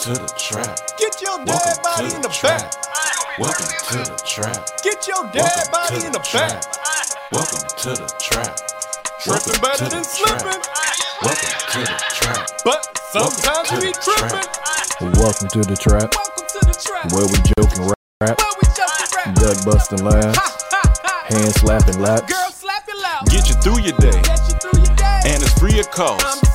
[0.00, 0.78] Welcome to the trap.
[0.96, 2.72] Get your dead Welcome body to in the the trap.
[2.72, 3.38] back.
[3.38, 4.56] Welcome to the trap.
[4.80, 6.64] Get your dead Welcome body to in the the trap.
[6.64, 7.32] back.
[7.36, 8.56] Welcome to the trap.
[9.20, 10.60] Tripping better than the slipping.
[11.20, 12.48] Welcome to the trap.
[12.64, 12.80] But
[13.12, 14.48] sometimes we the tripping.
[15.20, 17.12] Welcome to the trap, Welcome to the trap.
[17.12, 17.92] where we joke and
[18.24, 19.36] rap, Where we just rap.
[19.36, 21.14] gut busting laughs, Ha, ha, ha.
[21.28, 22.24] hand slapping laps.
[22.24, 23.28] Girl, slap your loud.
[23.28, 25.20] Get you through your day, Get you through your day.
[25.28, 26.49] and it's free of I'm cost.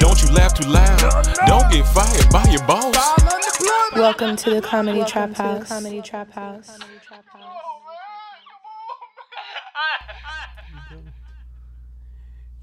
[0.00, 1.36] Don't you laugh too loud.
[1.46, 2.94] Don't get fired by your boss.
[2.94, 3.94] File unemployment.
[3.94, 5.68] Welcome to the Comedy Trap House.
[5.68, 6.78] Comedy Trap House.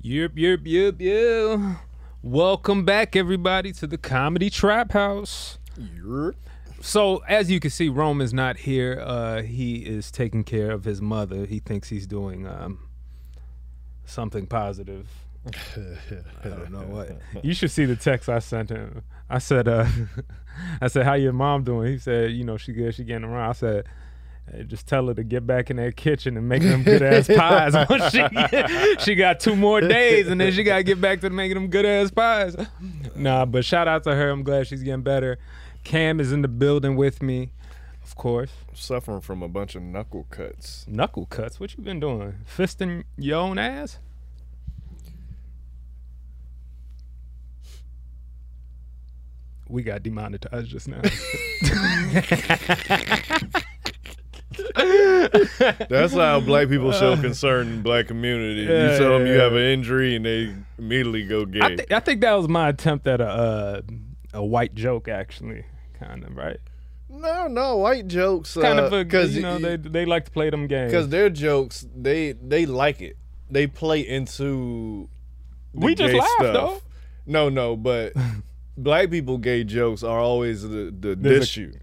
[0.03, 1.59] Yep, yep, yep, yep.
[2.23, 5.59] Welcome back, everybody, to the Comedy Trap House.
[6.81, 8.99] So, as you can see, Rome is not here.
[8.99, 11.45] Uh, he is taking care of his mother.
[11.45, 12.79] He thinks he's doing um,
[14.05, 15.07] something positive.
[16.43, 17.19] I don't know what.
[17.43, 19.01] You should see the text I sent him.
[19.29, 19.85] I said, uh,
[20.81, 21.91] I said, how your mom doing?
[21.91, 22.93] He said, you know, she good.
[22.93, 23.49] She getting around.
[23.49, 23.85] I said,
[24.51, 27.27] "Hey, just tell her to get back in that kitchen and make them good ass
[27.27, 27.73] pies.
[28.11, 31.55] She, she got two more days, and then she got to get back to making
[31.55, 32.55] them good ass pies.
[33.15, 34.29] Nah, but shout out to her.
[34.29, 35.39] I'm glad she's getting better.
[35.83, 37.51] Cam is in the building with me,
[38.03, 38.51] of course.
[38.73, 40.85] Suffering from a bunch of knuckle cuts.
[40.87, 41.59] Knuckle cuts.
[41.59, 42.35] What you been doing?
[42.45, 43.97] Fisting your own ass?
[49.71, 51.01] We got demonetized just now.
[55.89, 58.61] That's how black people show concern in black community.
[58.63, 59.43] Yeah, you tell them you yeah.
[59.43, 61.59] have an injury and they immediately go gay.
[61.61, 63.81] I, thi- I think that was my attempt at a uh,
[64.33, 65.65] a white joke, actually,
[65.99, 66.57] kind of right.
[67.09, 68.53] no, no, white jokes.
[68.55, 70.91] Kind uh, of cause you know, they they like to play them games.
[70.91, 73.17] because their jokes, they they like it.
[73.49, 75.09] They play into.
[75.73, 76.53] the We just laugh, stuff.
[76.53, 76.81] though.
[77.25, 78.13] No, no, but
[78.77, 81.73] black people gay jokes are always the the There's a- you.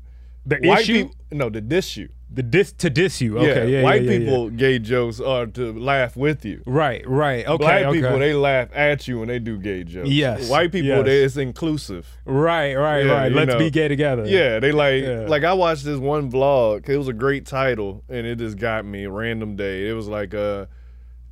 [0.46, 2.08] the White issue, people, no, the diss you.
[2.30, 3.38] the dis to diss you.
[3.38, 4.24] Okay, yeah, white yeah, yeah, yeah.
[4.26, 6.62] people gay jokes are to laugh with you.
[6.66, 7.46] Right, right.
[7.46, 8.00] Okay, Black okay.
[8.02, 10.08] people they laugh at you when they do gay jokes.
[10.10, 11.04] Yes, White people yes.
[11.06, 12.06] they it's inclusive.
[12.26, 13.32] right, right, Yeah, right.
[13.32, 13.58] Let's know.
[13.58, 14.26] be gay together.
[14.26, 15.26] Yeah, they like Yeah.
[15.28, 16.88] like I watched this one vlog.
[16.88, 19.06] It was a great title, and it just got me.
[19.06, 19.88] Random day.
[19.88, 20.66] It was like uh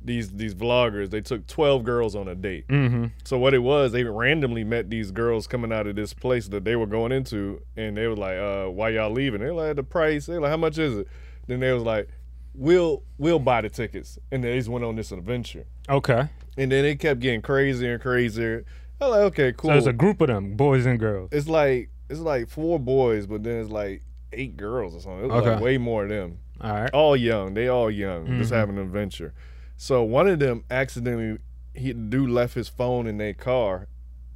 [0.07, 1.11] these these vloggers.
[1.11, 2.67] They took twelve girls on a date.
[2.67, 3.05] Mm-hmm.
[3.25, 6.63] So what it was, they randomly met these girls coming out of this place that
[6.65, 9.83] they were going into, and they were like, uh, "Why y'all leaving?" They like the
[9.83, 10.25] price.
[10.25, 11.07] They like, "How much is it?"
[11.45, 12.09] Then they was like,
[12.55, 15.65] "We'll we'll buy the tickets," and they just went on this adventure.
[15.89, 16.27] Okay.
[16.57, 18.65] And then it kept getting crazier and crazier.
[18.99, 19.69] I'm like, okay, cool.
[19.69, 21.29] So there's a group of them, boys and girls.
[21.31, 24.01] it's like it's like four boys, but then it's like
[24.33, 25.25] eight girls or something.
[25.25, 25.63] It was like Okay.
[25.63, 26.39] way more of them.
[26.59, 26.89] All right.
[26.91, 27.53] All young.
[27.53, 28.25] They all young.
[28.39, 28.55] Just Mhm.
[28.55, 29.33] having an adventure.
[29.77, 31.37] So one of them accidentally
[31.73, 33.87] he dude left his phone in their car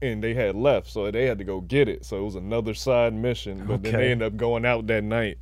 [0.01, 2.05] and they had left, so they had to go get it.
[2.05, 3.65] So it was another side mission.
[3.65, 5.39] But then they end up going out that night.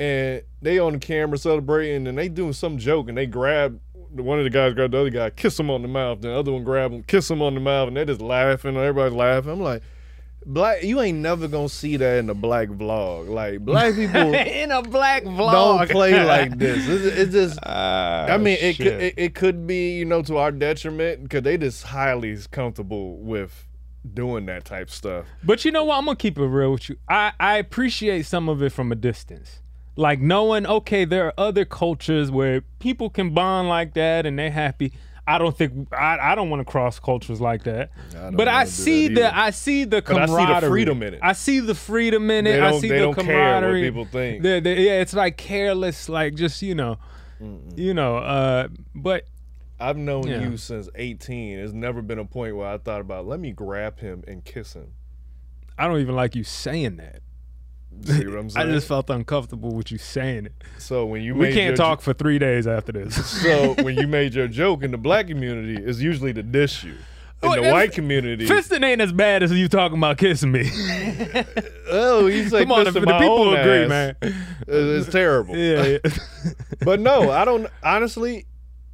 [0.00, 3.80] And they on the camera celebrating and they doing some joke and they grab
[4.10, 6.20] one of the guys grabbed the other guy, kiss him on the mouth.
[6.20, 8.76] The other one grab him, kiss him on the mouth, and they just laughing.
[8.76, 9.52] Everybody's laughing.
[9.52, 9.82] I'm like,
[10.46, 13.28] black, you ain't never gonna see that in a black vlog.
[13.28, 15.52] Like black people in a black vlog.
[15.52, 16.88] don't play like this.
[16.88, 17.58] It's, it's just.
[17.64, 21.42] Ah, I mean, it could it, it could be you know to our detriment because
[21.42, 23.66] they just highly comfortable with
[24.14, 25.26] doing that type stuff.
[25.42, 25.98] But you know what?
[25.98, 26.96] I'm gonna keep it real with you.
[27.08, 29.62] I I appreciate some of it from a distance,
[29.96, 34.50] like knowing okay, there are other cultures where people can bond like that and they're
[34.50, 34.92] happy.
[35.28, 37.90] I don't think I, I don't want to cross cultures like that.
[38.12, 39.36] don't but I see the.
[39.36, 41.20] I see the But I see the freedom in it.
[41.22, 42.60] I see the freedom in it.
[42.62, 43.82] I see they the don't care what camaraderie.
[43.82, 44.42] people think.
[44.42, 46.96] They're- they're- yeah, it's like careless, like just you know,
[47.76, 48.16] you know.
[48.16, 49.24] Uh, but
[49.78, 50.40] I've known Yeah.
[50.48, 51.56] you since 18.
[51.56, 54.72] There's never been a point where I thought about let me grab him and kiss
[54.72, 54.92] him.
[55.78, 57.20] I don't even like you saying that.
[58.04, 60.52] See what I'm I just felt uncomfortable with you saying it.
[60.78, 63.16] So when you we made can't talk for three days after this.
[63.48, 66.94] So when you made your joke in the black community, it's usually to diss you.
[67.40, 70.68] In oh, the white community, Fisting ain't as bad as you talking about kissing me.
[71.88, 73.88] oh, you say Come on, the, the people agree, ass.
[73.88, 74.16] man.
[74.22, 74.36] It's,
[74.66, 75.56] it's terrible.
[75.56, 76.10] Yeah, yeah.
[76.80, 77.68] but no, I don't.
[77.84, 78.47] Honestly,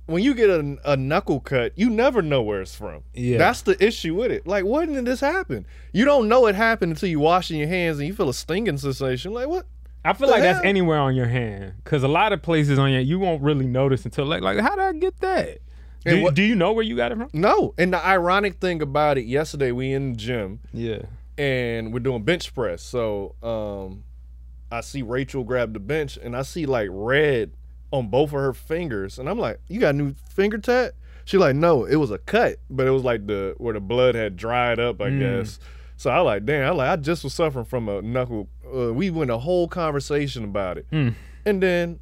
[0.07, 3.03] when you get a, a knuckle cut, you never know where it's from.
[3.15, 3.39] Yeah.
[3.39, 4.47] that's the issue with it.
[4.47, 5.67] Like, when did this happen?
[5.93, 8.77] You don't know it happened until you washing your hands and you feel a stinging
[8.79, 9.33] sensation.
[9.33, 9.67] Like what?
[10.05, 13.01] I feel like that's anywhere on your hand, because a lot of places on your
[13.01, 15.59] you won't really notice until like like how did I get that?
[16.05, 17.31] Do, what- do you know where you got it from?
[17.33, 17.73] No.
[17.79, 20.99] And the ironic thing about it, yesterday we in the gym Yeah.
[21.39, 22.83] and we're doing bench press.
[22.83, 24.05] So um,
[24.71, 27.53] I see Rachel grab the bench and I see like red
[27.95, 30.95] on both of her fingers, and I'm like, "You got a new finger tat?"
[31.25, 34.15] She like, "No, it was a cut, but it was like the where the blood
[34.15, 35.19] had dried up, I Mm.
[35.21, 35.59] guess."
[35.97, 38.49] So I like, damn, I like, I just was suffering from a knuckle.
[38.67, 41.15] Uh, we went a whole conversation about it, Mm.
[41.47, 42.01] and then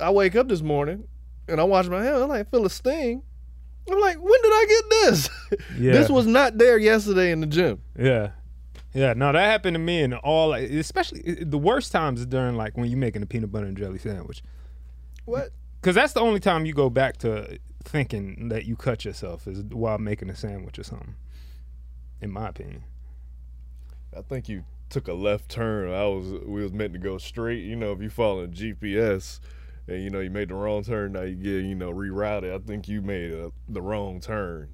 [0.00, 1.04] I wake up this morning
[1.48, 2.14] and I wash my hair.
[2.14, 3.22] I'm like, feel a sting.
[3.90, 5.30] I'm like, when did I get this?
[5.78, 5.92] Yeah.
[5.92, 7.80] this was not there yesterday in the gym.
[7.98, 8.30] Yeah.
[8.98, 12.76] Yeah, no, that happened to me in all, especially the worst times is during like
[12.76, 14.42] when you're making a peanut butter and jelly sandwich.
[15.24, 15.50] What?
[15.80, 19.62] Because that's the only time you go back to thinking that you cut yourself is
[19.62, 21.14] while making a sandwich or something.
[22.20, 22.82] In my opinion.
[24.16, 25.92] I think you took a left turn.
[25.92, 27.62] I was we was meant to go straight.
[27.62, 29.38] You know, if you follow GPS
[29.86, 32.52] and you know you made the wrong turn, now you get you know rerouted.
[32.52, 34.70] I think you made a, the wrong turn.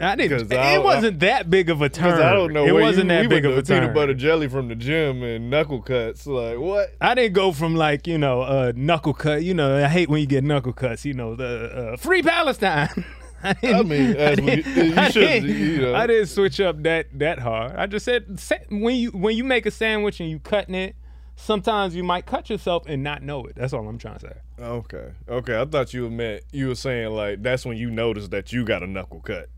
[0.00, 0.52] I didn't.
[0.52, 2.20] I- it wasn't that big of a turn.
[2.20, 2.64] I don't know.
[2.66, 3.80] It wasn't you, that we big of a turn.
[3.80, 6.26] peanut butter jelly from the gym and knuckle cuts.
[6.26, 6.94] Like what?
[7.00, 9.42] I didn't go from like you know uh, knuckle cut.
[9.42, 11.04] You know, I hate when you get knuckle cuts.
[11.04, 13.04] You know, the uh, free Palestine.
[13.42, 15.20] I, didn't- I mean, as we, you I should.
[15.20, 17.76] didn't- You know, I didn't switch up that that hard.
[17.76, 18.38] I just said
[18.70, 20.96] when you when you make a sandwich and you cutting it,
[21.36, 23.54] sometimes you might cut yourself and not know it.
[23.56, 24.32] That's all I'm trying to say.
[24.58, 25.08] Okay.
[25.28, 25.60] Okay.
[25.60, 28.82] I thought you meant you were saying like that's when you notice that you got
[28.82, 29.48] a knuckle cut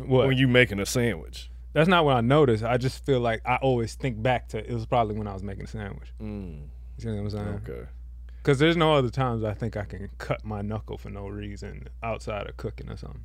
[0.00, 0.26] What?
[0.26, 1.50] when you making a sandwich.
[1.72, 2.64] That's not what I noticed.
[2.64, 5.42] I just feel like I always think back to it was probably when I was
[5.42, 6.12] making a sandwich.
[6.20, 6.62] Mm.
[6.96, 7.62] You see what I'm saying?
[7.68, 7.86] Okay.
[8.42, 11.88] Because there's no other times I think I can cut my knuckle for no reason
[12.02, 13.24] outside of cooking or something.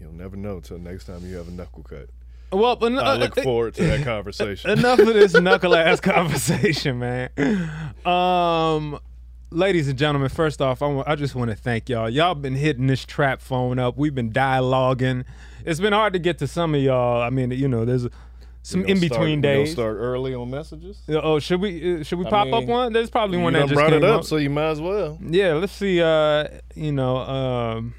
[0.00, 2.08] You'll never know until next time you have a knuckle cut.
[2.50, 4.70] Well, but I look forward to that conversation.
[4.70, 7.30] Enough of this knuckle ass conversation, man.
[8.04, 8.98] Um,
[9.50, 12.08] ladies and gentlemen, first off, I I just want to thank y'all.
[12.08, 13.96] Y'all been hitting this trap phone up.
[13.96, 15.24] We've been dialoguing.
[15.64, 17.22] It's been hard to get to some of y'all.
[17.22, 18.06] I mean, you know, there's
[18.62, 19.72] some in between start, we gonna days.
[19.72, 21.02] start early on messages.
[21.08, 22.92] Oh, should we uh, should we I pop up one?
[22.92, 24.24] There's probably one that just brought it up, up.
[24.24, 25.18] so you might as well.
[25.20, 26.00] Yeah, let's see.
[26.00, 27.94] Uh, you know, um,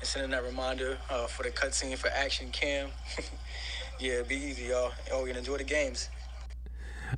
[0.00, 2.88] and sending that reminder uh, for the cutscene for Action Cam.
[4.00, 4.92] yeah, be easy, y'all.
[5.12, 6.08] Oh, and enjoy the games.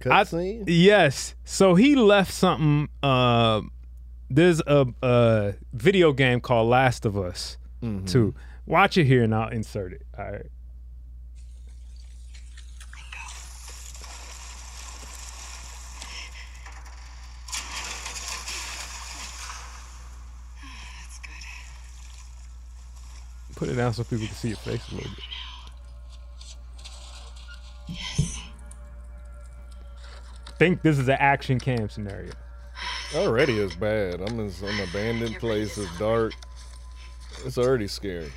[0.00, 0.64] Cutscene?
[0.66, 1.34] Yes.
[1.44, 2.88] So he left something.
[3.02, 3.62] Uh,
[4.28, 7.56] there's a, a video game called Last of Us.
[7.82, 8.06] Mm-hmm.
[8.06, 8.34] Too.
[8.66, 10.02] Watch it here, and I'll insert it.
[10.18, 10.46] All right.
[23.62, 25.10] Put it down so people can see your face a little
[27.86, 27.96] bit.
[30.58, 32.32] Think this is an action cam scenario.
[33.14, 34.20] Already is bad.
[34.20, 35.78] I'm in some abandoned place.
[35.78, 36.32] It's dark.
[37.44, 38.32] It's already scary.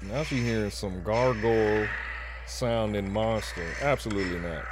[0.00, 1.86] Now she hearing some gargoyle
[2.46, 3.66] sounding monster.
[3.82, 4.64] Absolutely not.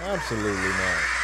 [0.00, 1.18] Absolutely not.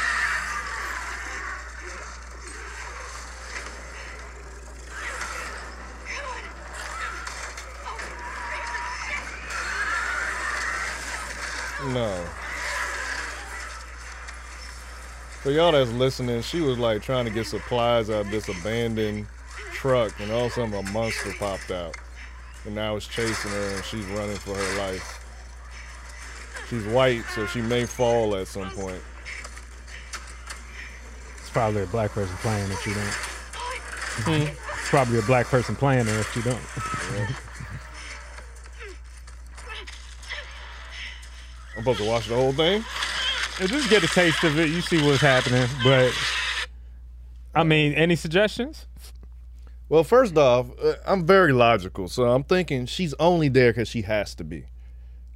[11.92, 12.24] No.
[15.42, 19.26] For y'all that's listening, she was like trying to get supplies out of this abandoned
[19.72, 21.94] truck, and all of a sudden a monster popped out.
[22.64, 25.23] And now it's chasing her, and she's running for her life.
[26.68, 29.00] She's white, so she may fall at some point.
[31.40, 34.48] It's probably a black person playing if you don't.
[34.48, 36.60] it's probably a black person playing her if you don't.
[41.76, 42.84] I'm supposed to watch the whole thing?
[43.60, 44.70] And just get a taste of it.
[44.70, 45.68] You see what's happening.
[45.82, 46.12] But,
[47.54, 48.86] I mean, any suggestions?
[49.88, 54.02] Well, first off, uh, I'm very logical, so I'm thinking she's only there because she
[54.02, 54.66] has to be.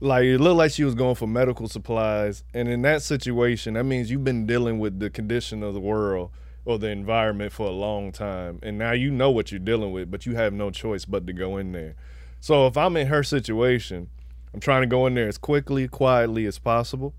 [0.01, 3.83] Like it looked like she was going for medical supplies, and in that situation, that
[3.83, 6.31] means you've been dealing with the condition of the world
[6.65, 10.09] or the environment for a long time, and now you know what you're dealing with,
[10.09, 11.97] but you have no choice but to go in there.
[12.39, 14.09] So if I'm in her situation,
[14.55, 17.13] I'm trying to go in there as quickly, quietly as possible,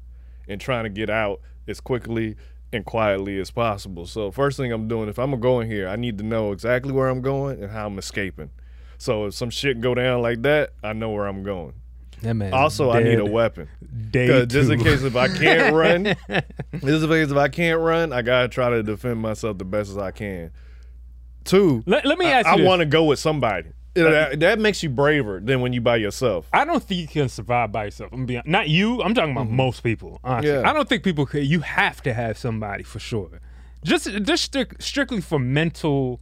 [0.48, 2.38] and trying to get out as quickly
[2.72, 4.06] and quietly as possible.
[4.06, 6.54] So first thing I'm doing, if I'm gonna go in here, I need to know
[6.54, 8.52] exactly where I'm going and how I'm escaping.
[8.98, 11.74] So if some shit go down like that, I know where I'm going.
[12.22, 13.68] That man Also, I need a weapon.
[14.12, 18.12] day Just in case if I can't run, just in case if I can't run,
[18.14, 20.52] I gotta try to defend myself the best as I can.
[21.46, 23.70] Two, Let, let me I- ask you I, want to go with somebody.
[23.96, 26.48] That, that makes you braver than when you by yourself.
[26.54, 28.14] I don't think you can survive by yourself.
[28.14, 29.02] I'm being not you.
[29.02, 30.20] I'm talking about most people.
[30.24, 30.52] Honestly.
[30.52, 30.64] Mm-hmm.
[30.64, 30.70] Yeah.
[30.70, 31.44] I don't think people could.
[31.46, 33.42] You have to have somebody for sure.
[33.84, 36.22] Just just stric- strictly for mental.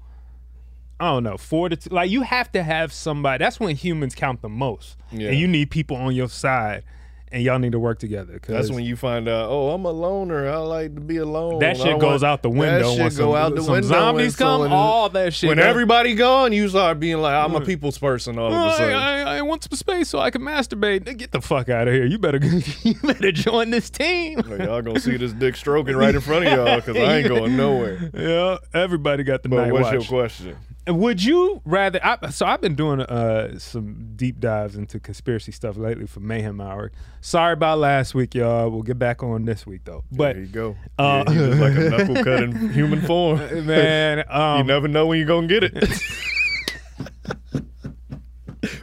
[1.00, 1.92] I don't know fortitude.
[1.94, 3.44] Like you have to have somebody.
[3.44, 4.98] That's when humans count the most.
[5.12, 5.30] Yeah.
[5.30, 6.84] And you need people on your side,
[7.32, 8.40] and y'all need to work together.
[8.48, 9.50] That's when you find out.
[9.50, 10.50] Oh, I'm a loner.
[10.50, 11.60] I like to be alone.
[11.60, 13.62] That I shit goes want- out the window That shit when go some- out the
[13.64, 13.88] some window.
[13.90, 17.62] zombies come, all that shit When goes- everybody gone, you start being like, I'm a
[17.62, 18.96] people's person all of a I, sudden.
[18.96, 21.16] I, I want some space so I can masturbate.
[21.18, 22.06] Get the fuck out of here.
[22.06, 22.40] You better
[22.84, 24.40] you better join this team.
[24.40, 27.28] Like, y'all gonna see this dick stroking right in front of y'all because I ain't
[27.34, 28.10] going nowhere.
[28.16, 29.94] Yeah, everybody got the But what's watch.
[29.94, 30.58] your question?
[30.88, 32.00] Would you rather?
[32.04, 36.62] I, so I've been doing uh, some deep dives into conspiracy stuff lately for Mayhem
[36.62, 36.92] Hour.
[37.22, 38.70] Sorry about last week, y'all.
[38.70, 40.04] We'll get back on this week though.
[40.12, 40.76] But there you go.
[40.98, 43.40] Uh, yeah, just like a knuckle cut in human form.
[43.66, 46.02] Man, um, you never know when you're gonna get it.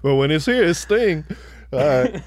[0.02, 1.24] well, when it's here, it's sting.
[1.72, 2.22] All right.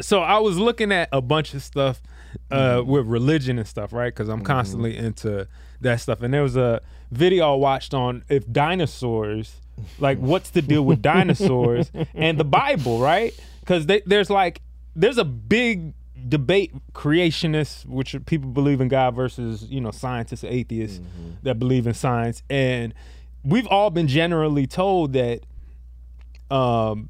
[0.00, 2.02] so I was looking at a bunch of stuff
[2.50, 2.90] uh, Mm-hmm.
[2.90, 4.12] with religion and stuff, right?
[4.12, 5.46] Because I'm constantly into
[5.80, 6.22] that stuff.
[6.22, 6.80] And there was a
[7.12, 9.60] video I watched on if dinosaurs,
[9.98, 13.38] like, what's the deal with dinosaurs and the Bible, right?
[13.60, 14.60] Because there's like
[14.96, 15.94] there's a big
[16.28, 21.00] debate creationists which are people believe in god versus you know scientists atheists
[21.42, 22.94] that believe in science and
[23.42, 25.40] we've all been generally told that
[26.48, 27.08] um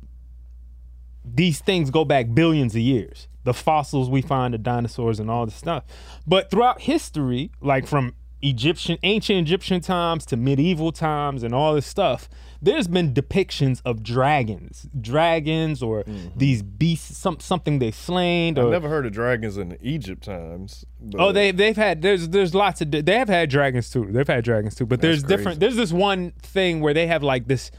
[1.25, 3.29] these things go back billions of years.
[3.45, 5.85] The fossils we find of dinosaurs and all this stuff.
[6.27, 11.87] But throughout history, like from Egyptian, ancient Egyptian times to medieval times and all this
[11.87, 12.29] stuff,
[12.61, 16.05] there's been depictions of dragons, dragons or
[16.37, 18.59] these beasts, some something they slain.
[18.59, 20.85] I've never heard of dragons in Egypt times.
[21.01, 24.07] but- Oh, they they've had there's there's lots of they have had dragons too.
[24.11, 25.61] They've had dragons too, but there's different.
[25.61, 27.71] There's this one thing where they have like this,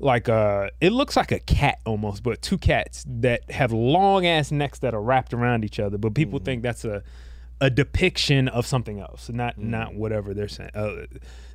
[0.00, 4.50] like uh, it looks like a cat almost, but two cats that have long ass
[4.50, 5.96] necks that are wrapped around each other.
[5.96, 6.44] But people Mm-hmm.
[6.44, 7.02] think that's a
[7.60, 9.70] a depiction of something else, not Mm-hmm.
[9.70, 10.70] not whatever they're saying.
[10.74, 11.06] Uh,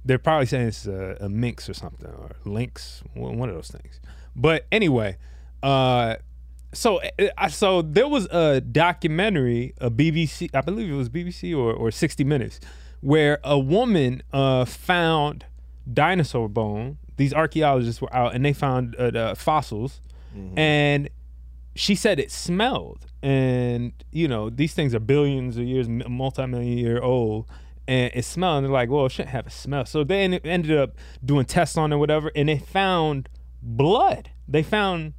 [0.05, 3.99] they're probably saying it's a, a minx or something or lynx, one of those things.
[4.35, 5.17] But anyway,
[5.61, 6.15] uh,
[6.73, 11.55] so uh, I so there was a documentary, a BBC, I believe it was BBC
[11.57, 12.59] or, or 60 Minutes,
[13.01, 15.45] where a woman uh, found
[15.91, 16.97] dinosaur bone.
[17.17, 19.99] These archaeologists were out and they found uh, the fossils,
[20.55, 21.09] and
[21.79, 23.05] she said it smelled.
[23.21, 27.47] And you know these things are billions of years, multi-million year old,
[27.87, 28.57] and it smelled.
[28.57, 29.85] And they're like, well, it shouldn't have a smell.
[29.85, 30.91] So they en- ended up
[31.23, 33.29] doing tests on it, whatever, and they found
[33.61, 34.29] blood.
[34.47, 35.13] They found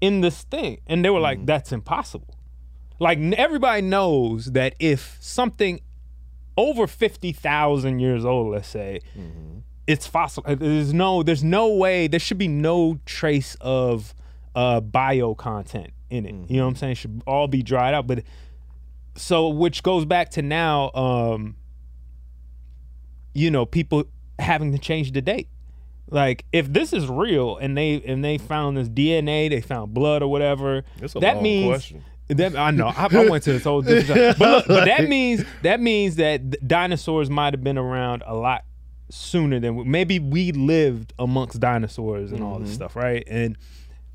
[0.00, 1.22] in this thing, and they were Mm-hmm.
[1.40, 2.34] like, "That's impossible."
[2.98, 5.80] Like everybody knows that if something
[6.56, 9.58] over fifty thousand years old, let's say, Mm-hmm.
[9.86, 10.44] it's fossil.
[10.46, 12.06] uh, There's no, there's no way.
[12.06, 14.14] There should be no trace of
[14.54, 16.34] uh, bio content in it.
[16.50, 16.92] You know what I'm saying?
[16.92, 18.06] It should all be dried out.
[18.06, 18.24] But
[19.16, 21.56] so, which goes back to now, um,
[23.34, 24.04] you know, people
[24.38, 25.48] having to change the date.
[26.10, 30.22] Like, if this is real and they and they found this DNA, they found blood
[30.22, 30.82] or whatever,
[31.20, 32.04] that means question.
[32.28, 32.88] that I know.
[32.88, 34.38] I, I went to this whole different.
[34.38, 38.34] but, look, but that means that means that th- dinosaurs might have been around a
[38.34, 38.64] lot
[39.08, 42.74] sooner than we, maybe we lived amongst dinosaurs and all this Mhm.
[42.74, 43.24] stuff, right?
[43.26, 43.56] And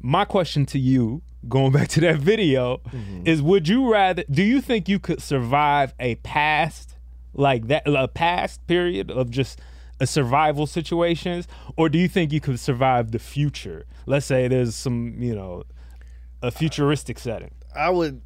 [0.02, 3.28] my question to you, going back to that video, Mm-hmm.
[3.28, 4.24] is: Would you rather?
[4.30, 6.96] Do you think you could survive a past
[7.34, 9.60] like that, a past period of just
[10.00, 13.86] a survival situations, or do you think you could survive the future?
[14.06, 15.64] Let's say there's some, you know,
[16.42, 17.52] a futuristic setting.
[17.76, 18.22] I would,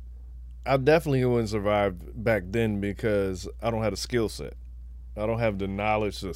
[0.65, 4.53] I definitely wouldn't survive back then because I don't have the skill set.
[5.17, 6.33] I don't have the knowledge to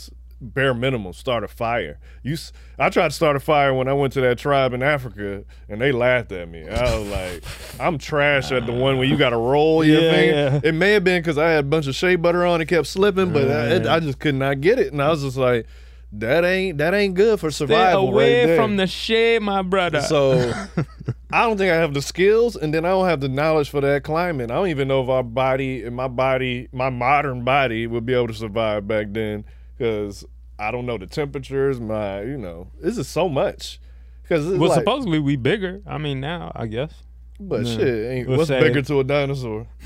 [0.54, 2.00] bare minimum start a fire.
[2.24, 2.38] You,
[2.80, 5.82] I tried to start a fire when I went to that tribe in Africa, and
[5.82, 6.68] they laughed at me.
[6.68, 7.44] I was like,
[7.80, 10.60] I'm trash at the one where you got to roll your Yeah, finger.
[10.64, 10.70] yeah.
[10.70, 12.88] It may have been because I had a bunch of shea butter on and kept
[12.88, 15.66] slipping, but I, it- I just could not get it, and I was just like.
[16.12, 18.06] That ain't that ain't good for survival.
[18.06, 20.00] Stay away right from the shade, my brother.
[20.00, 20.54] So
[21.34, 23.82] I don't think I have the skills, and then I don't have the knowledge for
[23.82, 24.50] that climate.
[24.50, 28.14] I don't even know if our body and my body, my modern body, would be
[28.14, 29.44] able to survive back then
[29.78, 30.24] because
[30.58, 31.80] I don't know the temperatures.
[31.80, 33.80] My, you know, this is so much.
[34.24, 35.82] Because well, like, supposedly we bigger.
[35.86, 36.94] I mean, now I guess.
[37.40, 37.78] but Yeah.
[37.78, 39.68] shit, ain't, Let's what's say- bigger to a dinosaur?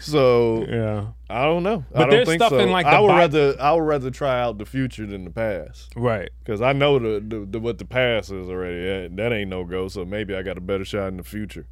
[0.00, 1.06] so Yeah.
[1.30, 1.84] I don't know.
[1.92, 2.58] But I don't there's think stuff so.
[2.58, 5.30] in, like, I would Bi- rather I would rather try out the future than the
[5.30, 5.92] past.
[5.94, 6.30] Right.
[6.40, 8.82] Because I know the, the, the what the past is already.
[8.84, 9.88] That, that ain't no go.
[9.88, 11.66] So maybe I got a better shot in the future.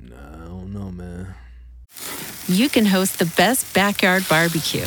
[0.00, 1.34] No, I don't know, man.
[2.48, 4.86] you can host the best backyard barbecue.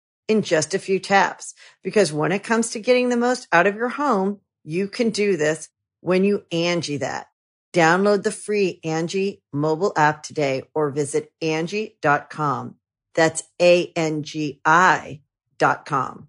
[0.31, 1.53] in just a few taps.
[1.83, 5.35] Because when it comes to getting the most out of your home, you can do
[5.35, 7.27] this when you Angie that.
[7.73, 12.75] Download the free Angie mobile app today or visit Angie.com.
[13.13, 15.21] That's A-N-G-I
[15.57, 16.27] dot com.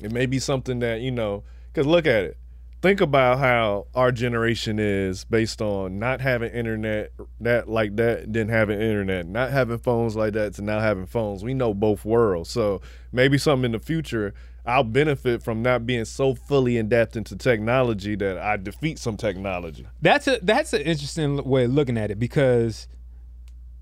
[0.00, 1.42] It may be something that you know.
[1.72, 2.36] Because look at it.
[2.80, 8.48] Think about how our generation is based on not having internet that like that, then
[8.48, 11.42] having internet, not having phones like that to now having phones.
[11.42, 12.50] We know both worlds.
[12.50, 14.32] So maybe something in the future
[14.68, 19.86] I'll benefit from not being so fully adapted into technology that I defeat some technology.
[20.02, 22.86] That's a that's an interesting way of looking at it because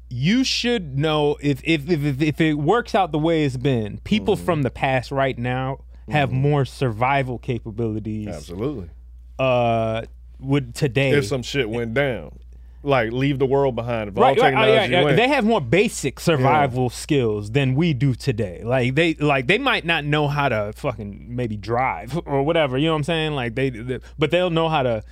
[0.08, 4.36] you should know if if if, if, it works out the way it's been, people
[4.36, 4.44] Mm-hmm.
[4.44, 8.28] from the past right now have more survival capabilities.
[8.28, 8.90] Absolutely.
[9.38, 10.02] Uh,
[10.38, 12.38] would today If some shit went down,
[12.82, 14.08] like leave the world behind.
[14.08, 15.04] If all right, right, technology right, right.
[15.04, 18.62] went, They have more basic survival skills than we do today.
[18.64, 22.78] Like they like they might not know how to fucking maybe drive or whatever.
[22.78, 23.32] You know what I'm saying?
[23.32, 25.02] Like they, they but they'll know how to,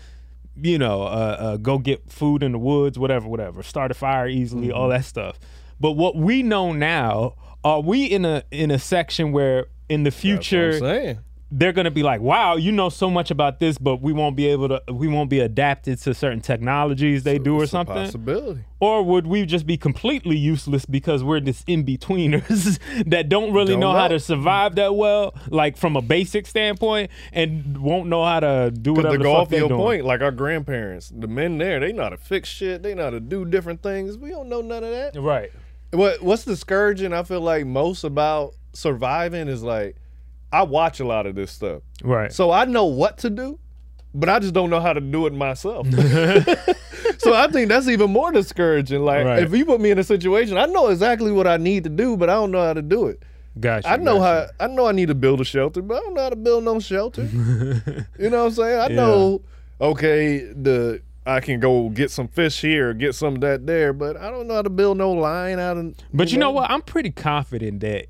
[0.57, 3.63] you know, uh, uh, go get food in the woods, whatever, whatever.
[3.63, 5.39] Start a fire easily, all that stuff.
[5.81, 10.11] But what we know now, are we in a in a section where in the
[10.11, 11.19] future
[11.57, 14.47] they're gonna be like, "Wow, you know so much about this, but we won't be
[14.49, 14.83] able to.
[14.93, 18.65] We won't be adapted to certain technologies they do or something." possibility.
[18.81, 23.73] Or would we just be completely useless because we're this in betweeners that don't really
[23.73, 28.25] Don't know, how to survive that well, like from a basic standpoint, and won't know
[28.25, 29.81] how to do whatever to the go fuck your doing.
[29.81, 32.83] point, like our grandparents, the men there, they know how to fix shit.
[32.83, 34.19] They know how to do different things.
[34.19, 35.21] We don't know none of that.
[35.21, 35.53] Right.
[35.93, 37.13] What What's discouraging?
[37.13, 39.97] I feel like most about surviving is like
[40.53, 42.33] I watch a lot of this stuff, Right.
[42.33, 43.59] so I know what to do,
[44.15, 45.87] but I just don't know how to do it myself.
[47.19, 49.05] so I think that's even more discouraging.
[49.05, 49.43] Like Right.
[49.43, 52.17] if you put me in a situation, I know exactly what I need to do,
[52.17, 53.23] but I don't know how to do it.
[53.59, 53.89] Gotcha.
[53.89, 54.53] I know gotcha.
[54.59, 56.37] how I know I need to build a shelter, but I don't know how to
[56.37, 57.23] build no shelter.
[58.19, 58.81] you know what I'm saying?
[58.81, 58.97] I Yeah.
[58.97, 59.43] know
[59.81, 64.17] okay, the I can go get some fish here, get some of that there, but
[64.17, 66.71] I don't know how to build no line out of But you know what?
[66.71, 68.07] I'm pretty confident that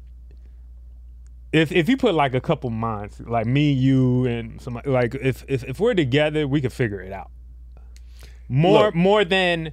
[1.55, 5.45] if if you put like a couple months, like me, you, and somebody, like if
[5.49, 7.31] if if we're together, we can figure it out.
[8.49, 8.95] More Look.
[8.95, 9.73] more than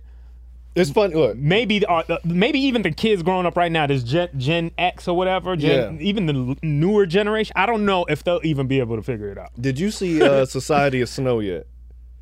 [0.75, 1.15] it's funny.
[1.15, 4.71] Look, maybe uh, uh, maybe even the kids growing up right now, this Gen, Gen
[4.77, 6.01] X or whatever, Gen, Yeah.
[6.07, 7.51] even the newer generation.
[7.55, 9.49] I don't know if they'll even be able to figure it out.
[9.59, 11.67] Did you see uh, Society of Snow yet?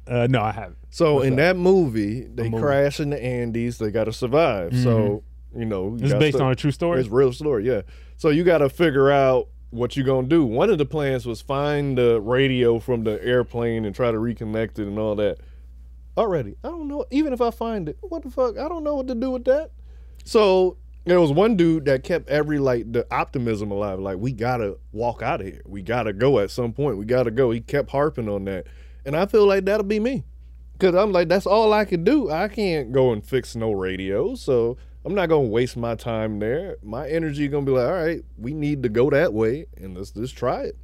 [0.08, 0.78] Uh, no, I haven't.
[0.90, 1.54] So What's in that?
[1.54, 2.64] that movie, they movie?
[2.64, 3.78] crash in the Andes.
[3.78, 4.76] They got to survive.
[4.76, 5.22] So
[5.56, 7.00] you know, you This is gotta based on a true story?
[7.02, 7.82] It's a real story, yeah.
[8.20, 10.44] So you got to figure out what you're gonna do.
[10.44, 14.78] One of the plans was find the radio from the airplane and try to reconnect
[14.78, 15.38] it and all that.
[16.18, 17.06] Already, I don't know.
[17.12, 18.58] Even if I find it, what the fuck?
[18.58, 19.72] I don't know what to do with that.
[20.26, 24.00] So there was one dude that kept every like the optimism alive.
[24.00, 25.62] Like we gotta walk out of here.
[25.66, 26.98] We gotta go at some point.
[26.98, 27.52] We gotta go.
[27.52, 28.68] He kept harping on that,
[29.06, 30.26] and I feel like that'll be me.
[30.78, 32.30] Cause I'm like, that's all I can do.
[32.30, 36.78] I can't go and fix no radio, so I'm not gonna waste my time there.
[36.84, 40.12] My energy gonna be like, all right, we need to go that way, and let's
[40.12, 40.78] just try it.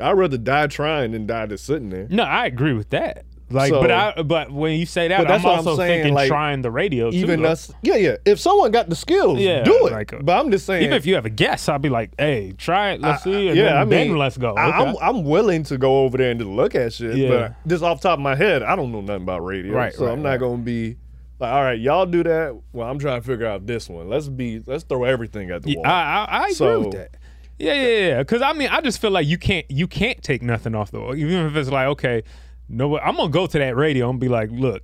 [0.00, 2.06] I'd rather die trying than die just sitting there.
[2.10, 3.24] No, I agree with that.
[3.50, 6.00] Like, So- but I but when you say that, that's I'm what I'm also saying,
[6.04, 7.18] thinking like, trying the radio too.
[7.18, 7.50] Even though.
[7.50, 8.16] us, yeah, yeah.
[8.24, 9.92] If someone got the skills, Yeah, do it.
[9.92, 12.12] like, uh, but I'm just saying, Even if you have a guess, I'll be like,
[12.18, 13.00] "Hey, try it.
[13.02, 14.54] Let's I- see." And yeah, then, I mean, then let's go.
[14.54, 17.14] I, am I'm willing to go over there and just look at shit.
[17.16, 17.28] Yeah.
[17.28, 19.74] But just off the top of my head, I don't know nothing about radio.
[19.74, 20.40] Right, So right, I'm not right.
[20.40, 20.96] gonna be
[21.42, 22.58] like, all right, y'all do that.
[22.72, 24.08] Well, I'm trying to figure out this one.
[24.08, 25.86] Let's be let's throw everything at the Yeah, wall.
[25.86, 27.16] I, I, I agree with that.
[27.58, 28.18] Yeah, yeah, yeah.
[28.18, 31.00] Because I mean, I just feel like you can't you can't take nothing off the
[31.00, 32.22] wall, even if it's like, okay,
[32.68, 34.82] no, I'm gonna go to that radio and be like, look,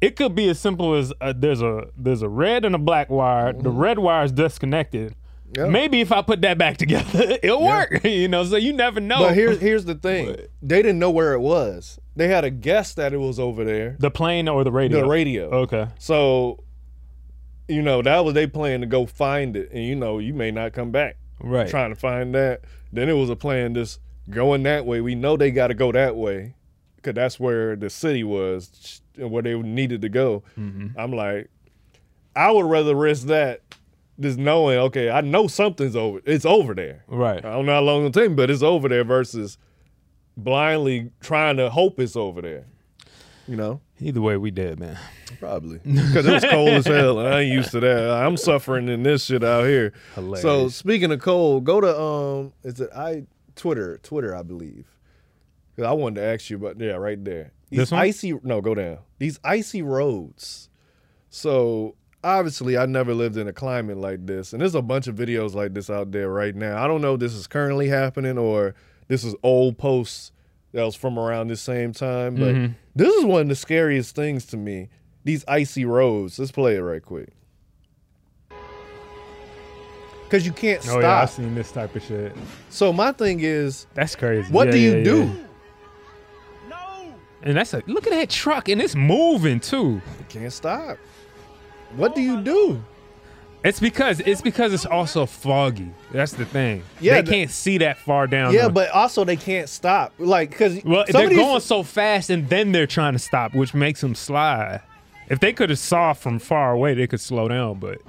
[0.00, 3.10] it could be as simple as uh, there's a there's a red and a black
[3.10, 3.52] wire.
[3.52, 5.14] The red wire is disconnected.
[5.52, 5.72] Mm-hmm.
[5.72, 8.00] Maybe if I put that back together, it'll work.
[8.04, 9.20] you know, so you never know.
[9.20, 10.36] But here's here's the thing.
[10.62, 12.00] They didn't know where it was.
[12.16, 13.96] They had a guess that it was over there.
[13.98, 15.02] the plane or the radio.
[15.02, 15.50] The radio.
[15.50, 15.86] Okay.
[15.98, 16.64] So,
[17.68, 20.50] you know, that was they plan to go find it, and you know, you may
[20.50, 21.18] not come back.
[21.40, 21.68] Right.
[21.68, 22.62] Trying to find that.
[22.92, 24.00] Then it was a plan just
[24.30, 25.00] going that way.
[25.02, 26.54] We know they got to go that way,
[26.96, 30.42] because that's where the city was, and where they needed to go.
[30.58, 30.98] Mm-hmm.
[30.98, 31.50] I'm like,
[32.34, 33.60] I would rather risk that,
[34.18, 36.20] just knowing, okay, I know something's over.
[36.24, 37.04] It's over there.
[37.08, 37.44] Right.
[37.44, 39.58] I don't know how long it'll take, but it's over there versus
[40.36, 42.66] blindly trying to hope it's over there.
[43.48, 43.80] You know?
[44.00, 44.98] Either way, we dead, man.
[45.40, 45.78] Probably.
[45.78, 47.18] Because it was cold as hell.
[47.20, 48.10] and I ain't used to that.
[48.10, 49.92] I'm suffering in this shit out here.
[50.40, 54.86] So speaking of cold, go to um is it I Twitter, Twitter, I believe.
[55.76, 57.52] 'Cause I wanted to ask you about yeah, right there.
[57.70, 58.00] These This one?
[58.00, 58.98] icy no, go down.
[59.18, 60.68] These icy roads.
[61.30, 61.94] So
[62.24, 64.52] obviously I never lived in a climate like this.
[64.52, 66.82] And there's a bunch of videos like this out there right now.
[66.82, 68.74] I don't know if this is currently happening or
[69.08, 70.32] this is old posts
[70.72, 72.34] that was from around the same time.
[72.36, 72.74] But Mhm.
[72.94, 74.88] this is one of the scariest things to me.
[75.24, 76.38] These icy roads.
[76.38, 77.30] Let's play it right quick.
[80.28, 82.34] Cause you can't Oh yeah, I've seen this type of shit.
[82.68, 84.52] So my thing is, That's crazy.
[84.52, 85.18] what Yeah, do you yeah, do?
[85.24, 85.32] yeah.
[87.42, 90.00] And that's a look at that truck, and it's moving too.
[90.18, 90.98] You can't stop.
[91.94, 92.82] What do you do?
[93.66, 95.90] It's because it's because it's also foggy.
[96.12, 96.84] That's the thing.
[97.00, 98.54] Yeah, they can't see that far down.
[98.54, 100.12] Yeah, but also they can't stop.
[100.18, 104.00] Like, cause well, they're going so fast, and then they're trying to stop, which makes
[104.00, 104.82] them slide.
[105.28, 107.80] If they could have saw from far away, they could slow down.
[107.80, 108.00] But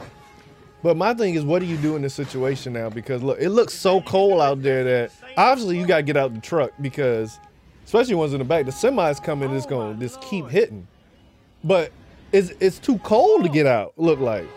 [0.83, 2.91] But my thing is, what do you do in this situation now?
[2.91, 6.35] Because look, it looks so cold out there that obviously you got to get out
[6.35, 7.39] the truck because,
[7.83, 10.87] especially ones in the back, the semis coming is going to just keep hitting.
[11.63, 11.91] But
[12.31, 13.93] it's it's too cold to get out.
[13.97, 14.47] Look like.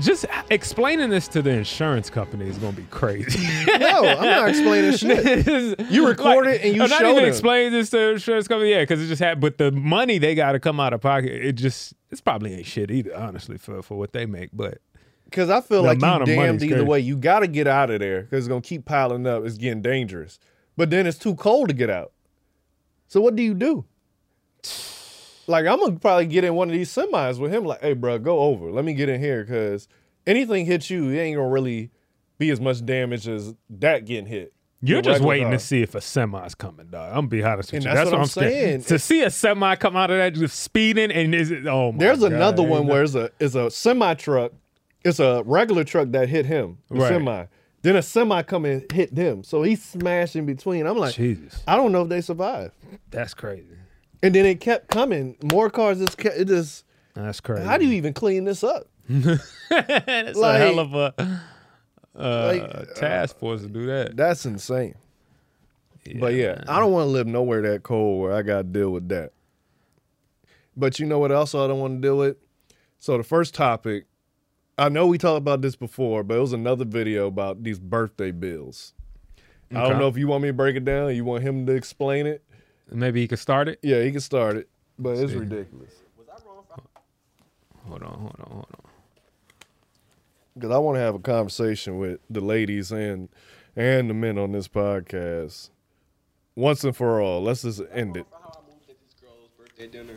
[0.00, 3.46] Just explaining this to the insurance company is gonna be crazy.
[3.78, 5.80] No, I'm not explaining shit.
[5.90, 7.24] You record it and you I'm not even them.
[7.26, 8.70] explaining this to the insurance company.
[8.70, 9.40] Yeah, because it just had.
[9.40, 11.30] But the money they got to come out of pocket.
[11.32, 14.50] It just it's probably ain't shit either, honestly, for for what they make.
[14.52, 14.78] But
[15.24, 16.86] Because I feel like you amount of money damned either crazy.
[16.88, 17.00] way.
[17.00, 19.44] You got to get out of there because it's gonna keep piling up.
[19.44, 20.38] It's getting dangerous.
[20.76, 22.12] but then it's too cold to get out.
[23.08, 23.84] So what do you do?
[25.46, 27.64] Like I'm gonna probably get in one of these semis with him.
[27.64, 28.70] Like, hey, bro, go over.
[28.70, 29.88] Let me get in here because
[30.26, 31.90] anything hits you, it ain't gonna really
[32.38, 34.52] be as much damage as that getting hit.
[34.82, 37.08] You're just waiting to see if a semi's coming, dog.
[37.10, 37.94] I'm gonna be honest with And you.
[37.94, 38.52] that's what I'm scared.
[38.52, 38.82] saying.
[38.84, 41.66] To see a semi come out of that just speeding and is it?
[41.66, 44.52] Oh my There's God, another one no- where it's a it's a semi truck.
[45.04, 47.08] It's a regular truck that hit him, the Right.
[47.08, 47.44] semi.
[47.82, 50.86] Then a semi come and hit them, so he smashed in between.
[50.86, 52.72] I'm like, Jesus, I don't know if they survived.
[53.10, 53.76] that's crazy.
[54.22, 55.36] And then it kept coming.
[55.42, 56.84] More cars just kept, it just.
[57.14, 57.64] That's crazy.
[57.64, 58.88] How do you even clean this up?
[59.08, 61.14] It's Like- a hell of a
[62.18, 62.46] uh,
[62.78, 64.16] Like, task force to do that.
[64.16, 64.94] That's insane.
[66.20, 68.90] but yeah, I don't want to live nowhere that cold where I got to deal
[68.90, 69.32] with that.
[70.76, 72.36] But you know what else I don't want to deal with?
[72.98, 74.04] So the first topic,
[74.78, 78.30] I know we talked about this before, but it was another video about these birthday
[78.30, 78.92] bills.
[79.74, 81.14] I don't know if you want me to break it down.
[81.14, 82.44] You want him to explain it?
[82.90, 83.78] Maybe he could start it.
[83.82, 84.68] Yeah, he can start it,
[84.98, 85.38] but it's See.
[85.38, 85.92] ridiculous.
[87.88, 88.90] Hold on, hold on, hold on.
[90.54, 93.28] because I want to have a conversation with the ladies and
[93.76, 95.70] and the men on this podcast
[96.56, 97.42] once and for all.
[97.42, 98.26] Let's just end it.
[99.58, 100.14] birthday dinner.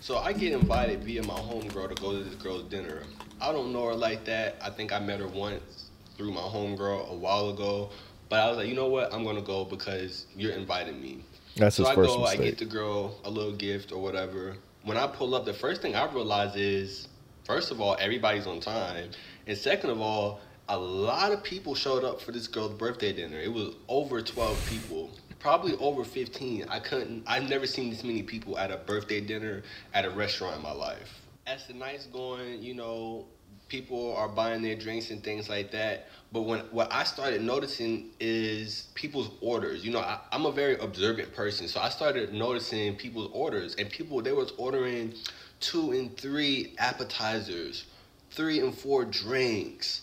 [0.00, 3.02] So I get invited via my homegirl to go to this girl's dinner.
[3.40, 4.56] I don't know her like that.
[4.60, 7.90] I think I met her once through my homegirl a while ago.
[8.28, 9.12] But I was like, you know what?
[9.14, 11.22] I'm gonna go because you're inviting me.
[11.56, 14.56] That's so his I first go, I get the girl a little gift or whatever.
[14.84, 17.08] When I pull up, the first thing I realize is,
[17.44, 19.10] first of all, everybody's on time,
[19.46, 23.38] and second of all, a lot of people showed up for this girl's birthday dinner.
[23.38, 26.66] It was over 12 people, probably over 15.
[26.68, 27.24] I couldn't.
[27.26, 29.62] I've never seen this many people at a birthday dinner
[29.92, 31.20] at a restaurant in my life.
[31.46, 33.26] As the night's going, you know,
[33.72, 36.08] people are buying their drinks and things like that.
[36.30, 39.82] But when what I started noticing is people's orders.
[39.82, 43.88] You know, I, I'm a very observant person, so I started noticing people's orders, and
[43.88, 45.14] people they was ordering
[45.60, 47.86] two and three appetizers,
[48.30, 50.02] three and four drinks,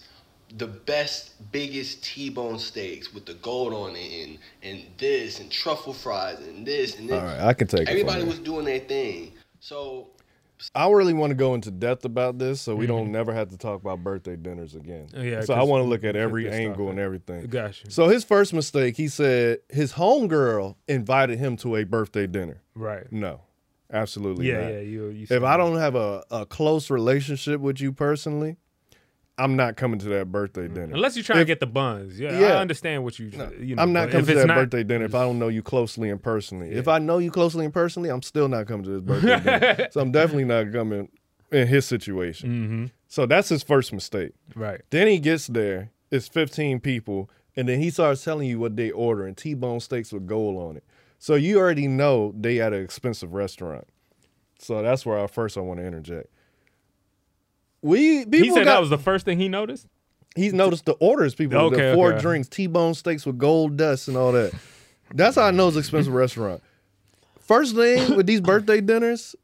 [0.57, 5.93] the best, biggest T-bone steaks with the gold on it, and and this and truffle
[5.93, 7.19] fries and this and this.
[7.19, 9.33] All right, I can take it Everybody was doing their thing.
[9.59, 10.07] So
[10.75, 13.57] I really want to go into depth about this so we don't never have to
[13.57, 15.07] talk about birthday dinners again.
[15.15, 17.47] Oh, yeah, so I want to look at every angle and everything.
[17.47, 17.89] Gotcha.
[17.91, 22.61] So his first mistake, he said his homegirl invited him to a birthday dinner.
[22.75, 23.09] Right.
[23.11, 23.41] No,
[23.91, 24.71] absolutely Yeah, not.
[24.73, 28.57] yeah, you- you if I don't have a, a close relationship with you personally,
[29.39, 30.93] I'm not coming to that birthday dinner.
[30.93, 32.19] Unless you're trying to get the buns.
[32.19, 32.47] Yeah, Yeah.
[32.53, 33.27] I understand what you.
[33.59, 35.47] you know, I'm not coming if to that not- birthday dinner if I don't know
[35.47, 36.71] you closely and personally.
[36.71, 39.87] If I know you closely and personally, I'm still not coming to this birthday dinner.
[39.91, 41.09] So I'm definitely not coming
[41.51, 42.49] in his situation.
[42.49, 42.85] Mm-hmm.
[43.07, 44.33] So that's his first mistake.
[44.55, 44.81] Right.
[44.91, 48.91] Then he gets there, it's 15 people, and then he starts telling you what they
[48.91, 50.83] ordering T-bone steaks with gold on it.
[51.17, 53.87] So you already know they at an expensive restaurant.
[54.59, 56.27] So that's where I first I want to interject.
[57.81, 59.87] We people He said got, that was the first thing he noticed.
[60.35, 61.57] He's noticed the orders, people.
[61.57, 62.21] Okay, the four okay.
[62.21, 64.53] drinks, T-bone steaks with gold dust and all that.
[65.13, 66.61] That's how I know it's an expensive restaurant.
[67.39, 69.35] First thing with these birthday dinners,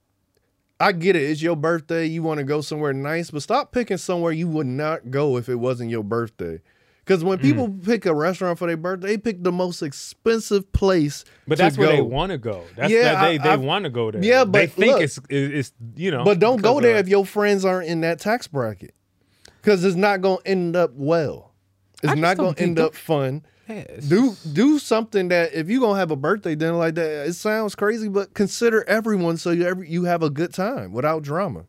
[0.79, 1.23] I get it.
[1.23, 2.05] It's your birthday.
[2.05, 5.49] You want to go somewhere nice, but stop picking somewhere you would not go if
[5.49, 6.61] it wasn't your birthday.
[7.05, 7.85] Because when people Mm.
[7.85, 11.23] pick a restaurant for their birthday, they pick the most expensive place.
[11.47, 12.63] But to that's where they want to go.
[12.75, 14.23] That's Yeah, that they I- they want to go there.
[14.23, 15.01] Yeah, they but think look.
[15.03, 16.23] it's it's you know.
[16.23, 18.95] But don't go there uh, if your friends aren't in that tax bracket,
[19.61, 21.51] because it's not going to end up well.
[22.03, 23.43] It's not going to end up fun.
[23.69, 27.27] Yeah, it's do do something that if you're gonna have a birthday dinner like that,
[27.27, 31.21] it sounds crazy, but consider everyone so you every, you have a good time without
[31.23, 31.65] drama.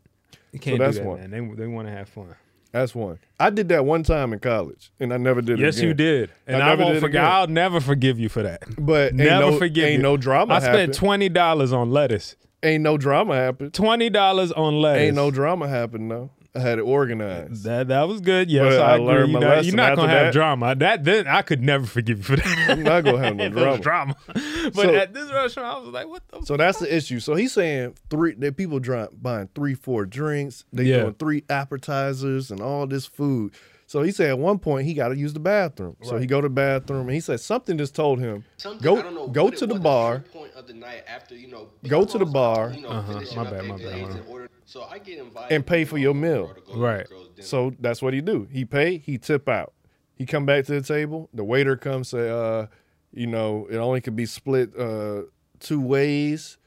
[0.53, 1.21] You can't so that's do that, one.
[1.21, 1.31] man.
[1.31, 2.35] They they want to have fun.
[2.73, 3.19] That's one.
[3.41, 5.63] I did that one time in college, and I never did it.
[5.63, 7.25] Yes, you did, and I, never won't forget.
[7.25, 8.63] I'll never forgive you for that.
[8.79, 10.03] But ain't never no- forgive ain't you.
[10.03, 12.37] no drama I spent twenty dollars on lettuce.
[12.63, 13.75] Ain't no drama happened.
[13.75, 15.03] Twenty dollars on lettuce.
[15.03, 16.31] Ain't no drama happened though.
[16.61, 17.65] Had it organized.
[17.65, 18.51] That that was good.
[18.51, 19.07] Yes, But I, I agree.
[19.07, 20.33] learned You're my not, lesson you're not gonna have that.
[20.33, 20.75] drama.
[20.75, 22.71] That then I could never forgive you for that.
[22.71, 23.79] I'm not gonna have no drama.
[23.83, 24.17] drama.
[24.67, 26.45] But So- at this restaurant, I was like, what the?
[26.45, 27.21] So that's the issue.
[27.21, 30.65] So he's saying three that people dri buying three, four drinks.
[30.73, 31.03] They Yeah.
[31.03, 33.53] doing three appetizers and all this food.
[33.97, 35.97] So he said at one point he got to use the bathroom.
[36.03, 38.99] So he go to the bathroom and he said something just told him Something, go
[38.99, 42.05] I don't know go to the bar, point of the night after you know go
[42.05, 43.23] to the bar, you know Uh-huh.
[43.35, 44.23] My bad, my bad, and bad.
[44.29, 44.51] order.
[44.67, 46.55] So I get invited and pay for your meal.
[46.75, 47.07] Right.
[47.41, 48.47] So that's what he do.
[48.53, 49.73] He pay, he tip out.
[50.15, 51.31] He come back to the table.
[51.33, 52.67] The waiter comes say, uh,
[53.15, 55.23] you know, it only could be split uh,
[55.59, 56.59] two ways.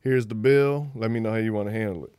[0.00, 0.90] Here's the bill.
[0.94, 2.14] Let me know how you want to handle it.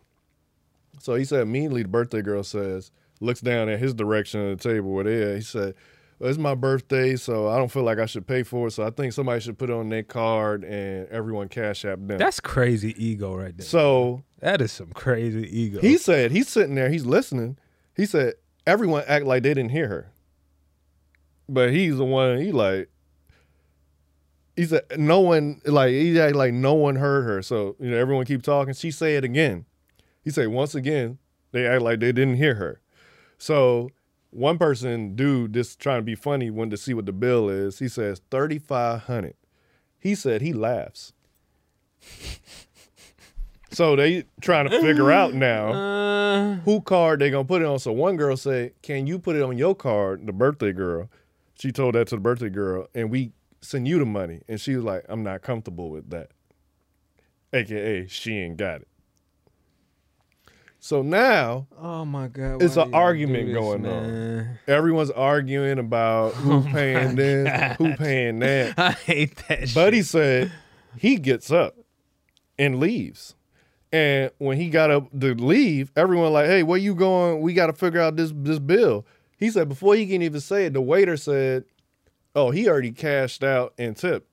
[0.99, 4.69] So he said immediately the birthday girl says, looks down at his direction of the
[4.69, 5.36] table where they.
[5.36, 5.75] He said,
[6.21, 8.71] it's my birthday, so I don't feel like I should pay for it.
[8.71, 12.17] So I think somebody should put it on their card and everyone cash app them.
[12.17, 13.65] That's crazy ego right there.
[13.65, 15.79] so That is some crazy ego.
[15.79, 17.58] he said he's sitting there, he's listening.
[17.95, 18.34] He said
[18.67, 20.12] everyone act like they didn't hear her,
[21.47, 22.38] but he's the one.
[22.39, 22.89] He like
[24.58, 27.41] he said no one like he act like no one heard her.
[27.41, 28.73] So you know everyone keep talking.
[28.73, 29.65] She say it again.
[30.21, 31.17] He said once again
[31.53, 32.82] they act like they didn't hear her.
[33.39, 33.89] So
[34.30, 37.80] one person, dude, just trying to be funny, wanted to see what the bill is.
[37.80, 39.34] He says thirty five hundred.
[39.97, 41.13] He said he laughs.
[43.71, 47.80] so they trying to figure out now Uh, who card they gonna put it on.
[47.80, 51.10] So one girl said, "Can you put it on your card?" The birthday girl,
[51.56, 54.41] she told that to the birthday girl, and we send you the money.
[54.47, 56.32] And she was like, "I'm not comfortable with that."
[57.52, 58.88] AKA, she ain't got it.
[60.81, 62.61] So now oh my god.
[62.61, 64.59] it's an argument this, going on.
[64.67, 68.75] Everyone's arguing about oh who Oh paying this, who paying that.
[68.79, 70.05] I hate that Buddy shit.
[70.05, 70.51] said
[70.97, 71.75] he gets up
[72.57, 73.35] and leaves.
[73.91, 77.41] And when he got up to leave, everyone like, "Hey, where you going?
[77.41, 79.05] We got to figure out this this bill."
[79.37, 81.65] He said before he can even say it, the waiter said,
[82.35, 84.29] "Oh, he already cashed out and tipped."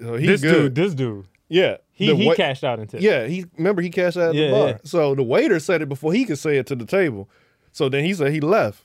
[0.00, 0.52] So he This good.
[0.52, 1.26] dude, this dude.
[1.52, 3.02] Yeah, He he wa- cashed out in tips.
[3.02, 4.68] Yeah, he remember he cashed out at Yeah, the bar.
[4.68, 4.78] yeah.
[4.84, 7.28] So the waiter said it before he could say it to the table.
[7.72, 8.84] So then he said he left,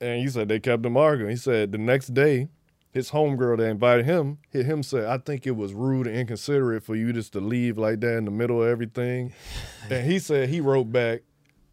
[0.00, 1.30] and he said they kept him arguing.
[1.30, 2.48] He said the next day,
[2.92, 6.82] his homegirl that invited him hit him said, "I think it was rude and inconsiderate
[6.82, 9.32] for you just to leave like that in the middle of everything."
[9.90, 11.22] and he said he wrote back,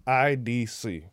[0.07, 1.03] "IDC."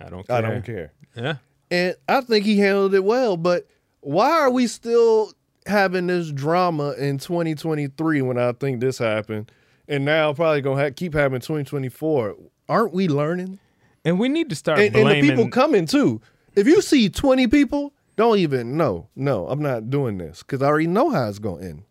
[0.00, 0.36] I don't care.
[0.36, 0.92] I don't care.
[1.16, 1.36] Yeah.
[1.70, 3.66] And I think he handled it well, but
[4.00, 5.32] why are we still
[5.66, 9.50] having this drama in 2023 when I think this happened?
[9.88, 12.36] And now probably gonna ha- keep having 2024.
[12.68, 13.58] Aren't we learning?
[14.04, 16.20] And we need to start And, and the people coming too.
[16.54, 20.66] If you see 20 people, don't even no, no, I'm not doing this because I
[20.66, 21.82] already know how it's gonna end.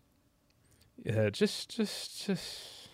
[1.03, 2.89] Yeah, just just just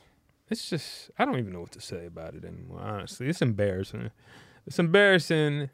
[0.50, 3.28] it's just I don't even know what to say about it anymore, honestly.
[3.28, 4.10] It's embarrassing.
[4.66, 5.70] It's embarrassing.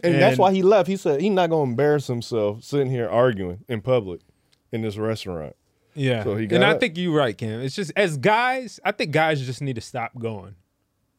[0.00, 0.86] And, that's why he left.
[0.86, 4.20] He said he's not gonna embarrass himself sitting here arguing in public
[4.72, 5.56] in this restaurant.
[5.94, 6.24] Yeah.
[6.24, 6.80] So he got and I up.
[6.80, 7.60] think you're right, Cam.
[7.60, 10.54] It's just as guys, I think guys just need to stop going.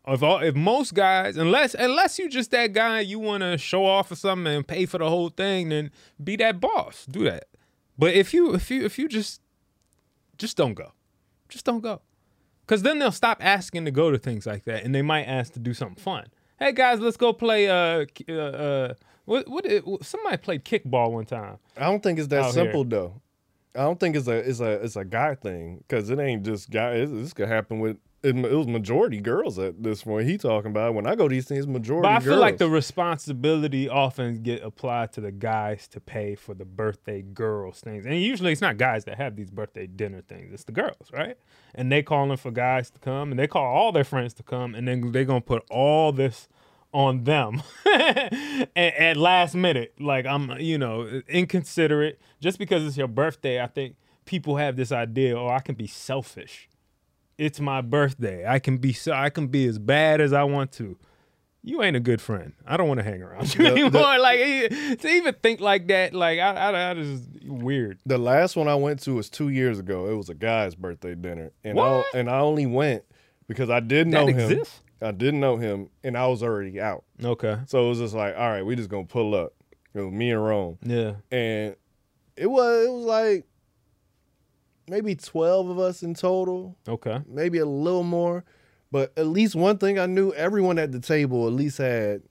[0.08, 3.86] If all, if most guys, unless unless you just that guy, you want to show
[3.86, 5.92] off or something and pay for the whole thing, then
[6.24, 7.06] be that boss.
[7.06, 7.46] Do that.
[7.98, 9.42] But if you if you if you just
[10.38, 10.94] just don't go,
[11.50, 12.02] just don't go,
[12.66, 15.54] because then they'll stop asking to go to things like that, and they might ask
[15.54, 16.28] to do something fun.
[16.58, 17.68] Hey guys, let's go play.
[17.70, 18.94] Uh, uh, uh
[19.26, 19.66] what what?
[19.66, 21.58] It, somebody played kickball one time.
[21.78, 22.64] I don't think it's that Out here.
[22.64, 23.22] simple though.
[23.76, 26.70] I don't think it's a it's a it's a guy thing because it ain't just
[26.70, 27.12] guys.
[27.12, 30.28] This could happen with it, it was majority girls at this point.
[30.28, 32.08] He talking about when I go to these things, majority.
[32.08, 36.54] But I feel like the responsibility often get applied to the guys to pay for
[36.54, 40.52] the birthday girls things, and usually it's not guys that have these birthday dinner things;
[40.52, 41.38] it's the girls, right?
[41.76, 44.76] And they calling for guys to come, and they call all their friends to come,
[44.76, 46.50] and then they gonna put all this
[46.92, 48.34] on them at,
[48.76, 49.94] at last minute.
[50.00, 52.20] Like I'm, you know, inconsiderate.
[52.40, 55.88] Just because it's your birthday, I think people have this idea, oh, I can be
[55.88, 56.68] selfish
[57.38, 58.46] it's my birthday.
[58.46, 60.98] I can be so I can be as bad as I want to.
[61.64, 62.52] You ain't a good friend.
[62.68, 63.92] I don't want to hang around you The- anymore.
[63.92, 68.00] the- like eh, to even think like that, like I, I, I just weird.
[68.06, 70.10] the last one I went to was two years ago.
[70.10, 72.06] It was a guy's birthday dinner, and What?
[72.14, 73.04] I and I only went
[73.48, 74.40] because I did That know him.
[74.52, 74.82] exists?
[75.02, 77.06] I didn't know him, and I was already out.
[77.24, 77.56] Okay.
[77.68, 79.54] So it was just like, all right, we just gonna pull up.
[79.94, 80.78] It was me and Rome.
[80.84, 81.14] Yeah.
[81.32, 81.78] and
[82.40, 83.46] it was it was like
[84.88, 87.20] maybe 12 of us in total Okay.
[87.28, 88.44] maybe a little more
[88.92, 92.24] but at least one thing i knew everyone at the table at least had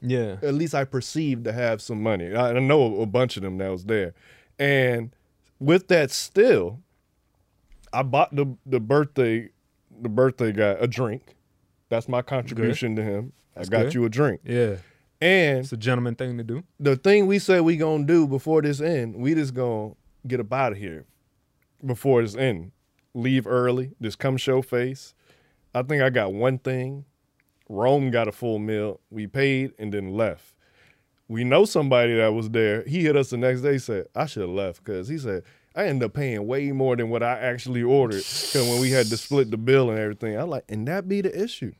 [0.00, 0.36] Yeah.
[0.42, 3.58] at least i perceived to have some money i, I know a, bunch of them
[3.58, 4.14] that was there
[4.58, 5.14] and
[5.60, 6.80] with that still
[7.92, 9.48] i bought the the birthday
[10.00, 11.36] the birthday guy a drink
[11.88, 13.94] that's my contribution to him i got good.
[13.94, 14.76] you a drink Yeah.
[15.22, 16.64] And It's a gentleman thing to do.
[16.80, 19.94] the thing we said we gonna do before this end, we just gonna
[20.26, 21.04] get up out of here
[21.84, 22.72] before this end.
[23.14, 25.14] Leave early, just come show face.
[25.74, 27.04] I think I got one thing.
[27.68, 29.00] Rome got a full meal.
[29.10, 30.54] We paid and then left.
[31.28, 32.82] We know somebody that was there.
[32.82, 33.78] He hit us the next day.
[33.78, 35.44] Said I should have left because he said
[35.74, 38.24] I ended up paying way more than what I actually ordered.
[38.24, 41.20] Because when we had to split the bill and everything, I like, and that be
[41.22, 41.72] the issue.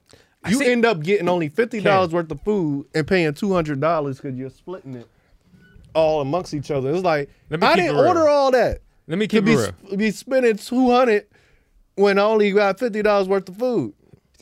[0.48, 3.80] You see- end up getting only fifty dollars worth of food and paying two hundred
[3.80, 5.06] dollars because you're splitting it
[5.94, 6.92] all amongst each other.
[6.92, 8.80] It's like I didn't order all that.
[9.06, 9.96] Let me to keep be it real.
[9.96, 11.26] be spending two hundred
[11.96, 13.92] when I only got fifty dollars worth of food.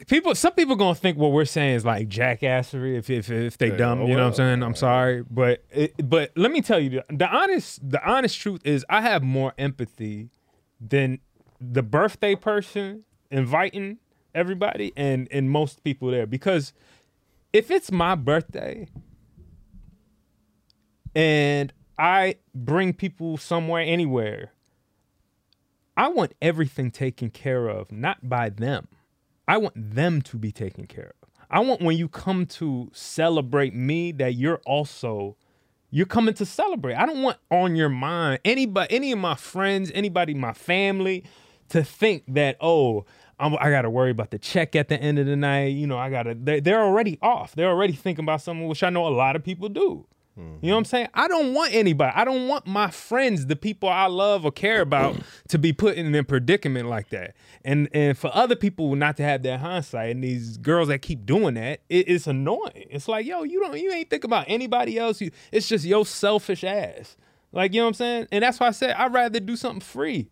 [0.07, 3.71] people some people gonna think what we're saying is like jackassery if if, if they
[3.71, 6.63] Yeah, dumb oh you know what i'm saying i'm sorry but it, but let me
[6.63, 10.31] tell you the, the honest the honest truth is i have more empathy
[10.81, 11.19] than
[11.61, 13.99] the birthday person inviting
[14.35, 16.73] everybody and and most people there because
[17.53, 18.89] if it's my birthday
[21.15, 24.53] and i bring people somewhere anywhere
[25.97, 28.87] i want everything taken care of not by them
[29.51, 31.29] I want them to be taken care of.
[31.51, 35.37] I want when you come to celebrate me that you're also
[35.91, 36.95] you're coming to celebrate.
[36.95, 41.25] I don't want on your mind anybody, any of my friends, anybody, my family,
[41.71, 43.07] to think that oh,
[43.41, 45.69] I'm, I got to worry about the check at the end of the night.
[45.69, 46.35] You know, I gotta.
[46.35, 47.55] They're, they're already off.
[47.55, 50.07] They're already thinking about something, which I know a lot of people do.
[50.63, 51.09] You know what I'm saying?
[51.13, 52.13] I don't want anybody.
[52.15, 55.17] I don't want my friends, the people I love or care about,
[55.49, 57.35] to be put in a predicament like that.
[57.63, 61.27] And and for other people not to have that hindsight, and these girls that keep
[61.27, 62.87] doing that, it, it's annoying.
[62.91, 65.21] It's like, yo, you don't, you ain't think about anybody else.
[65.21, 67.17] You, it's just your selfish ass.
[67.53, 68.29] Like you know what I'm saying?
[68.33, 70.31] And that's why I said I'd rather do something free.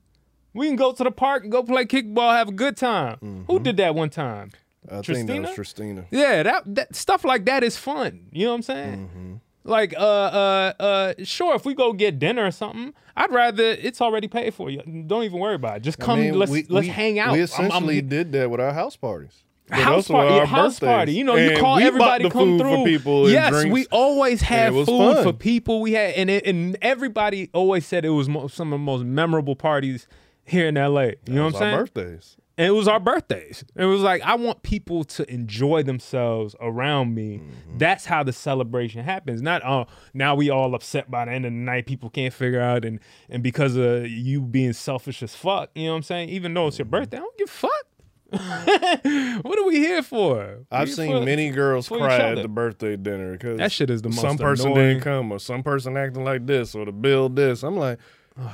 [0.55, 3.45] We can go to the park and go play kickball, have a good time.
[3.47, 4.51] Who did that one time?
[4.91, 6.07] I think that was Tristina.
[6.11, 8.27] Yeah, that, that stuff like that is fun.
[8.33, 9.41] You know what I'm saying?
[9.65, 14.01] Like, uh, uh, uh, sure, if we go get dinner or something, I'd rather it's
[14.01, 14.71] already paid for.
[14.71, 15.83] You don't even worry about it.
[15.83, 17.33] Just I come, mean, let's we- let's we- hang out.
[17.35, 19.43] We I'm- I'm- essentially did that with our house parties.
[19.69, 20.89] But house party, our house birthdays.
[20.97, 21.13] party.
[21.13, 22.77] You know, you And call we bought everybody the come food through.
[22.77, 23.25] for people.
[23.25, 25.23] and yes, drinks, we always had food fun.
[25.23, 25.83] for people.
[25.83, 29.05] We had, and it, and everybody always said it was mo- some of the most
[29.05, 30.07] memorable parties
[30.49, 31.01] here in LA.
[31.03, 31.75] You know was what I'm saying?
[31.75, 32.37] our birthdays.
[32.57, 33.65] And it was our birthdays.
[33.77, 37.39] It was like I want people to enjoy themselves around me.
[37.39, 37.79] Mm-hmm.
[37.79, 39.41] That's how the celebration happens.
[39.41, 41.87] Not oh now we all upset by the end of the night.
[41.87, 45.71] People can't figure out and and because of you being selfish as fuck.
[45.77, 46.31] You know what I'm saying?
[46.31, 46.91] Even though it's your Mm-hmm.
[46.91, 47.87] birthday, I don't give a fuck.
[49.43, 50.59] what are we here for?
[50.71, 54.09] I've seen for- many girls cry at the birthday dinner because That shit is the
[54.11, 54.21] most.
[54.21, 57.63] some person annoying- didn't come or some person acting like this or to build this.
[57.63, 57.99] I'm like,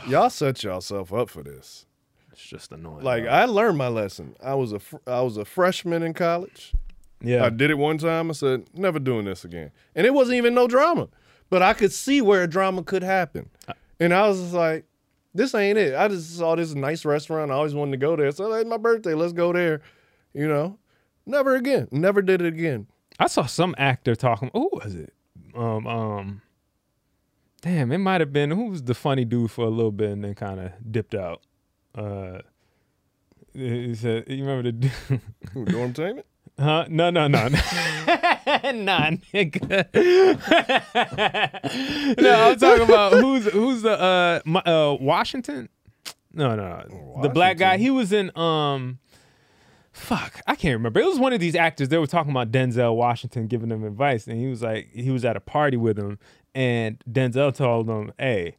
[0.09, 1.87] y'all set yourself up for this.
[2.33, 3.05] It's just annoying.
[3.05, 4.35] Like I learned my lesson.
[4.43, 6.73] I was a fr- I was a freshman in college.
[7.21, 7.45] Yeah.
[7.45, 8.29] I did it one time.
[8.29, 9.71] I said, never doing this again.
[9.95, 11.09] And it wasn't even no drama,
[11.49, 13.49] but I could see where a drama could happen.
[13.99, 14.85] And I was just like,
[15.33, 15.95] this ain't it.
[15.95, 17.51] I just saw this nice restaurant.
[17.51, 18.31] I always wanted to go there.
[18.31, 19.15] So it's my birthday.
[19.15, 19.81] Let's go there.
[20.35, 20.79] You know,
[21.25, 21.89] never again.
[21.91, 22.89] Never did it again.
[23.19, 24.51] I saw some actor talking.
[24.53, 25.13] Who was it?
[25.55, 26.43] Um, um,
[27.65, 30.23] damn, it might have been who was the funny dude for a little bit and
[30.23, 31.41] then kind of dipped out.
[31.95, 32.41] Uh,
[33.55, 34.93] he said, "You remember the dude?
[35.53, 36.25] Who, Dormtainment?
[36.59, 36.87] Huh?
[36.89, 39.89] No, no, no, no, nah, nigga.
[42.21, 45.69] no, I'm talking about who's who's the uh, my, uh Washington?
[46.33, 47.23] No, no, no.
[47.23, 47.79] the black guy.
[47.79, 48.99] He was in um.
[49.93, 50.99] Fuck, I can't remember.
[50.99, 51.89] It was one of these actors.
[51.89, 55.25] They were talking about Denzel Washington giving them advice, and he was like, he was
[55.25, 56.19] at a party with him,
[56.55, 58.57] and Denzel told him, "Hey."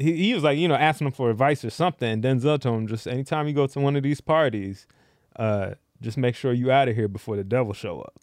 [0.00, 2.08] He, he was like, you know, asking him for advice or something.
[2.08, 4.86] And Denzel told him, just anytime you go to one of these parties,
[5.34, 8.14] uh, just make sure you out of here before the devil show up.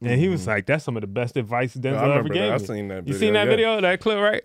[0.00, 2.52] And he was like, that's some of the best advice Denzel ever gave that.
[2.52, 3.50] I seen that You video, seen that yeah.
[3.50, 4.42] video, that clip, right?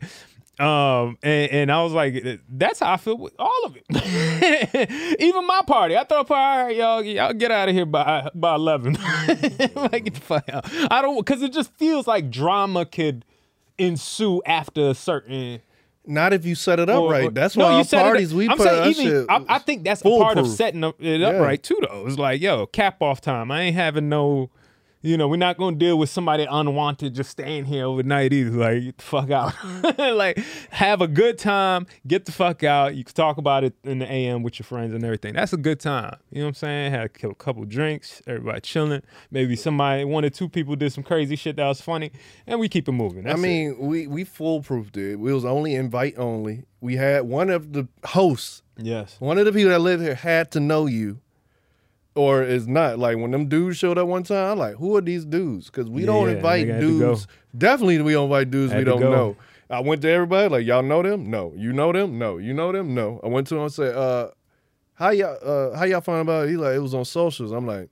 [0.59, 5.16] Um, and, and I was like, that's how I feel with all of it.
[5.20, 5.97] Even my party.
[5.97, 8.93] I throw a party, all right, y'all, y'all get out of here by by eleven.
[9.76, 10.66] like get the fuck out.
[10.91, 13.26] I don't because it just feels like drama could
[13.78, 15.59] ensue after a certain
[16.05, 17.34] Not if you set it up or- right.
[17.34, 19.26] That's No, why you our set it up- parties we I'm put saying even, shit
[19.30, 20.93] I, I think that's a part of setting it
[21.24, 21.39] up Yeah.
[21.39, 21.80] right too.
[21.88, 23.51] Though it's like, yo, cap off time.
[23.51, 24.49] I ain't having no,
[25.03, 28.51] you know, we're not gonna deal with somebody unwanted just staying here overnight either.
[28.57, 29.51] Like, get the fuck out.
[29.53, 30.15] Mm.
[30.15, 30.37] like,
[30.71, 31.85] have a good time.
[32.07, 32.95] Get the fuck out.
[32.95, 35.33] You can talk about it in the AM with your friends and everything.
[35.33, 36.15] That's a good time.
[36.31, 36.91] You know what I'm saying?
[36.91, 38.21] Had a couple drinks.
[38.25, 39.01] Everybody chilling.
[39.29, 42.11] Maybe somebody, one or two people did some crazy shit that was funny,
[42.47, 43.23] and we keep it moving.
[43.23, 43.41] That's I it.
[43.41, 45.17] mean, we we foolproofed it.
[45.17, 46.63] We was only invite only.
[46.79, 48.61] We had one of the hosts.
[48.77, 49.17] Yes.
[49.19, 51.19] One of the people that live here had to know you,
[52.16, 52.99] or is not.
[52.99, 55.68] Like when them dudes showed up one time, I'm like, who are these dudes?
[55.68, 57.09] Because we Yeah, don't invite nigga had to go.
[57.09, 57.28] dudes.
[57.57, 59.11] Definitely, we don't invite dudes we don't go.
[59.11, 59.36] know.
[59.70, 61.30] I went to everybody like, y'all know them?
[61.32, 61.53] No.
[61.55, 62.20] You know them?
[62.20, 62.38] No.
[62.38, 62.93] You know them?
[62.93, 63.20] No.
[63.24, 64.30] I went to him and said, uh,
[64.95, 66.51] how y'all uh, how y'all find about it?
[66.51, 67.51] He like it was on socials.
[67.51, 67.89] I'm like.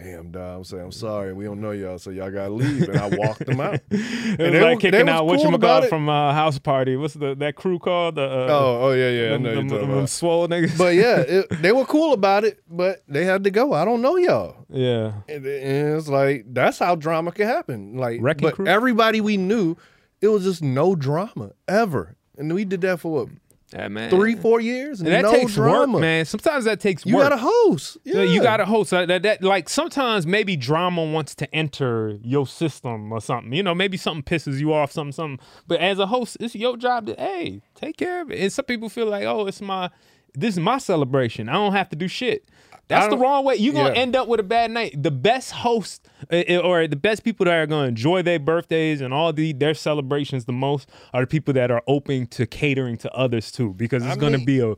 [0.00, 0.56] Damn, dog.
[0.58, 1.34] I'm saying I'm sorry.
[1.34, 2.88] We don't know y'all, so y'all gotta leave.
[2.88, 3.74] And I walked them out.
[3.90, 5.90] It And they like were- kicking out cool you about it.
[5.90, 6.96] from uh, house party.
[6.96, 8.14] What's the that crew called?
[8.14, 9.26] The uh, Oh, oh yeah, yeah.
[9.26, 10.08] I them, know you're them, talking them about.
[10.08, 10.78] swole niggas.
[10.78, 13.74] But yeah, it, they were cool about it, but they had to go.
[13.74, 14.64] I don't know y'all.
[14.70, 17.96] yeah, And, and it's like that's how drama can happen.
[17.98, 18.66] Like, Wrecking but Crew?
[18.66, 19.76] everybody we knew,
[20.22, 22.16] it was just no drama ever.
[22.38, 23.28] And we did that for what,
[23.72, 24.10] Yeah, man.
[24.10, 25.92] three, four years, And that no takes drama.
[25.94, 26.24] work, man.
[26.24, 27.30] Sometimes that takes You work.
[27.30, 27.98] got a host.
[28.04, 28.90] Yeah, you got a host.
[28.90, 33.52] That, that, that- like sometimes maybe drama wants to enter your system or something.
[33.52, 35.44] You know, maybe something pisses you off, something, something.
[35.66, 38.40] But as a host, it's your job to hey, take care of it.
[38.40, 39.90] And some people feel like, oh, it's my
[40.34, 41.48] this is my celebration.
[41.48, 42.44] I don't have to do shit.
[42.88, 43.56] That's the wrong way.
[43.56, 44.00] You're gonna yeah.
[44.00, 45.02] end up with a bad night.
[45.02, 49.00] The best host uh, uh, or the best people that are gonna enjoy their birthdays
[49.00, 52.96] and all the their celebrations the most are the people that are open to catering
[52.98, 54.74] to others too, because it's I gonna mean- be a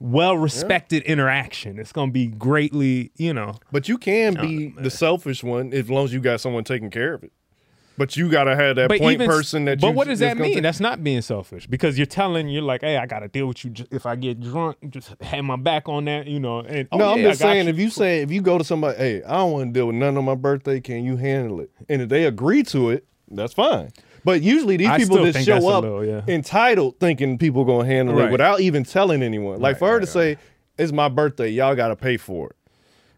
[0.00, 1.78] well respected interaction.
[1.78, 3.56] It's gonna be greatly, you know.
[3.72, 7.14] But you can be the selfish one as long as you got someone taking care
[7.14, 7.32] of it.
[7.98, 9.80] But you gotta have that point even person that.
[9.80, 10.54] But you what does that mean?
[10.54, 13.46] take- That's not being selfish because you're telling you're like, hey, I got to deal
[13.46, 14.76] with you j- if I get drunk.
[14.88, 16.60] Just have my back on that, you know.
[16.60, 17.72] And oh, no, I'm yeah, just saying you.
[17.72, 19.96] if you say if you go to somebody, hey, I don't want to deal with
[19.96, 20.80] none on my birthday.
[20.80, 21.70] Can you handle it?
[21.88, 23.90] And if they agree to it, that's fine.
[24.24, 26.22] But usually these I people still that think that's show up little, yeah.
[26.28, 29.60] entitled, thinking people gonna handle it without even telling anyone.
[29.60, 30.36] Like for her to say,
[30.78, 32.56] "It's my birthday, y'all got to pay for it."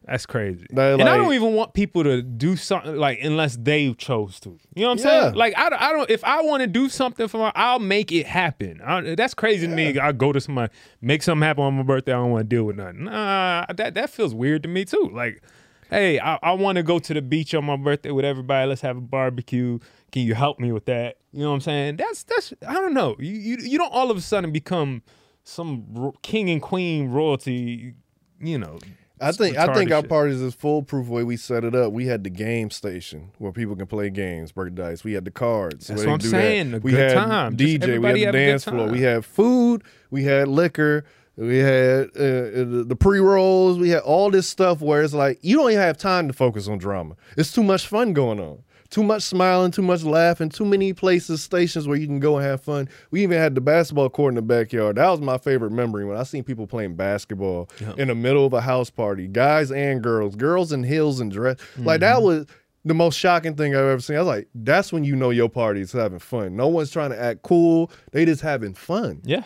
[0.07, 0.67] That's crazy.
[0.71, 4.59] They're and I don't even want people to do something like unless they chose to.
[4.75, 5.21] You know what I'm Yeah.
[5.23, 5.35] saying?
[5.35, 6.11] Like I, don't- I don't.
[6.11, 8.81] If I want to do something for my, I'll make it happen.
[8.85, 9.99] I, that's crazy to me.
[9.99, 10.73] I go to somebody,
[11.03, 12.13] make something happen on my birthday.
[12.13, 13.05] I don't want to deal with nothing.
[13.05, 15.11] Nah, that that feels weird to me too.
[15.13, 15.43] Like,
[15.91, 18.69] hey, I, I want to go to the beach on my birthday with everybody.
[18.69, 19.79] Let's have a barbecue.
[20.13, 21.19] Can you help me with that?
[21.33, 21.97] You know what I'm saying?
[21.97, 22.55] That's that's.
[22.67, 23.17] I don't know.
[23.21, 25.03] You you, you don't all of a sudden become
[25.45, 27.95] some king and queen royalty.
[28.41, 28.79] You know.
[29.21, 30.09] I think I think our shit.
[30.09, 31.93] parties is foolproof way we set it up.
[31.93, 35.05] We had the game station where people can play games, break dice.
[35.05, 35.89] We had the cards.
[35.89, 36.41] That's what I'm do that.
[36.41, 37.57] saying, a we good had time.
[37.57, 37.61] DJ.
[37.61, 38.89] We had the have a good dance floor.
[38.89, 39.83] We had food.
[40.11, 41.05] We had liquor.
[41.37, 43.79] We had uh, the, the pre rolls.
[43.79, 46.69] We had all this stuff where it's like you don't even have time to focus
[46.69, 47.17] on drama.
[47.37, 48.63] It's too much fun going on.
[48.91, 52.47] Too much smiling, too much laughing, too many places, stations where you can go and
[52.47, 52.89] have fun.
[53.13, 54.97] We even had the basketball court in the backyard.
[54.97, 58.53] That was my favorite memory when I seen people playing basketball in the middle of
[58.53, 61.57] a house party, guys and girls, girls in heels and dress.
[61.79, 62.25] Like that mm-hmm.
[62.25, 62.47] was
[62.85, 64.17] the most shocking thing I've ever seen.
[64.17, 66.57] I was like, that's when you know your party is having fun.
[66.57, 67.91] No one's trying to act cool.
[68.13, 69.21] They just having fun.
[69.25, 69.45] Yeah.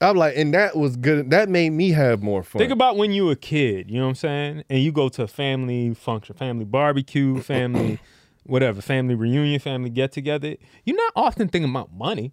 [0.00, 1.30] I'm like, and that was good.
[1.30, 2.60] That made me have more fun.
[2.60, 4.64] Think about when you were a kid, you know what I'm saying?
[4.68, 7.98] And you go to a family function, family barbecue, family
[8.48, 10.56] whatever, family reunion, family get together.
[10.84, 12.32] You're not often thinking about money.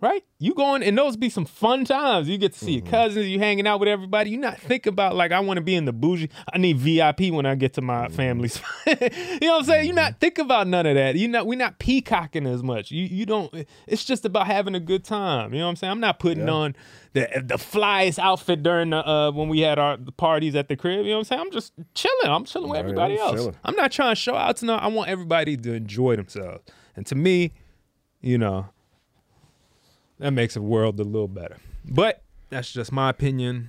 [0.00, 0.22] Right?
[0.38, 2.28] You going and those be some fun times.
[2.28, 2.90] You get to see your mm-hmm.
[2.90, 4.30] cousins, you hanging out with everybody.
[4.30, 6.28] You not think about like I want to be in the bougie.
[6.52, 8.14] I need VIP when I get to my mm-hmm.
[8.14, 8.60] family's.
[8.86, 9.86] you know what I'm saying?
[9.86, 10.18] You not mm-hmm.
[10.18, 11.14] think about none of that.
[11.14, 12.90] You not we not peacocking as much.
[12.90, 13.54] You you don't
[13.86, 15.54] it's just about having a good time.
[15.54, 15.90] You know what I'm saying?
[15.92, 16.76] I'm not putting on
[17.14, 20.76] the the flyest outfit during the uh when we had our the parties at the
[20.76, 21.06] crib.
[21.06, 21.40] You know what I'm saying?
[21.40, 22.26] I'm just chilling.
[22.26, 23.36] I'm chilling with everybody else.
[23.36, 23.56] chilling.
[23.64, 24.74] I'm not trying to show out to no.
[24.74, 26.64] I want everybody to enjoy themselves.
[26.96, 27.52] And to me,
[28.20, 28.68] you know,
[30.24, 31.58] that makes the world a little better.
[31.84, 33.68] But that's just my opinion.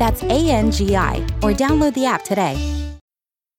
[0.00, 2.56] That's A N G I, or download the app today.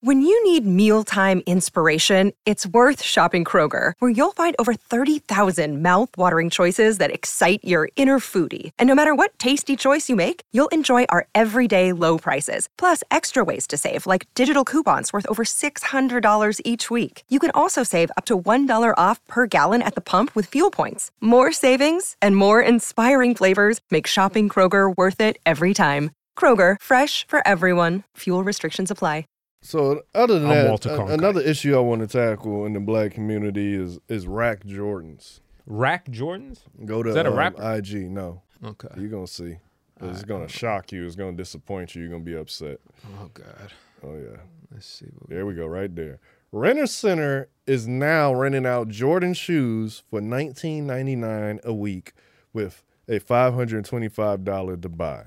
[0.03, 6.49] When you need mealtime inspiration, it's worth shopping Kroger, where you'll find over 30,000 mouth-watering
[6.49, 8.71] choices that excite your inner foodie.
[8.79, 13.03] And no matter what tasty choice you make, you'll enjoy our everyday low prices, plus
[13.11, 17.21] extra ways to save, like digital coupons worth over $600 each week.
[17.29, 20.71] You can also save up to $1 off per gallon at the pump with fuel
[20.71, 21.11] points.
[21.19, 26.09] More savings and more inspiring flavors make shopping Kroger worth it every time.
[26.35, 28.03] Kroger, fresh for everyone.
[28.17, 29.25] Fuel restrictions apply.
[29.63, 33.11] So other than I'm that, a- another issue I want to tackle in the black
[33.11, 35.39] community is is rack Jordans.
[35.67, 36.61] Rack Jordans?
[36.83, 37.75] Go to Is that a um, rapper?
[37.75, 38.09] IG.
[38.09, 38.41] No.
[38.65, 38.87] Okay.
[38.97, 39.57] You're gonna see.
[40.01, 41.05] It's gonna shock you.
[41.05, 42.01] It's gonna disappoint you.
[42.01, 42.79] You're gonna be upset.
[43.19, 43.71] Oh God.
[44.03, 44.37] Oh yeah.
[44.71, 45.05] Let's see.
[45.05, 45.67] What There we go.
[45.67, 46.19] Right there.
[46.51, 52.13] Rent a Center is now renting out Jordan shoes for $19.99 a week
[52.51, 55.23] with a $525 to buy.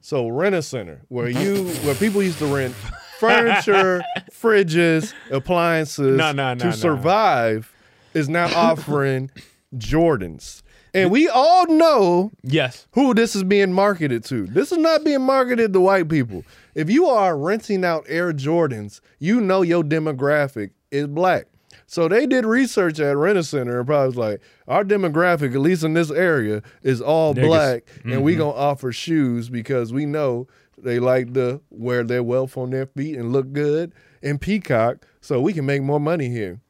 [0.00, 2.74] So rent a center where you where people used to rent
[3.18, 7.72] furniture, fridges, appliances No, no, no, to survive
[8.14, 9.30] is now offering
[9.76, 10.62] Jordans.
[10.92, 14.46] And we all know yes who this is being marketed to.
[14.46, 16.44] This is not being marketed to white people.
[16.74, 21.46] If you are renting out Air Jordans, you know your demographic is black.
[21.90, 25.58] So they did research at Rent a Center and probably was like, our demographic, at
[25.60, 27.46] least in this area, is all Niggas.
[27.48, 28.38] black, and we Mhm.
[28.38, 30.46] gonna offer shoes because we know
[30.80, 35.40] they like to wear their wealth on their feet and look good and peacock, so
[35.40, 36.60] we can make more money here.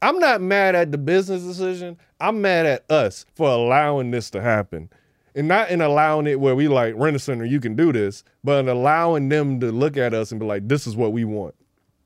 [0.00, 1.98] I'm not mad at the business decision.
[2.18, 4.88] I'm mad at us for allowing this to happen.
[5.34, 8.60] And not in allowing it where we like a center, you can do this, but
[8.60, 11.54] in allowing them to look at us and be like, this is what we want.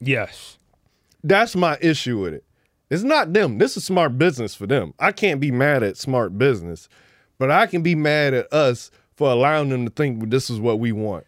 [0.00, 0.58] Yes.
[1.22, 2.42] That's my issue with it.
[2.90, 3.58] It's not them.
[3.58, 4.94] This is smart business for them.
[4.98, 6.88] I can't be mad at smart business,
[7.38, 10.78] but I can be mad at us for allowing them to think this is what
[10.78, 11.26] we want.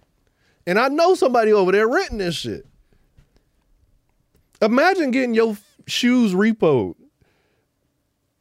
[0.67, 2.67] And I know somebody over there renting this shit.
[4.61, 5.57] Imagine getting your
[5.87, 6.95] shoes repoed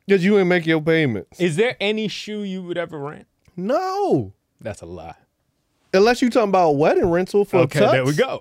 [0.06, 1.40] because you ain't make your payments.
[1.40, 3.28] Is there any shoe you would ever rent?
[3.56, 4.34] No.
[4.60, 5.16] That's a lie.
[5.94, 7.92] Unless you talking about wedding rental for Okay, a tux.
[7.92, 8.40] there we go.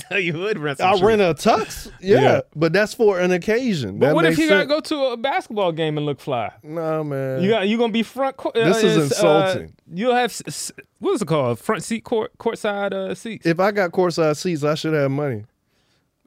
[0.10, 1.02] so you would rent some I shoes.
[1.02, 1.90] rent a tux.
[2.00, 2.40] Yeah, Yeah.
[2.56, 3.98] but that's for an occasion.
[3.98, 6.50] But That what if makes you gotta go to a basketball game and look fly?
[6.62, 7.42] No, man.
[7.42, 8.54] You got you gonna be front court.
[8.54, 9.74] This is insulting.
[9.92, 11.58] you'll have s- s- what is it called?
[11.58, 13.44] Front seat court courtside uh, seats.
[13.46, 15.44] if I got courtside seats, I should have money.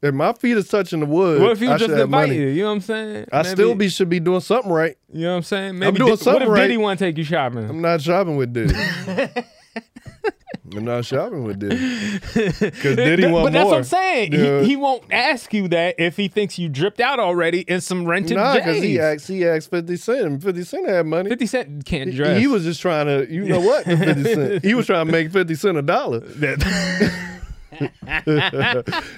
[0.03, 2.35] If my feet is touching the wood, What if you I just invite money.
[2.35, 2.47] you?
[2.47, 3.25] You know what I'm saying?
[3.31, 4.95] I Maybe- still be should be doing something right.
[5.13, 5.77] You know what I'm saying?
[5.79, 6.61] Maybe doing Di- something What if right.
[6.67, 7.69] Diddy want to take you shopping?
[7.69, 8.73] I'm not shopping with Diddy.
[10.73, 11.75] I'm not shopping with Diddy
[12.59, 13.71] because Diddy want but that's more.
[13.71, 14.31] what I'm saying.
[14.33, 14.61] Yeah.
[14.61, 18.05] He, he won't ask you that if he thinks you dripped out already in some
[18.05, 20.21] rented Nah, because he asked he asked Fifty Cent.
[20.21, 21.29] and Fifty Cent had money.
[21.29, 22.39] 50 Cent can't He- dress.
[22.39, 23.85] He was just trying to, you know what?
[23.85, 24.63] Fifty Cent.
[24.71, 26.21] He was trying to make Fifty Cent a dollar.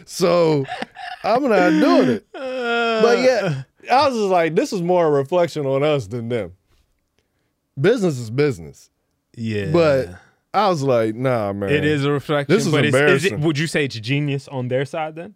[0.05, 0.65] so
[1.23, 2.25] I'm not doing it.
[2.33, 6.53] But yeah, I was just like, this is more a reflection on us than them.
[7.79, 8.89] Business is business.
[9.35, 9.71] Yeah.
[9.71, 10.09] But
[10.53, 11.69] I was like, nah, man.
[11.69, 12.53] It is a reflection.
[12.53, 13.33] This is but embarrassing.
[13.33, 15.35] Is it, would you say it's genius on their side then?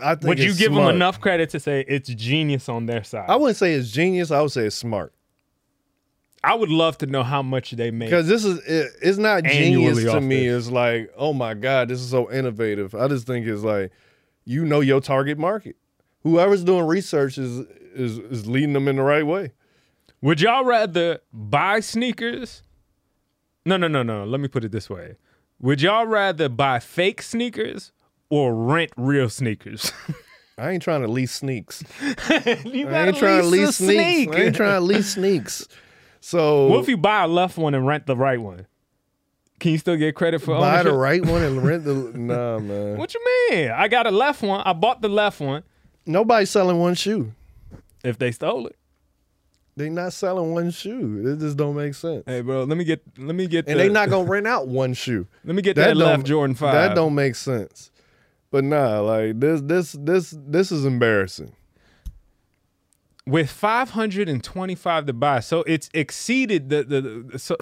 [0.00, 0.86] I think Would you give smart.
[0.86, 3.26] them enough credit to say it's genius on their side?
[3.28, 4.30] I wouldn't say it's genius.
[4.30, 5.12] I would say it's smart.
[6.44, 8.08] I would love to know how much they make.
[8.10, 10.48] Because this is it, it's not genius to me.
[10.48, 10.64] this.
[10.66, 12.94] It's like, oh my God, this is so innovative.
[12.94, 13.92] I just think it's like,
[14.44, 15.76] you know your target market.
[16.22, 17.58] Whoever's doing research is
[17.94, 19.52] is is leading them in the right way.
[20.20, 22.62] Would y'all rather buy sneakers?
[23.64, 24.24] No, no, no, no.
[24.24, 25.16] Let me put it this way.
[25.60, 27.92] Would y'all rather buy fake sneakers
[28.30, 29.92] or rent real sneakers?
[30.58, 31.82] I ain't trying to lease sneaks.
[32.02, 34.36] you I ain't trying to lease sneaks.
[34.36, 35.66] I ain't trying to lease sneaks.
[36.20, 38.66] So What if you buy a left one and rent the right one?
[39.60, 40.92] Can you still get credit for buy ownership?
[40.92, 42.96] the right one and rent the nah, man.
[42.96, 43.70] What you mean?
[43.70, 44.60] I got a left one.
[44.64, 45.62] I bought the left one.
[46.04, 47.32] Nobody's selling one shoe.
[48.04, 48.76] If they stole it.
[49.76, 51.22] They not selling one shoe.
[51.26, 52.24] It just don't make sense.
[52.26, 54.68] Hey, bro, let me get let me get and the, they not gonna rent out
[54.68, 55.26] one shoe.
[55.44, 56.74] Let me get that, don't- left Jordan five.
[56.74, 57.90] That don't make sense.
[58.50, 61.54] But nah, like this, this, this, this is embarrassing.
[63.26, 65.40] with 525 to buy.
[65.40, 67.00] So it's exceeded the the,
[67.32, 67.56] the so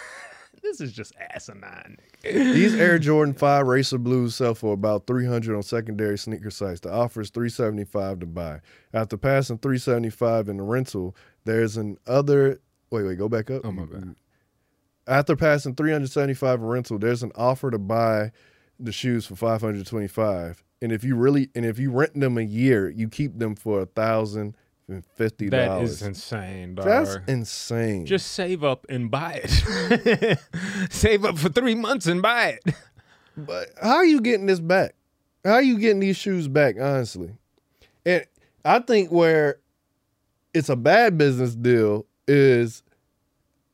[0.62, 1.98] this is just asinine.
[2.24, 6.80] These Air Jordan Five Racer Blues sell for about three hundred on secondary sneaker sites.
[6.80, 8.60] The offer is three seventy five to buy.
[8.94, 12.60] After passing three seventy five in the rental, there's an other.
[12.90, 13.62] Wait, wait, go back up.
[13.64, 14.14] Oh my bad.
[15.06, 18.32] After passing 375 rental, there's an offer to buy
[18.78, 20.64] the shoes for 525.
[20.80, 23.80] And if you really and if you rent them a year, you keep them for
[23.80, 24.56] a thousand
[24.88, 26.00] and fifty dollars.
[26.00, 26.84] That is insane, dog.
[26.84, 28.06] That's insane.
[28.06, 30.38] Just save up and buy it.
[30.90, 32.74] save up for three months and buy it.
[33.36, 34.94] But how are you getting this back?
[35.44, 37.30] How are you getting these shoes back, honestly?
[38.06, 38.24] And
[38.64, 39.58] I think where
[40.54, 42.82] it's a bad business deal is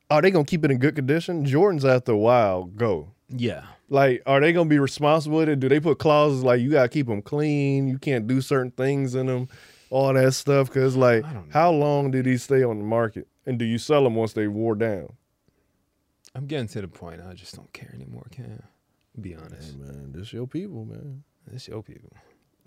[0.09, 1.45] are they gonna keep it in good condition?
[1.45, 3.11] Jordan's after a while go.
[3.29, 3.63] Yeah.
[3.87, 5.59] Like, are they gonna be responsible with it?
[5.59, 9.15] Do they put clauses like you gotta keep them clean, you can't do certain things
[9.15, 9.47] in them,
[9.89, 10.67] all that stuff?
[10.67, 14.15] Because like, how long did these stay on the market, and do you sell them
[14.15, 15.13] once they wore down?
[16.33, 17.21] I'm getting to the point.
[17.21, 18.63] I just don't care anymore, Cam.
[19.19, 19.77] Be honest.
[19.77, 21.23] man, this your people, man.
[21.45, 22.13] This your people.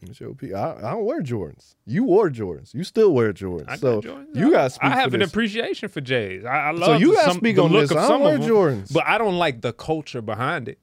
[0.02, 0.56] It's your people.
[0.58, 1.76] I, I don't wear Jordans.
[1.86, 2.74] You wore Jordans.
[2.74, 3.68] You still wear Jordans.
[3.68, 4.36] I so got Jordans.
[4.36, 5.30] you got I have an this.
[5.30, 6.44] appreciation for J's.
[6.44, 7.90] I, I love So you gotta speak on look this.
[7.92, 8.92] of I don't wear them, Jordans.
[8.92, 10.78] but I don't like the culture behind it.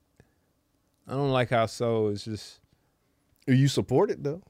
[1.07, 2.59] I don't like how so it's just.
[3.47, 4.41] You support it though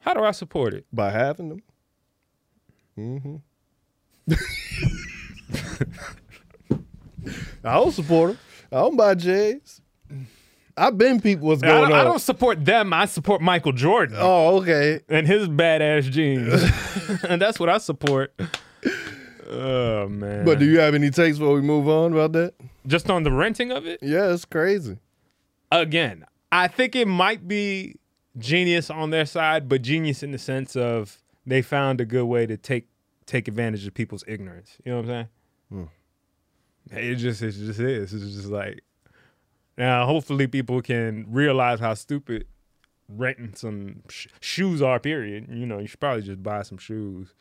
[0.00, 0.84] How do I support it?
[0.92, 1.62] by having them.
[2.98, 3.36] Mm-hmm.
[7.64, 8.38] I don't support them.
[8.72, 9.80] I don't buy J's.
[10.80, 11.98] I've been people what's I going don't, on.
[11.98, 12.92] I don't support them.
[12.92, 14.16] I support Michael Jordan.
[14.18, 15.00] Oh, okay.
[15.08, 16.62] And his badass jeans.
[17.28, 18.34] and that's what I support.
[19.48, 20.44] Oh man.
[20.44, 22.54] But do you have any takes before we move on about that?
[22.86, 24.00] just on the renting of it?
[24.02, 24.98] Yeah, it's crazy.
[25.70, 27.96] Again, I think it might be
[28.38, 32.46] genius on their side, but genius in the sense of they found a good way
[32.46, 32.88] to take
[33.26, 34.76] take advantage of people's ignorance.
[34.84, 35.28] You know what I'm saying?
[36.90, 36.96] Hmm.
[36.96, 38.12] It just it just is.
[38.12, 38.80] It's just like
[39.80, 40.06] now.
[40.06, 42.46] Hopefully, people can realize how stupid
[43.08, 45.00] renting some sh- shoes are.
[45.00, 45.48] Period.
[45.50, 47.34] You know, you should probably just buy some shoes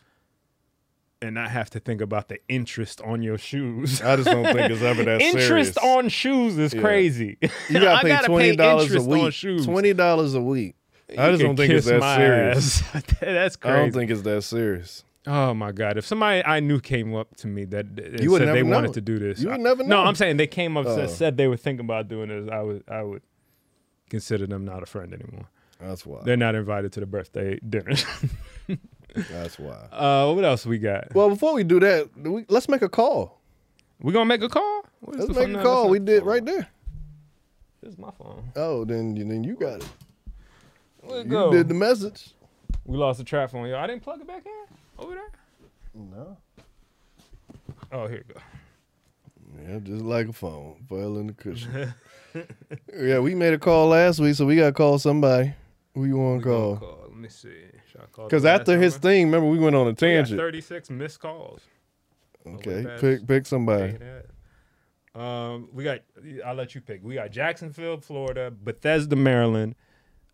[1.22, 4.02] and not have to think about the interest on your shoes.
[4.02, 5.36] I just don't think it's ever that serious.
[5.44, 5.98] interest serious.
[5.98, 6.82] on shoes is Yeah.
[6.82, 7.38] crazy.
[7.70, 9.34] You gotta pay gotta twenty dollars a week.
[9.34, 9.66] shoes.
[9.66, 10.76] Twenty dollars a week.
[11.18, 12.82] I just don't think it's that serious.
[13.20, 13.74] That's crazy.
[13.76, 15.04] I don't think it's that serious.
[15.28, 15.98] Oh my god!
[15.98, 17.86] If somebody I knew came up to me that
[18.22, 18.76] You said they know.
[18.76, 20.02] wanted to do this, You would never No.
[20.04, 20.98] I'm saying they came up Oh.
[21.00, 22.50] and said they were thinking about doing this.
[22.52, 23.22] I would I would
[24.10, 25.46] consider them not a friend anymore.
[25.80, 26.22] That's why.
[26.24, 27.94] They're not invited to the birthday dinner.
[29.32, 29.88] That's why.
[29.92, 31.14] uh, what else we got?
[31.16, 33.42] Well, before we do that, we, let's make a call.
[34.02, 34.84] We gonna make a call?
[35.02, 35.90] Let's make a call.
[35.90, 36.68] We did right there.
[37.82, 38.52] This is my phone.
[38.56, 39.88] Oh, then then you got it
[41.10, 41.52] You go?
[41.52, 42.32] did the message.
[42.86, 43.78] We lost the trap phone, yo.
[43.78, 44.52] I didn't plug it back in
[45.00, 45.32] over there.
[45.94, 46.38] No.
[47.92, 48.42] Oh, here you go.
[49.68, 51.94] Yeah, just like a phone, fell in the cushion.
[52.96, 55.54] yeah, we made a call last week, so we got to call somebody.
[55.96, 56.78] Who you want to call?
[56.78, 57.00] Call.
[57.08, 57.50] Let me see.
[57.92, 59.08] Should I call Because after his number?
[59.10, 60.40] thing, remember we went on a tangent.
[60.40, 61.62] 36 missed calls.
[62.48, 63.98] Okay, past pick pick somebody.
[65.16, 66.00] Um, we got.
[66.46, 67.04] I'll let you pick.
[67.04, 69.76] We got Jacksonville, Florida, Bethesda, Maryland,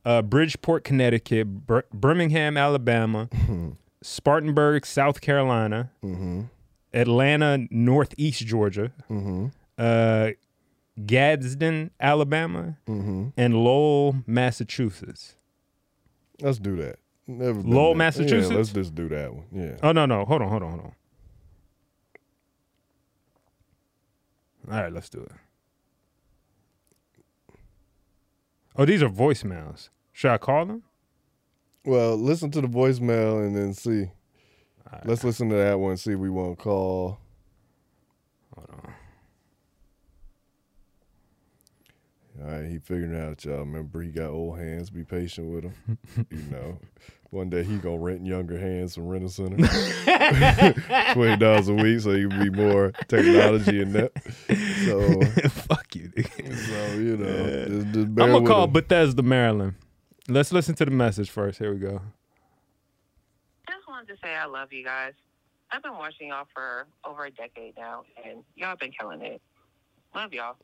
[0.03, 3.29] uh, Bridgeport, Connecticut, Bir- Birmingham, Alabama,
[4.05, 6.41] Spartanburg, South Carolina, mm-hmm.
[6.93, 9.47] Atlanta, Northeast Georgia, mm-hmm.
[9.79, 10.29] uh,
[11.03, 13.29] Gadsden, Alabama, mm-hmm.
[13.35, 15.37] and Lowell, Massachusetts.
[16.39, 16.99] Let's do that.
[17.25, 17.95] Never Lowell.
[17.95, 18.51] Massachusetts?
[18.51, 19.45] Yeah, let's just do that one.
[19.51, 19.77] Yeah.
[19.81, 20.93] Oh no, no, hold on, hold on, hold on.
[24.71, 25.31] All right, let's do it.
[28.75, 29.89] Oh, these are voicemails.
[30.11, 30.83] Should I call them?
[31.85, 34.09] Well, listen to the voicemail and then see.
[35.03, 35.97] Let's listen to that one.
[35.97, 37.19] See if we want to call.
[38.55, 38.93] Hold on.
[42.41, 43.59] All right, he figuring it out, y'all.
[43.59, 44.89] Remember, he got old hands.
[44.89, 45.97] Be patient with him.
[46.31, 46.79] you know,
[47.29, 49.57] one day he gonna rent younger hands from Rent a Center.
[51.13, 54.11] Twenty dollars a week, so you can be more technology in that.
[54.85, 56.09] So fuck you.
[56.09, 56.57] Dude.
[56.57, 58.71] So you know, just, just I'm gonna call him.
[58.71, 59.75] Bethesda, Maryland.
[60.27, 61.59] Let's listen to the message first.
[61.59, 62.01] Here we go.
[63.67, 65.13] Just wanted to say I love you guys.
[65.71, 69.41] I've been watching y'all for over a decade now, and y'all been killing it.
[70.15, 70.55] Love y'all.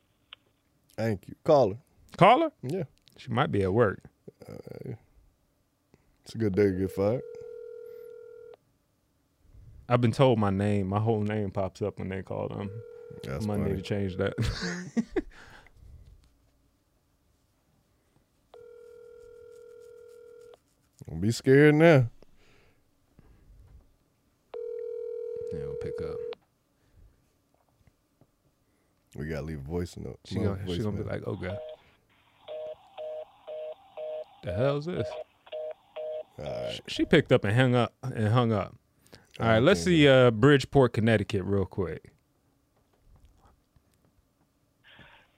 [0.95, 1.35] Thank you.
[1.43, 1.77] Call her.
[2.17, 2.51] Call her?
[2.63, 2.83] Yeah.
[3.17, 3.99] She might be at work.
[4.47, 4.93] Uh,
[6.23, 7.21] it's a good day to get fired.
[9.89, 12.69] I've been told my name, my whole name pops up when they call them.
[13.23, 13.71] That's I might funny.
[13.71, 14.33] need to change that.
[21.11, 22.07] Don't be scared now.
[25.51, 26.15] yeah, we'll pick up.
[29.17, 30.19] We gotta leave a voice note.
[30.23, 31.59] She no, gonna, she gonna be like, "Oh god,
[34.45, 35.05] the hell's this?"
[36.71, 38.77] Sh- She picked up and hung up and hung up.
[39.41, 42.13] All right, let's see uh, Bridgeport, Connecticut, real quick.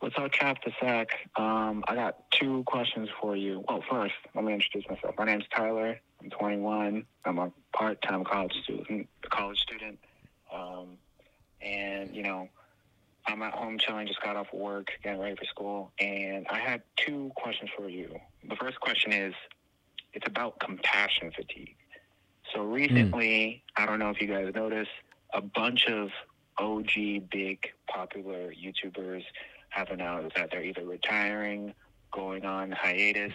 [0.03, 1.11] What's up, Cap the Sack?
[1.37, 3.63] Um, I got two questions for you.
[3.69, 5.15] Well, first, let me introduce myself.
[5.17, 5.97] My name's Tyler.
[6.21, 7.05] I'm 21.
[7.23, 9.07] I'm a part-time college student.
[9.29, 9.97] College student,
[10.53, 10.97] um,
[11.61, 12.49] and you know,
[13.27, 14.05] I'm at home chilling.
[14.05, 18.13] Just got off work, getting ready for school, and I had two questions for you.
[18.49, 19.33] The first question is,
[20.11, 21.77] it's about compassion fatigue.
[22.53, 24.91] So recently, I don't know if you guys noticed,
[25.33, 26.09] a bunch of
[26.57, 29.23] OG big popular YouTubers
[29.73, 31.73] have announced that they're either retiring,
[32.11, 33.33] going on hiatus,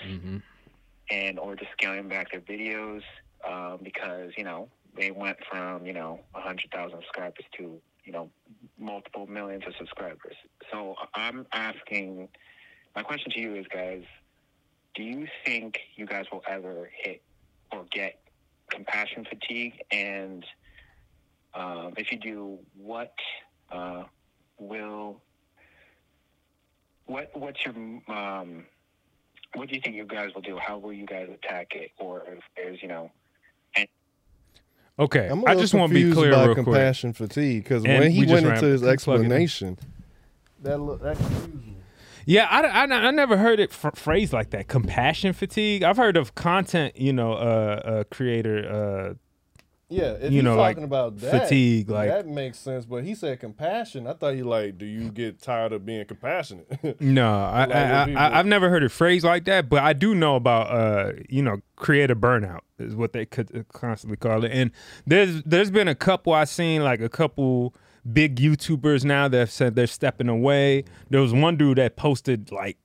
[1.10, 3.02] and or just scaling back their videos
[3.48, 8.12] um, because you know they went from you know a hundred thousand subscribers to you
[8.12, 8.30] know
[8.78, 10.36] multiple millions of subscribers.
[10.70, 12.28] So I'm asking,
[12.94, 14.04] my question to you is, guys,
[14.94, 17.20] do you think you guys will ever hit
[17.72, 18.20] or get
[18.70, 19.82] compassion fatigue?
[19.90, 20.44] And
[21.54, 23.14] um, if you do, what
[23.72, 24.04] uh,
[24.58, 25.20] will
[27.08, 27.74] what what's your
[28.08, 28.64] um,
[29.54, 30.56] what do you think you guys will do?
[30.58, 31.90] How will you guys attack it?
[31.98, 33.10] Or if there's you know
[35.00, 36.64] Okay, I'm a I just want to be confused clear, about real quick.
[36.64, 39.32] compassion fatigue because And when he we just went ran- into his keep plugging in.
[39.32, 39.78] explanation,
[40.62, 41.76] That look that confused me.
[42.26, 44.66] Yeah, I, I, I never heard it phr phrased like that.
[44.68, 45.82] Compassion fatigue.
[45.84, 49.14] I've heard of content, you know, uh, uh creator, uh,
[49.90, 52.84] Yeah, if you you know, talking like about that, fatigue, like that makes sense.
[52.84, 54.06] But he said compassion.
[54.06, 56.66] I thought he like, do you get tired of being compassionate?
[57.00, 60.14] No, I, Like I, I, I've never heard a phrase like that, but I do
[60.14, 64.52] know about, uh, you know, creator burnout is what they could uh, constantly call it.
[64.52, 64.72] And
[65.06, 67.74] there's there's been a couple I've seen, like a couple
[68.10, 70.84] big YouTubers now that have said they're stepping away.
[71.08, 72.76] There was one dude that posted like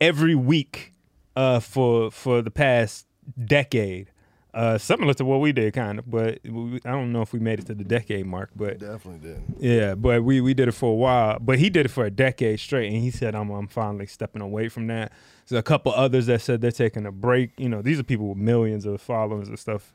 [0.00, 0.92] every week
[1.36, 3.06] uh, for for the past
[3.44, 4.10] decade.
[4.54, 7.38] Uh, similar to what we did, kind of, but we, I don't know if we
[7.38, 8.50] made it to the decade mark.
[8.54, 9.56] But definitely didn't.
[9.58, 11.38] yeah, but we we did it for a while.
[11.40, 14.42] But he did it for a decade straight, and he said, "I'm I'm finally stepping
[14.42, 15.12] away from that."
[15.48, 17.52] There's a couple others that said they're taking a break.
[17.56, 19.94] You know, these are people with millions of followers and stuff,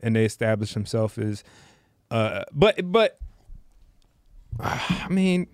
[0.00, 1.42] and they established themselves as.
[2.08, 3.18] Uh, but but,
[4.60, 5.48] I mean,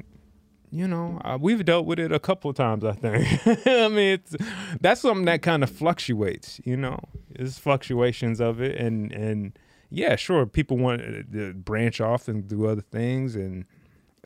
[0.73, 2.83] you know, uh, we've dealt with it a couple times.
[2.83, 3.47] I think.
[3.67, 4.35] I mean, it's
[4.81, 6.61] that's something that kind of fluctuates.
[6.65, 6.99] You know,
[7.29, 9.59] there's fluctuations of it, and and
[9.91, 11.03] yeah, sure, people want
[11.33, 13.67] to branch off and do other things, and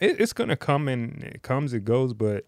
[0.01, 2.15] it, it's gonna come and it comes, it goes.
[2.15, 2.45] But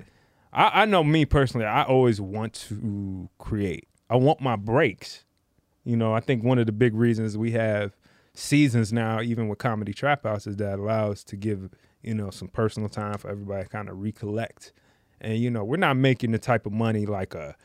[0.52, 3.88] I, I know me personally, I always want to create.
[4.08, 5.24] I want my breaks.
[5.82, 7.96] You know, I think one of the big reasons we have
[8.32, 11.70] seasons now, even with Comedy Trap House, is that allows to give
[12.02, 14.72] you know some personal time for everybody to kind of recollect.
[15.20, 17.56] And you know, we're not making the type of money like a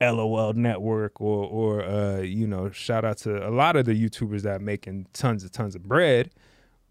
[0.00, 4.42] LOL network or or uh, you know, shout out to a lot of the YouTubers
[4.42, 6.30] that are making tons and tons of bread.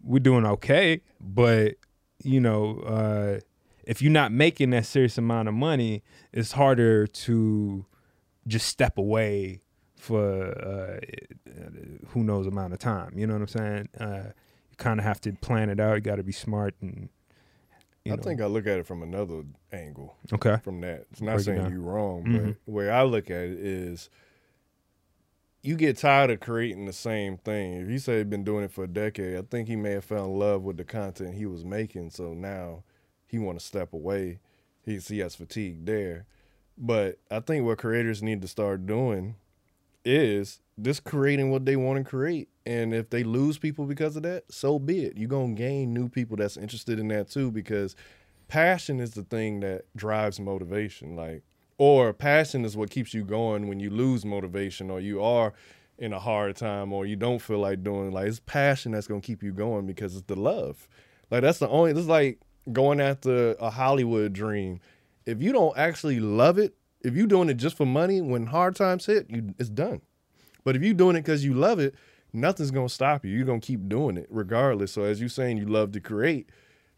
[0.04, 1.76] We're doing okay, but
[2.24, 3.40] you know, uh,
[3.84, 7.86] if you're not making that serious amount of money, it's harder to
[8.48, 9.62] just step away
[9.96, 11.00] for uh,
[12.10, 13.18] who knows amount of time.
[13.18, 13.90] You know what I'm saying?
[14.78, 15.96] Kind of have to plan it out.
[15.96, 17.10] You got to be smart and.
[18.06, 18.22] You I know.
[18.22, 20.16] think I look at it from another angle.
[20.32, 20.58] Okay.
[20.64, 22.46] From that, it's not Break saying you're wrong, Mhm.
[22.46, 24.10] but the way I look at it is,
[25.62, 27.74] you get tired of creating the same thing.
[27.74, 30.06] If you say he'd been doing it for a decade, I think he may have
[30.06, 32.12] fell in love with the content he was making.
[32.12, 32.84] So now
[33.26, 34.40] he want to step away.
[34.84, 36.28] He he has fatigue there.
[36.78, 39.36] But I think what creators need to start doing
[40.06, 42.50] is just creating what they want to create.
[42.66, 45.18] And if they lose people because of that, so be it.
[45.18, 47.96] You're going to gain new people that's interested in that too because
[48.48, 51.16] passion is the thing that drives motivation.
[51.16, 51.44] Like,
[51.78, 55.54] or passion is what keeps you going when you lose motivation or you are
[55.98, 59.22] in a hard time or you don't feel like doing like it's passion that's going
[59.22, 60.88] to keep you going because it's the love.
[61.32, 62.40] Like that's the only it's like
[62.72, 64.80] going after a Hollywood dream.
[65.26, 68.76] If you don't actually love it, if you're doing it just for money, when hard
[68.76, 70.02] times hit, you it's done.
[70.68, 71.96] But if you're doing it because you love it,
[72.34, 73.32] nothing's gonna stop you.
[73.32, 74.92] You're gonna keep doing it regardless.
[74.92, 76.50] So as you're saying, you love to create,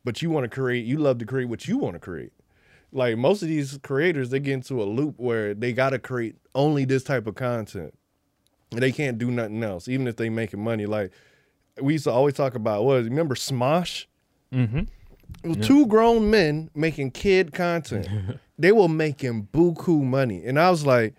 [0.03, 0.86] but you want to create.
[0.88, 2.34] You love to create what you want to create.
[2.91, 6.84] Like most of these creators, they get into a loop where they gotta create only
[6.84, 7.93] this type of content,
[8.72, 10.88] and they can't do nothing else, even if they making money.
[10.88, 11.11] Like
[11.80, 12.86] we used to always talk about.
[12.86, 14.07] What remember Smosh?
[14.51, 14.80] Mm-hmm.
[14.80, 15.63] It was Yeah.
[15.63, 18.07] two grown men making kid content.
[18.57, 21.13] they were making buku money, and I was like,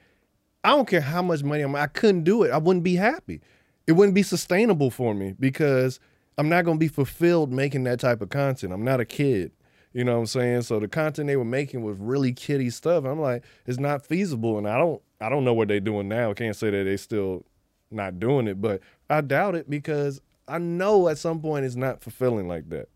[0.62, 1.74] I don't care how much money I'm.
[1.74, 2.50] I couldn't do it.
[2.50, 3.40] I wouldn't be happy.
[3.86, 6.00] It wouldn't be sustainable for me because
[6.38, 8.72] I'm not gonna be fulfilled making that type of content.
[8.72, 9.52] I'm not a kid.
[9.92, 10.62] You know what I'm saying?
[10.62, 13.04] So the content they were making was really kiddie stuff.
[13.04, 15.02] I'm like, it's not feasible, and I don't.
[15.20, 16.30] I don't know what they're doing now.
[16.30, 17.44] I can't say that they still
[17.90, 18.80] not doing it, but
[19.10, 22.88] I doubt it because I know at some point it's not fulfilling like that.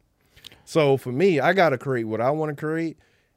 [0.64, 2.96] So for me, I gotta create what I want to create,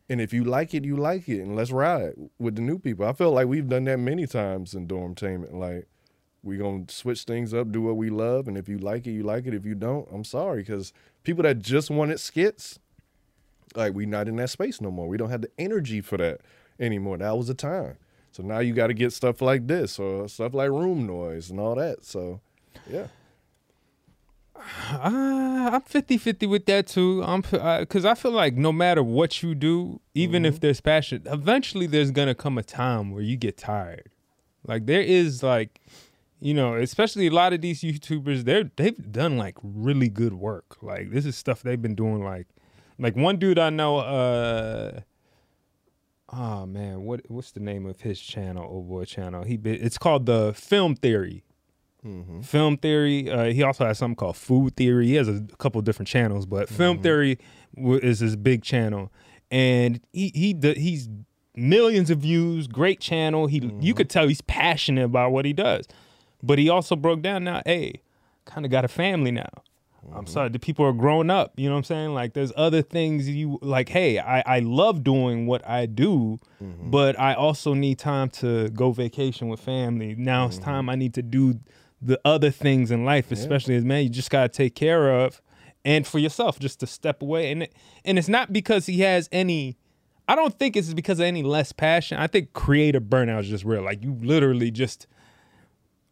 [0.09, 3.05] and if you like it, you like it, and let's ride with the new people.
[3.05, 5.53] I feel like we've done that many times in Dormtainment.
[5.53, 5.87] Like
[6.43, 9.23] we're gonna switch things up, do what we love, and if you like it, you
[9.23, 9.53] like it.
[9.53, 10.93] If you don't, I'm sorry, because
[11.23, 12.79] people that just wanted skits,
[13.75, 15.07] like we not in that space no more.
[15.07, 16.41] We don't have the energy for that
[16.79, 17.17] anymore.
[17.17, 17.97] That was the time.
[18.31, 21.59] So now you got to get stuff like this or stuff like room noise and
[21.59, 22.05] all that.
[22.05, 22.39] So
[22.89, 23.07] yeah.
[24.91, 27.23] Uh, I'm 50 50 with that too.
[27.23, 31.87] I'm because I feel like no matter what you do, even if there's passion, eventually
[31.87, 34.09] there's gonna come a time where you get tired.
[34.65, 35.81] Like there is like,
[36.39, 40.77] you know, especially a lot of these YouTubers, they're they've done like really good work.
[40.81, 42.23] Like this is stuff they've been doing.
[42.23, 42.47] Like,
[42.99, 43.97] like one dude I know.
[43.97, 45.01] uh
[46.31, 48.67] Oh man, what what's the name of his channel?
[48.69, 49.43] Oh boy, channel.
[49.43, 51.43] He it's called the Film Theory.
[52.05, 52.41] Mm-hmm.
[52.41, 53.29] Film Theory.
[53.29, 55.07] Uh, he also has something called Food Theory.
[55.07, 57.03] He has a couple different channels, but Film mm-hmm.
[57.03, 57.39] Theory
[57.75, 59.11] w- is his big channel,
[59.51, 61.09] and he he he's
[61.55, 62.67] millions of views.
[62.67, 63.47] Great channel.
[63.47, 63.91] He you mm-hmm.
[63.93, 65.87] could tell he's passionate about what he does,
[66.43, 67.61] but he also broke down now.
[67.65, 68.01] Hey,
[68.45, 69.49] kind of got a family now.
[70.15, 71.53] I'm sorry, the people are growing up.
[71.57, 72.13] You know what I'm saying?
[72.13, 77.19] Like there's other things you like, hey, I, I love doing what I do, but
[77.19, 80.15] I also need time to go vacation with family.
[80.17, 81.59] Now it's time I need to do
[82.01, 85.41] the other things in life, especially as man, you just gotta take care of
[85.83, 87.51] and for yourself, just to step away.
[87.51, 87.73] And it,
[88.03, 89.77] and it's not because he has any
[90.27, 92.17] I don't think it's because of any less passion.
[92.17, 93.81] I think creative burnout is just real.
[93.81, 95.07] Like you literally just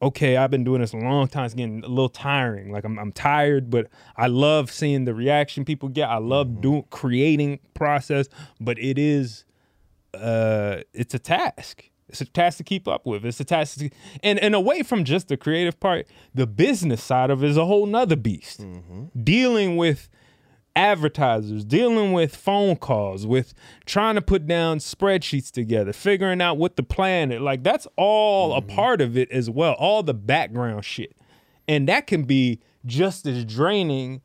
[0.02, 1.46] okay, I've been doing this a long time.
[1.46, 2.72] It's getting a little tiring.
[2.72, 6.10] Like I'm, I'm tired, but I love seeing the reaction people get.
[6.10, 8.28] I love doing creating process,
[8.60, 9.46] but it is,
[10.14, 11.90] uh, it's a task.
[12.08, 13.26] It's a task to keep up with.
[13.26, 13.90] It's a task, to,
[14.24, 17.66] and and away from just the creative part, the business side of it is a
[17.66, 18.62] whole nother beast.
[18.62, 19.24] Mm-hmm.
[19.24, 20.10] Dealing with
[20.76, 23.54] advertisers, dealing with phone calls, with
[23.86, 27.42] trying to put down spreadsheets together, figuring out what the plan is.
[27.42, 28.76] Like that's all a mm-hmm.
[28.76, 31.16] part of it as well, all the background shit.
[31.68, 34.22] And that can be just as draining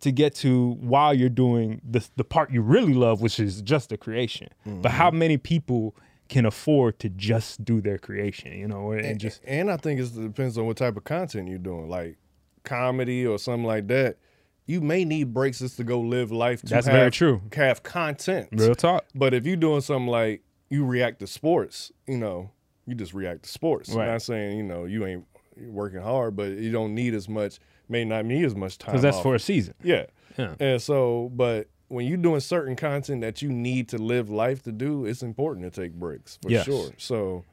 [0.00, 3.88] to get to while you're doing the the part you really love, which is just
[3.88, 4.48] the creation.
[4.66, 5.18] But how mm-hmm.
[5.18, 5.96] many people
[6.32, 10.00] can afford to just do their creation, you know, and, and just and I think
[10.00, 12.16] it depends on what type of content you're doing, like
[12.64, 14.16] comedy or something like that.
[14.64, 16.62] You may need breaks just to go live life.
[16.62, 17.42] To That's have, very true.
[17.54, 19.04] Have content, Real talk.
[19.14, 22.50] But if you're doing something like you react to sports, you know,
[22.86, 23.90] you just react to sports.
[23.90, 24.04] Right.
[24.04, 25.26] I'm not saying you know you ain't
[25.58, 27.58] working hard, but you don't need as much.
[27.90, 29.22] May not need as much time because that's off.
[29.22, 29.74] for a season.
[29.82, 30.06] Yeah.
[30.38, 30.54] Yeah.
[30.58, 34.72] And so, but when you're doing certain content that you need to live life to
[34.72, 36.64] do, it's important to take breaks for Yes.
[36.64, 36.92] sure.
[36.96, 37.44] So,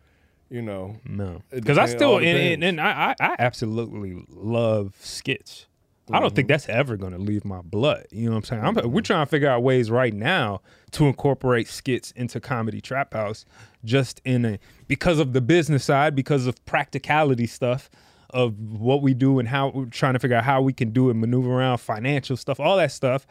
[0.50, 5.66] you know, No, because I still and, and, and I, I absolutely love skits.
[6.12, 6.54] I don't think Mm-hmm.
[6.54, 8.08] that's ever going to leave my blood.
[8.12, 8.64] You know what I'm saying?
[8.64, 8.90] I'm, Mm-hmm.
[8.92, 10.62] we're trying to figure out ways right now
[10.92, 13.46] to incorporate skits into comedy trap house,
[13.86, 17.92] just in a because of the business side, because of practicality stuff
[18.32, 21.10] of what we do and how we're trying to figure out how we can do
[21.12, 23.28] it, maneuver around financial stuff, all that stuff.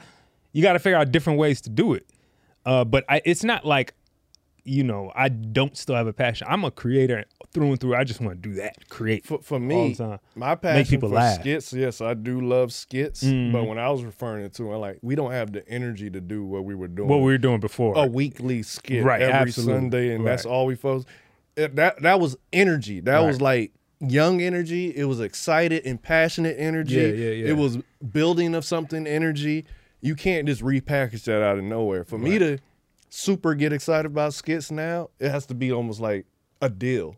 [0.52, 2.06] You got to figure out different ways to do it.
[2.66, 3.94] Uh, but I, it's not like
[4.64, 6.46] you know, I don't still have a passion.
[6.50, 7.24] I'm a creator
[7.54, 7.94] through and through.
[7.94, 9.96] I just want to do that, create for, for me,
[10.34, 11.40] my Make passion people for laugh.
[11.40, 13.24] skits, yes, I do love skits.
[13.24, 13.50] Mhm.
[13.52, 16.44] But when I was referring to, I'm like, we don't have the energy to do
[16.44, 17.08] what we were doing.
[17.08, 17.94] What we were doing before.
[17.96, 19.74] a weekly skit Right, every absolutely.
[19.74, 21.06] Sunday, and that's all we focus.
[21.56, 23.00] It- That that was energy.
[23.00, 24.94] That was like young energy.
[24.94, 26.96] It was excited and passionate energy.
[26.96, 27.48] Yeah, yeah, yeah.
[27.52, 27.78] It was
[28.12, 29.64] building of something energy.
[30.00, 32.04] You can't just repackage that out of nowhere.
[32.04, 32.58] For me to
[33.10, 36.26] super get excited about skits now, it has to be almost like
[36.60, 37.16] a deal.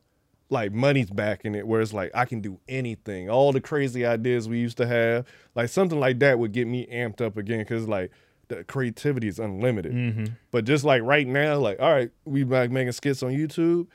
[0.48, 3.30] Like money's backing it, where it's like I can do anything.
[3.30, 6.86] All the crazy ideas we used to have, like something like that would get me
[6.90, 8.10] amped up again because like
[8.48, 9.92] the creativity is unlimited.
[9.92, 10.32] Mhm.
[10.50, 13.86] But just like right now, like all right, we back making skits on YouTube.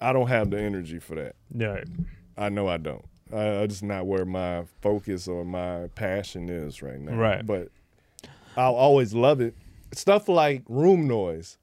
[0.00, 1.36] I don't have the energy for that.
[1.54, 1.84] Yeah.
[2.36, 3.04] I know I don't.
[3.32, 7.14] I, I just not where my focus or my passion is right now.
[7.14, 7.46] Right.
[7.46, 7.68] But
[8.56, 9.54] I'll always love it.
[9.92, 11.56] Stuff like room noise.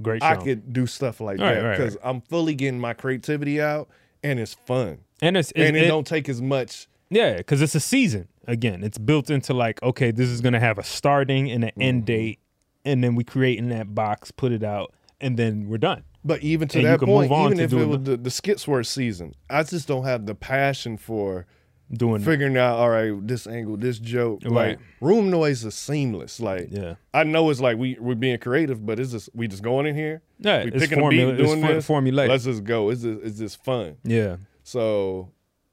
[0.00, 3.60] Great I could do stuff like Right, that right, because I'm fully getting my creativity
[3.60, 3.88] out
[4.22, 4.98] and it's fun.
[5.20, 6.86] And it's, and it, it- don't take as much.
[7.10, 8.28] Yeah, because it's a season.
[8.46, 11.82] Again, it's built into like, okay, this is gonna have a starting and an Mm-hmm.
[11.82, 12.38] end date,
[12.84, 16.04] and then we create in that box, put it out, and then we're done.
[16.24, 18.84] But even to And that point, even if it was the, the skits were a
[18.84, 21.46] season, I just don't have the passion for
[21.90, 22.76] doing figuring out.
[22.76, 24.40] All right, this angle, this joke.
[24.44, 24.52] Right.
[24.52, 26.40] Like room noise is seamless.
[26.40, 26.94] Like Yeah.
[27.14, 29.94] I know it's like we we're being creative, but it's just we just going in
[29.94, 30.22] here.
[30.38, 31.86] Yeah, we picking formula- a beat, doing for- this.
[32.28, 32.90] Let's just go.
[32.90, 33.96] It's just, it's just fun.
[34.04, 34.36] Yeah.
[34.64, 35.30] So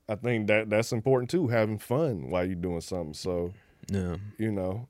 [0.08, 3.14] I think that that's important too, having fun while you're doing something.
[3.14, 3.54] So
[3.92, 4.18] Yeah.
[4.38, 4.88] you know,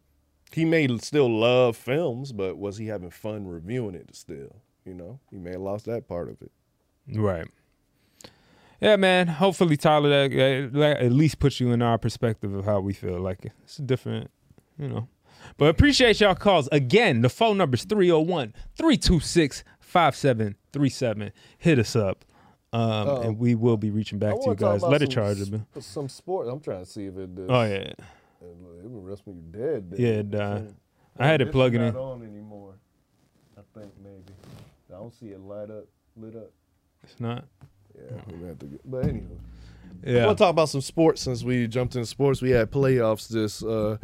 [0.51, 4.55] he may still love films, but was he having fun reviewing it still?
[4.85, 6.51] You know, he may have lost that part of it.
[7.13, 7.47] Right.
[8.81, 9.27] Yeah, man.
[9.27, 13.19] Hopefully, Tyler, that, that- at least puts you in our perspective of how we feel.
[13.19, 14.29] Like it's different,
[14.77, 15.07] you know.
[15.57, 16.67] But appreciate y'all calls.
[16.71, 21.31] Again, the phone number is 301 326 5737.
[21.57, 22.25] Hit us up.
[22.71, 23.21] Um, Uh-oh.
[23.21, 24.83] and we will be reaching back to you guys.
[24.83, 25.61] Let it charge bit.
[25.79, 26.49] Some sports.
[26.51, 27.47] I'm trying to see if it does.
[27.49, 27.91] Oh, yeah.
[28.41, 29.93] It would rest me dead.
[29.97, 30.61] Yeah, it, uh,
[31.17, 31.95] I had it plugging not in.
[31.95, 32.75] on anymore.
[33.57, 34.33] I think maybe.
[34.89, 36.51] I don't see it light up, lit up.
[37.03, 37.45] It's not.
[37.99, 38.81] Yeah, we have to get.
[38.89, 39.25] But anyway,
[40.05, 40.23] Yeah.
[40.23, 42.41] I want to talk about some sports since we jumped in sports.
[42.41, 43.97] We had playoffs this uh,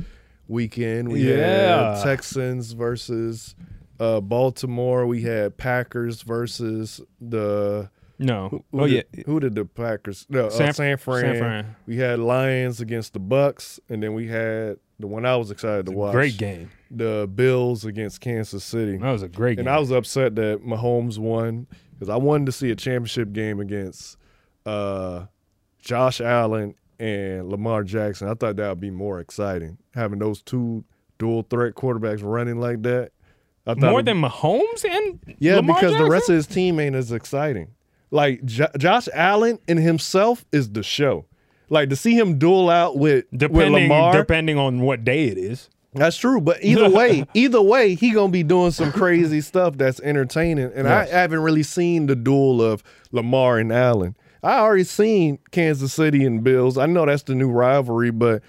[0.47, 1.09] weekend.
[1.11, 1.95] We Yeah.
[1.95, 3.55] had Texans versus
[3.99, 5.05] uh, Baltimore.
[5.07, 7.89] We had Packers versus the.
[8.17, 8.47] No.
[8.49, 9.23] Who, who Oh, did, yeah.
[9.25, 10.25] Who did the Packers?
[10.29, 11.21] No, San- uh, San, Fran.
[11.21, 11.75] San Fran.
[11.85, 15.85] We had Lions against the Bucs, and then we had the one I was excited
[15.87, 16.13] to watch.
[16.13, 16.71] great game.
[16.91, 18.97] The Bills against Kansas City.
[18.97, 19.67] That was a great game.
[19.67, 19.75] And.
[19.75, 24.17] I was upset that Mahomes won because I wanted to see a championship game against
[24.65, 25.25] uh,
[25.79, 28.27] Josh Allen and Lamar Jackson.
[28.29, 30.83] I thought that would be more exciting having those two
[31.17, 33.11] dual threat quarterbacks running like that.
[33.67, 36.79] I thought More it- than Mahomes and yeah, Lamar because the rest of his team
[36.79, 37.69] ain't as exciting.
[38.11, 41.25] Like Jo- Josh Allen in himself is the show.
[41.69, 44.13] Like to see him duel out with with Lamar.
[44.13, 45.69] depending on what day it is.
[45.93, 49.99] That's true, but either way, either way, he gonna be doing some crazy stuff that's
[50.01, 50.71] entertaining.
[50.75, 51.09] And Yes.
[51.09, 54.15] I haven't really seen the duel of Lamar and Allen.
[54.43, 56.77] I already seen Kansas City and Bills.
[56.77, 58.43] I know that's the new rivalry, but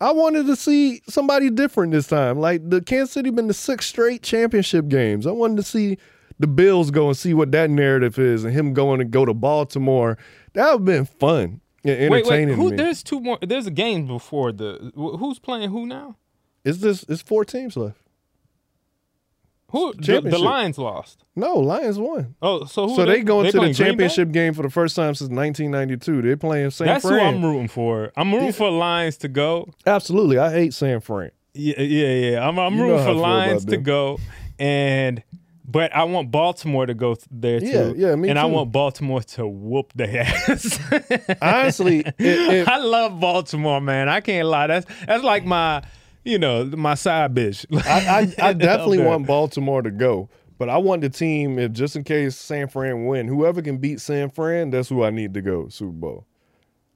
[0.00, 2.38] I wanted to see somebody different this time.
[2.38, 5.26] Like the Kansas City been the six straight championship games.
[5.26, 5.96] I wanted to see
[6.38, 9.32] the Bills go and see what that narrative is, and him going to go to
[9.32, 10.18] Baltimore.
[10.52, 12.48] That would have been fun Wait, entertaining.
[12.48, 12.56] wait.
[12.56, 12.76] Who, me.
[12.76, 13.38] there's two more.
[13.40, 14.92] There's a game before the.
[14.94, 16.16] Who's playing who now?
[16.64, 17.04] Is this?
[17.08, 17.98] It's four teams left.
[19.72, 19.94] Who?
[19.94, 21.24] The, the Lions lost.
[21.34, 22.34] No, Lions won.
[22.42, 22.96] Oh, so who?
[22.96, 23.90] so are they, going to the playing Green Bay?
[23.90, 26.20] championship game for the first time since 1992.
[26.20, 27.18] They're playing San That's Fran.
[27.18, 28.12] who I'm rooting for.
[28.14, 29.72] I'm rooting for Lions to go.
[29.86, 31.30] Absolutely, I hate San Fran.
[31.54, 32.46] Yeah, yeah, yeah.
[32.46, 34.18] I'm, I'm rooting for Lions to go,
[34.58, 35.22] and
[35.64, 37.66] but I want Baltimore to go th- there too.
[37.66, 38.48] Yeah, yeah, me and I too.
[38.52, 40.78] want Baltimore to whoop their ass.
[41.40, 44.08] Honestly, it- it- I love Baltimore, man.
[44.08, 44.66] I can't lie.
[44.66, 45.82] That's that's like my,
[46.24, 47.64] you know, my side bitch.
[47.86, 49.08] I, I, I definitely there.
[49.08, 53.06] want Baltimore to go, but I want the team if just in case San Fran
[53.06, 56.26] win, whoever can beat San Fran, that's who I need to go Super Bowl.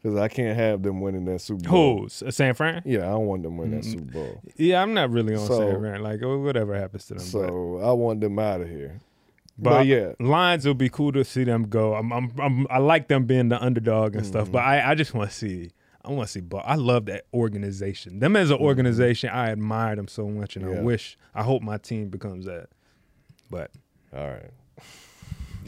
[0.07, 1.99] Because I can't have them winning that Super Bowl.
[1.99, 2.05] Who?
[2.07, 2.83] S- San Fran?
[2.85, 4.41] Yeah, I don't want them winning that Super Bowl.
[4.57, 6.01] Yeah, I'm not really on So- San Fran.
[6.03, 7.25] Like whatever happens to them.
[7.25, 9.01] but- So I want them out of here.
[9.59, 11.95] But, But, yeah, Lions will be cool to see them go.
[11.95, 14.53] I'm, I'm, I'm I like them being the underdog and stuff, Mm-hmm.
[14.53, 15.71] but I, I just want to see.
[16.05, 16.41] I want to see.
[16.41, 18.21] But I love that organization.
[18.21, 20.77] Them as an organization, I admire them so much, and I Mm-hmm.
[20.77, 20.83] Yeah.
[20.85, 21.19] wish.
[21.35, 22.69] I hope my team becomes that.
[23.51, 23.73] But
[24.15, 24.51] all right.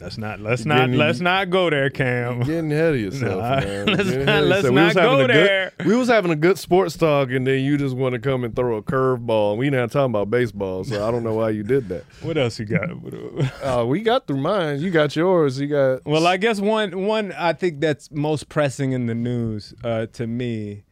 [0.01, 0.39] Let's not.
[0.39, 0.79] Let's not.
[0.81, 2.39] getting- let's not go there, Cam.
[2.41, 3.85] Getting ahead of yourself, Nah, man.
[3.87, 4.73] let's not- let's yourself.
[4.75, 5.71] not go a good- there.
[5.85, 8.55] we was having a good sports talk, and then you just want to come and
[8.55, 9.57] throw a curveball.
[9.57, 12.03] We not talking about baseball, so I don't know why you did that.
[12.21, 12.89] What else you got?
[13.63, 14.79] Uh, we got through mine.
[14.81, 15.59] You got yours.
[15.59, 19.73] You got Well, I guess one one I think that's most pressing in the news
[19.83, 20.83] uh, to me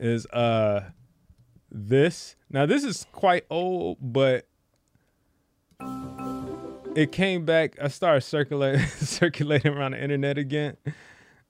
[0.00, 0.90] is uh
[1.70, 2.36] this.
[2.50, 4.46] Now this is quite old, but
[6.94, 7.76] it came back.
[7.80, 10.76] I started circulating circulating around the internet again.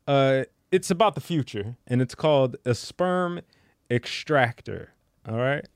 [0.07, 3.41] Uh, it's about the future, and it's called a sperm
[3.91, 4.93] extractor.
[5.29, 5.67] All right.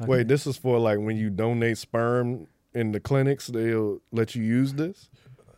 [0.00, 4.42] Wait, this is for like when you donate sperm in the clinics, they'll let you
[4.42, 5.08] use this.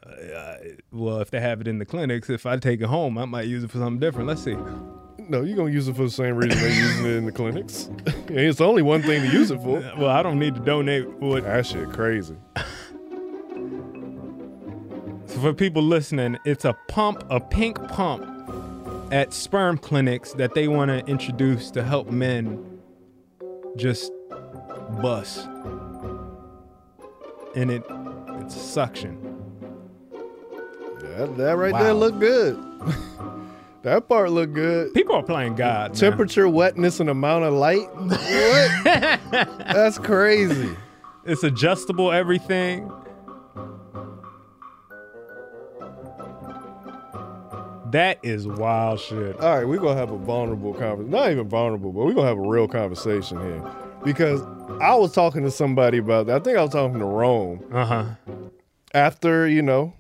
[0.07, 0.57] Uh,
[0.93, 3.47] well, if they have it in the clinics, if I take it home, I might
[3.47, 4.29] use it for something different.
[4.29, 4.57] Let's see.
[5.29, 7.91] No, you're gonna use it for the same reason they're using it in the clinics.
[8.29, 9.81] it's only one thing to use it for.
[9.99, 12.37] Well, I don't need to donate what That shit crazy.
[15.29, 18.25] So for people listening, it's a pump, a pink pump
[19.13, 22.81] at sperm clinics that they want to introduce to help men
[23.77, 24.11] just
[25.03, 25.47] bust.
[27.55, 27.83] And it
[28.41, 29.19] it's suction.
[31.01, 31.83] That, that right Wow.
[31.83, 32.57] there look good.
[33.83, 34.95] that part look good.
[34.95, 35.91] People are playing God.
[35.91, 35.99] man.
[35.99, 37.89] Temperature, wetness, and amount of light.
[37.95, 38.85] What?
[39.67, 40.75] That's crazy.
[41.27, 42.91] It's adjustable everything.
[47.93, 49.39] That is wild shit.
[49.41, 51.11] All right, we're gonna have a vulnerable conversation.
[51.11, 53.63] Not even vulnerable, but we're gonna have a real conversation here.
[54.05, 54.43] Because
[54.81, 56.41] I was talking to somebody about that.
[56.41, 57.65] I think I was talking to Rome.
[57.73, 58.05] Uh huh.
[58.95, 59.93] After, you know,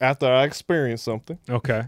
[0.00, 1.38] after I experienced something.
[1.48, 1.84] Okay.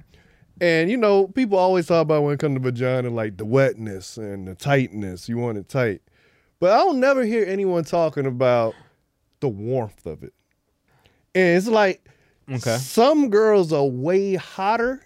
[0.60, 4.16] And you know, people always talk about when it comes to vagina, like the wetness
[4.16, 5.28] and the tightness.
[5.28, 6.02] You want it tight.
[6.60, 8.74] But I don't never hear anyone talking about
[9.40, 10.32] the warmth of it.
[11.34, 12.04] And it's like
[12.50, 12.76] Okay.
[12.78, 15.02] some girls are way hotter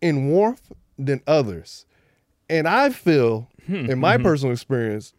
[0.00, 1.86] in warmth than others.
[2.48, 4.22] And I feel, Hmm, in my mhm.
[4.22, 5.12] personal experience,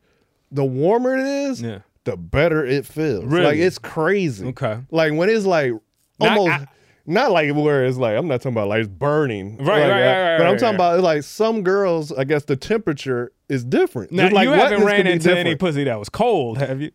[0.52, 1.80] the warmer it is, Yeah.
[2.06, 3.26] the better it feels.
[3.26, 3.45] Really?
[3.45, 4.45] Like it's crazy.
[4.48, 4.80] Okay.
[4.91, 5.74] Like when it's like
[6.20, 6.68] almost I-
[7.07, 9.57] not like where it's like I'm not talking about like it's burning.
[9.57, 12.25] Right, like right, that, right, right, But I'm talking about it's like some girls, I
[12.25, 14.11] guess the temperature is different.
[14.11, 16.91] Now Just like you haven't ran into any pussy that was cold, have you?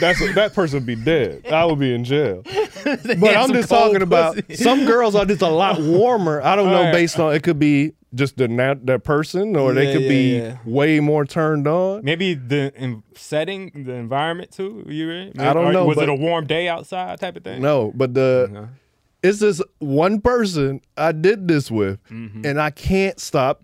[0.00, 1.46] That's that person would be dead.
[1.48, 2.42] I would be in jail.
[2.84, 4.62] But I'm just talking about pussy.
[4.62, 6.42] some girls are just a lot warmer.
[6.42, 6.92] I don't know All right.
[6.92, 8.48] based on it could be just the
[8.84, 10.58] that person or they could yeah, be yeah.
[10.64, 12.04] way more turned on.
[12.04, 14.84] Maybe the in setting, the environment too.
[14.88, 15.40] You right?
[15.40, 17.62] I don't Or know, Was it a warm day outside type of thing?
[17.62, 18.68] No, but the Okay.
[19.22, 22.44] It's this one person I did this with, Mm-hmm.
[22.46, 23.62] and I can't stop.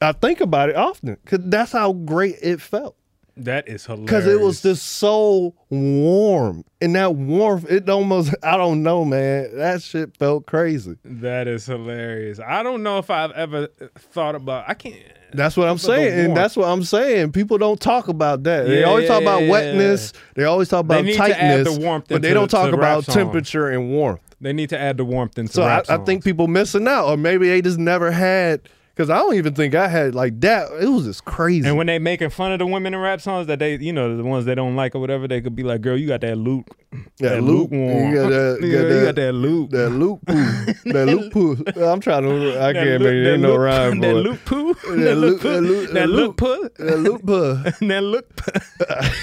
[0.00, 2.94] I think about it often because that's how great it felt.
[3.36, 4.06] That is hilarious.
[4.06, 9.56] because it was just so warm, and that warmth, it almost I don't know, man.
[9.56, 10.96] That shit felt crazy.
[11.04, 12.40] That is hilarious.
[12.40, 14.68] I don't know if I've ever thought about.
[14.68, 14.96] I can't.
[15.32, 17.32] That's what I'm saying, and that's what I'm saying.
[17.32, 18.66] People don't talk about that.
[18.66, 20.14] They always talk about wetness.
[20.34, 23.04] They always talk They about need to add the warmth but they don't talk about
[23.04, 24.20] temperature and warmth.
[24.40, 27.16] They need to add the warmth into So I, I think people missing out, or
[27.16, 28.60] maybe they just never had.
[28.98, 30.72] Because I don't even think I had like that.
[30.72, 31.68] It was just crazy.
[31.68, 34.16] And when they making fun of the women in rap songs that they, you know,
[34.16, 36.34] the ones they don't like or whatever, they could be like, "Girl, you got that
[36.36, 36.66] Luke,
[37.20, 37.70] Yeah, that Luke.
[37.70, 38.08] lukewarm.
[38.10, 40.34] You got that- got you that- got that Luke, that Luke poo,
[40.92, 41.64] that Luke poo.
[41.80, 42.60] I'm trying to.
[42.60, 44.00] I can't make that it no rhyme.
[44.00, 44.18] that boy.
[44.18, 46.68] Luke poo, That that Luke, Luke poo, that Luke, that Luke poo,
[47.86, 48.54] that Luke poo.
[48.78, 49.14] that.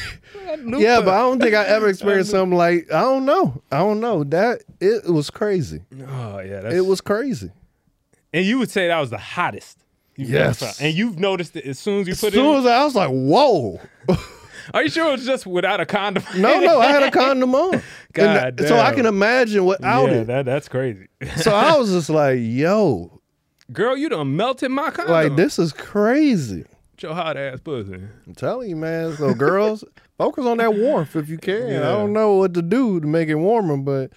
[0.80, 3.62] Yeah, but I don't think I ever experienced something like I don't know.
[3.74, 5.82] I don't know that it was crazy.
[6.08, 7.52] Oh yeah, It was crazy.
[8.36, 9.80] And you would say that was the hottest.
[10.18, 10.82] you've Yes.
[10.82, 12.60] And you've noticed it as soon as you As put soon it.
[12.60, 13.80] as I was like, "Whoa!"
[14.74, 16.24] Are you sure it was just without a condom?
[16.36, 17.82] No, no, I had a condom on.
[18.12, 20.28] God And so I can imagine without yeah, it.
[20.28, 21.08] That, that's crazy.
[21.38, 23.22] So I was just like, "Yo,
[23.72, 25.14] Girl, you done melted my condom.
[25.14, 28.02] like this is crazy." With your hot ass pussy.
[28.28, 29.16] I'm telling you, man.
[29.16, 29.86] So girls,
[30.18, 31.70] focus on that warmth if you can.
[31.70, 31.80] Yeah.
[31.90, 34.12] I don't know what to do to make it warmer, but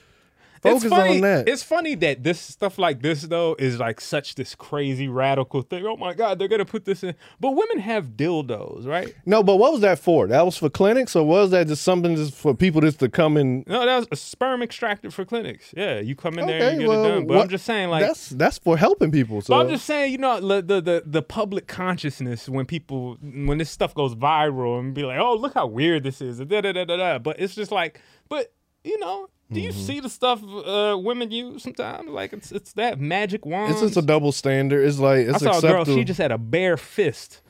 [0.62, 1.48] focus it's funny, on that.
[1.48, 5.86] It's funny that this stuff like this though is like such this crazy radical thing.
[5.86, 7.14] Oh my god, they're gonna put this in.
[7.40, 9.14] But women have dildos, right?
[9.26, 10.26] no, but what was that for?
[10.26, 13.36] That was for clinics, or was that just something just for people just to come
[13.36, 13.64] in?
[13.66, 15.72] No, that was a sperm extracted for clinics.
[15.76, 17.26] Yeah, you come in there and Okay, you get well, it done.
[17.26, 19.40] But what- I'm just saying, like, that's that's for helping people.
[19.40, 23.16] So But I'm just saying, you know, the, the the the public consciousness when people
[23.20, 26.60] when this stuff goes viral and be like, oh, look how weird this is, da
[26.60, 27.18] da da da da.
[27.18, 28.52] But it's just like, but
[28.84, 29.66] you know, do Mm-hmm.
[29.66, 32.08] you see the stuff uh, women use sometimes?
[32.10, 33.72] Like it's it's that magic wand.
[33.72, 34.86] it's just a double standard.
[34.86, 35.84] It's like it's I saw a girl.
[35.84, 37.40] She just had a bare fist.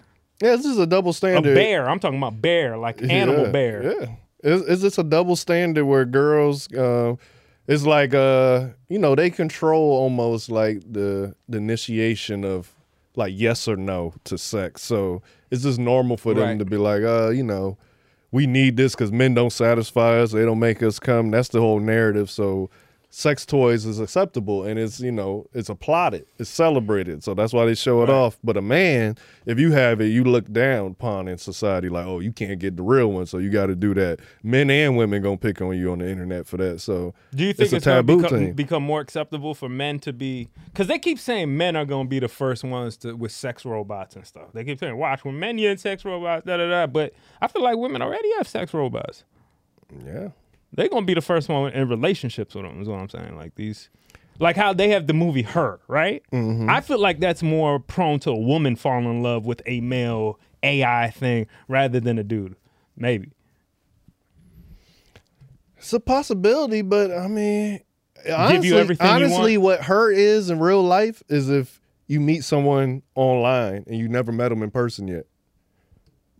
[0.40, 1.52] yeah, this is a double standard.
[1.52, 1.88] A bear.
[1.88, 3.82] I'm talking about bear, like animal Yeah, bear.
[3.82, 4.06] Yeah,
[4.44, 7.16] it's, it's just a double standard where girls, uh,
[7.66, 12.72] it's like uh, you know, they control almost like the the initiation of
[13.16, 14.82] like yes or no to sex.
[14.82, 16.58] So it's just normal for them Right.
[16.60, 17.76] to be like, uh, you know,
[18.30, 20.32] we need this because men don't satisfy us.
[20.32, 21.30] They don't make us come.
[21.30, 22.30] That's the whole narrative.
[22.30, 22.70] So
[23.10, 27.64] sex toys is acceptable and it's you know it's applauded it's celebrated so that's why
[27.64, 29.16] they show it off but a man
[29.47, 32.76] if you have it you look down upon in society like oh you can't get
[32.76, 35.76] the real one so you got to do that men and women gonna pick on
[35.76, 38.39] you on the internet for that so Do you think it's it's, a taboo become,
[38.39, 40.48] thing become more acceptable for men to be?
[40.66, 43.64] Because they keep saying men are going to be the first ones to with sex
[43.64, 44.52] robots and stuff.
[44.52, 46.86] They keep saying, "Watch when men get sex robots." Da da da.
[46.86, 49.24] But I feel like women already have sex robots.
[50.05, 50.28] yeah
[50.72, 52.80] They're going to be the first one in relationships with them.
[52.80, 53.36] Is what I'm saying.
[53.36, 53.88] Like these,
[54.38, 56.22] like how they have the movie Her, right?
[56.32, 56.68] Mm-hmm.
[56.68, 60.38] I feel like that's more prone to a woman falling in love with a male
[60.62, 62.56] AI thing rather than a dude.
[62.96, 63.30] Maybe.
[65.76, 67.80] it's a possibility but i mean
[68.28, 73.96] honestly, honestly what her is in real life is if you meet someone online and
[73.96, 75.26] you never met them in person yet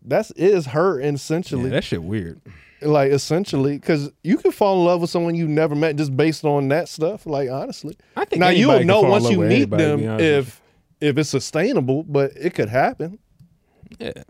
[0.03, 2.41] that's is her essentially Yeah, that shit weird.
[2.83, 6.45] Like essentially because you can fall in love with someone you never met just based
[6.45, 10.61] on that stuff like honestly I think now you'll know once you meet them if
[11.01, 13.19] if it's sustainable but it could happen
[13.99, 14.23] Yeah,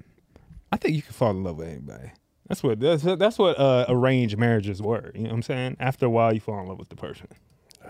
[0.73, 2.13] I think you can fall in love with anybody.
[2.47, 5.11] That's what that's that's what uh, arranged marriages were.
[5.15, 5.77] You know what I'm saying?
[5.81, 7.29] After a while, you fall in love with the person.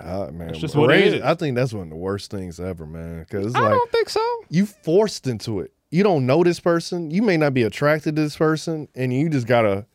[0.01, 3.20] Ah, man just what it i think that's one of the worst things ever man
[3.20, 4.44] because I like don't think so.
[4.48, 8.22] you forced into it you don't know this person you may not be attracted to
[8.22, 9.86] this person and you just gotta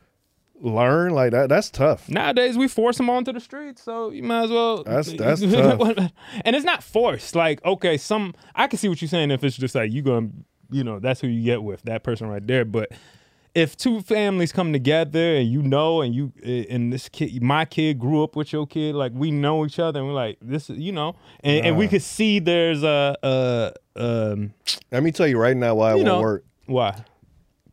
[0.63, 4.45] learn like that that's tough Nowadays, we force them onto the streets, so you might
[4.45, 4.83] as well.
[4.83, 6.11] That's- that's tough.
[6.45, 7.35] and it's not forced.
[7.35, 9.29] Like, okay, some I can see what you're saying.
[9.31, 10.29] If it's just like you gonna,
[10.71, 12.63] you know, that's who you get with that person right there.
[12.65, 12.91] But
[13.53, 16.31] if two families come together and you know, and you
[16.69, 19.99] and this kid, my kid grew up with your kid, like we know each other,
[19.99, 21.91] and we're like this, is you know, and, and we Nah.
[21.91, 24.53] could see there's a, a um,
[24.91, 27.03] let me tell you right now why it won't know, work why?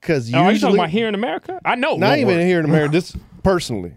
[0.00, 1.60] Because Oh, are you usually talking about here in America?
[1.64, 2.44] I know, not even work.
[2.46, 2.92] here in America.
[3.00, 3.96] Just personally,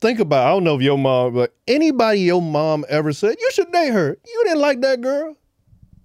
[0.00, 0.46] think about.
[0.46, 3.92] I don't know if your mom, but anybody your mom ever said you should date
[3.92, 4.16] her.
[4.26, 5.34] You didn't like that girl.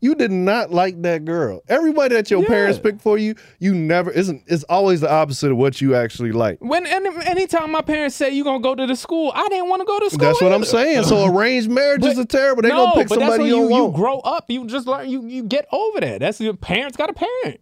[0.02, 1.62] You did not like that girl.
[1.70, 2.50] Everybody that your Yeah.
[2.50, 4.44] parents picked for you, you never isn't.
[4.48, 6.58] It's always the opposite of what you actually like.
[6.60, 9.80] When any, anytime my parents say you gonna go to the school, I didn't want
[9.80, 10.18] to go to school.
[10.20, 11.04] That's what I'm saying.
[11.04, 12.64] So arranged marriages are terrible.
[12.64, 14.44] They no, gonna pick but that's somebody when you you, you grow up.
[14.50, 15.10] You just learn.
[15.10, 16.20] You you get over that.
[16.20, 17.62] That's your parents got a parent.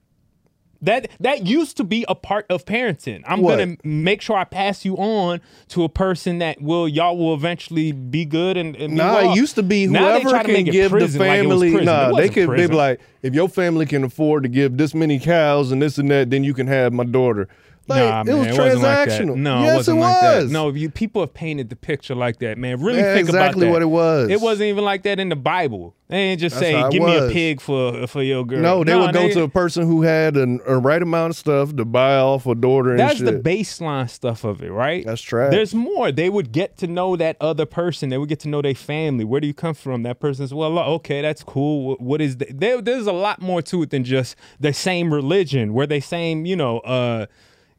[0.82, 3.22] That that used to be a part of parenting.
[3.28, 3.60] I'm What?
[3.60, 5.40] gonna make sure I pass you on
[5.70, 9.32] to a person that will y'all will eventually be good and, and Nah, well.
[9.32, 11.70] it used to be whoever can give the like family.
[11.72, 11.86] prison.
[11.86, 12.50] Nah, they could.
[12.50, 15.98] They be like, if your family can afford to give this many cows and this
[16.00, 17.48] and that, then you can have my daughter.
[17.88, 19.22] Like nah, it man, was it wasn't like that.
[19.22, 19.36] transactional.
[19.38, 20.46] No, yes, it wasn't it like was.
[20.46, 20.52] that.
[20.52, 22.80] No, you people have painted the picture like that, man.
[22.82, 23.48] Really think exactly about that.
[23.48, 24.30] Exactly what it was.
[24.30, 25.96] It wasn't even like that in the Bible.
[26.08, 28.84] They ain't just That's say, it "Give me a pig for for your girl." No,
[28.84, 31.76] they would go they- to a person who had an, a right amount of stuff
[31.78, 33.26] to buy off a daughter and That's shit.
[33.26, 35.06] the baseline stuff of it, right?
[35.06, 35.52] That's trash.
[35.52, 36.12] There's more.
[36.12, 38.10] They would get to know that other person.
[38.10, 39.24] They would get to know their family.
[39.24, 40.04] Where do you come from?
[40.04, 41.96] That person's well, okay, that's cool.
[41.96, 42.82] What is the, there?
[42.82, 45.74] There's a lot more to it than just the same religion.
[45.74, 47.26] Where they same, you know, uh,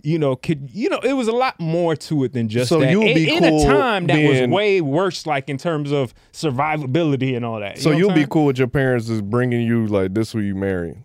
[0.03, 0.99] you know, could you know?
[0.99, 2.91] It was a lot more to it than just So that.
[2.91, 6.15] you would in, be in a time that was way worse, like in terms of
[6.33, 7.79] survivability and all that.
[7.79, 10.97] so you'll be cool with your parents is bringing you like this who you marry.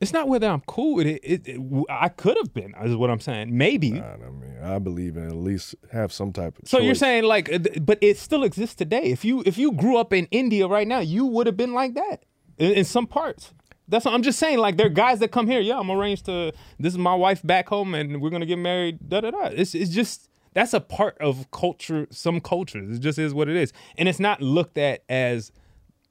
[0.00, 1.20] It's not whether I'm cool with it.
[1.22, 2.74] It, it I could have been.
[2.82, 3.56] Is what I'm saying.
[3.56, 3.90] Maybe.
[3.90, 6.66] Nah, I mean, I believe in at least have some type of.
[6.66, 9.04] So you're saying like, but it still exists today.
[9.04, 11.94] If you if you grew up in India right now, you would have been like
[11.94, 12.24] that
[12.56, 13.52] in, in some parts.
[13.90, 14.58] That's what I'm just saying.
[14.58, 15.60] Like there are guys that come here.
[15.60, 16.52] Yeah, I'm arranged to.
[16.78, 19.08] This is my wife back home, and we're gonna get married.
[19.08, 19.46] Da da da.
[19.46, 22.06] It's it's just that's a part of culture.
[22.10, 22.96] Some cultures.
[22.96, 25.52] It just is what it is, and it's not looked at as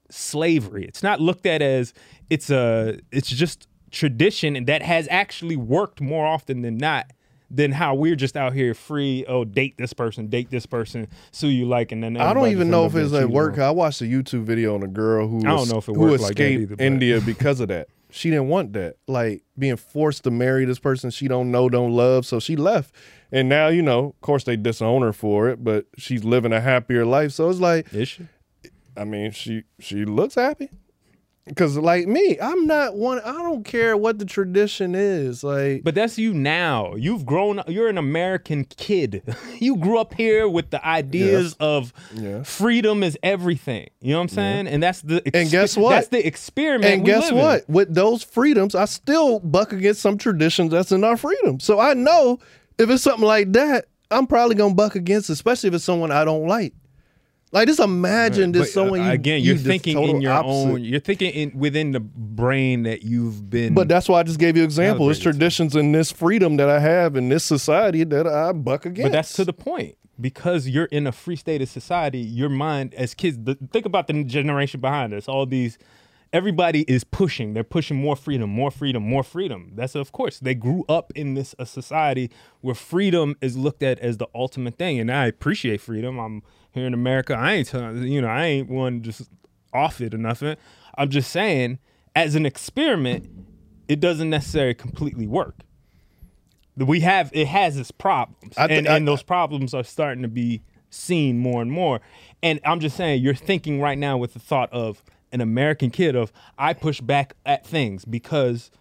[0.09, 0.85] slavery.
[0.85, 1.93] It's not looked at as
[2.29, 2.99] it's a.
[3.11, 7.11] It's just tradition, that has actually worked more often than not
[7.51, 9.25] than how we're just out here free.
[9.27, 12.69] Oh, date this person, date this person, sue you like, and then I don't even
[12.69, 13.53] know if it's at work.
[13.55, 13.61] on.
[13.61, 15.95] I watched a YouTube video on a girl who I don't was- know if it
[15.95, 17.87] who worked like either, India because of that.
[18.11, 21.91] She didn't want that, like being forced to marry this person she don't know, don't
[21.91, 22.25] love.
[22.25, 22.93] So she left,
[23.31, 26.59] and now you know, of course, they disown her for it, but she's living a
[26.59, 27.31] happier life.
[27.33, 28.27] So it's like, is she?
[28.97, 30.69] I mean, she she looks happy.
[31.55, 33.19] Cause like me, I'm not one.
[33.21, 35.43] I don't care what the tradition is.
[35.43, 36.95] Like, But that's you now.
[36.95, 37.59] You've grown.
[37.59, 39.23] Up you're an American kid.
[39.59, 41.55] you grew up here with the ideas Yes.
[41.59, 42.43] of Yeah.
[42.43, 43.89] freedom is everything.
[44.01, 44.67] You know what I'm saying?
[44.67, 45.91] And that's the And guess what?
[45.91, 46.93] That's the experiment.
[46.93, 47.37] And we guess live in.
[47.37, 47.69] what?
[47.69, 51.59] With those freedoms, I still buck against some traditions that's in our freedom.
[51.59, 52.39] So I know
[52.77, 56.25] if it's something like that, I'm probably gonna buck against, especially if it's someone I
[56.25, 56.73] don't like.
[57.51, 59.39] Like just imagine But, this someone uh, you again.
[59.41, 60.51] you You're just thinking in your opposite.
[60.51, 60.83] own.
[60.83, 63.73] You're thinking in within the brain that you've been.
[63.73, 65.09] But that's why I just gave you an example.
[65.09, 68.85] It's Calibrated traditions in this freedom that I have in this society that I buck
[68.85, 69.03] against.
[69.03, 69.95] But that's to the point.
[70.21, 74.07] Because you're in a free state of society, your mind as kids, the, think about
[74.07, 75.77] the generation behind us, all these,
[76.31, 77.53] everybody is pushing.
[77.53, 79.71] They're pushing more freedom, more freedom, more freedom.
[79.75, 82.29] That's, of course, they grew up in this a society
[82.61, 84.99] where freedom is looked at as the ultimate thing.
[84.99, 86.19] And I appreciate freedom.
[86.19, 87.35] I'm here in America.
[87.35, 89.29] I ain't you know, I ain't one just
[89.73, 90.55] off it or nothing.
[90.97, 91.79] I'm just saying,
[92.15, 93.29] as an experiment,
[93.87, 95.55] it doesn't necessarily completely work
[96.77, 100.21] we have it has its problems I thi- and, I- and those problems are starting
[100.21, 101.99] to be seen more and more
[102.41, 106.15] and i'm just saying you're thinking right now with the thought of an american kid
[106.15, 108.71] of i push back at things because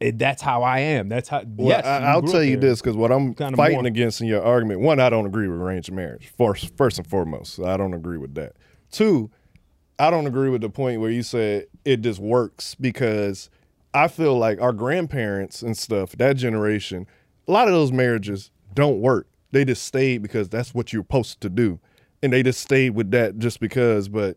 [0.00, 2.70] it, that's how i am that's how Well, yes I, I'll tell you there.
[2.70, 3.86] this because what I'm Kinda fighting more.
[3.86, 6.30] against in your argument, one, I don't agree with arranged marriage.
[6.38, 8.52] First, first and foremost, I don't agree with that.
[8.92, 9.30] Two,
[9.98, 13.50] I don't agree with the point where you said it just works because
[13.92, 17.06] I feel like our grandparents and stuff, that generation,
[17.48, 19.26] a lot of those marriages don't work.
[19.50, 21.80] They just stayed because that's what you're supposed to do,
[22.22, 24.08] and they just stayed with that just because.
[24.08, 24.36] But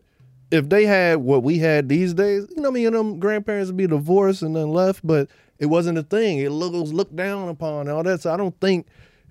[0.52, 3.76] if they had what we had these days, you know, me and them grandparents would
[3.76, 6.38] be divorced and then left, but it wasn't a thing.
[6.38, 8.20] It was looked down upon and all that.
[8.20, 8.86] So I don't think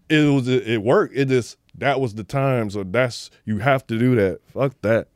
[0.09, 1.15] it was it worked.
[1.15, 2.69] It just that was the time.
[2.69, 4.39] So that's you have to do that.
[4.47, 5.07] Fuck that.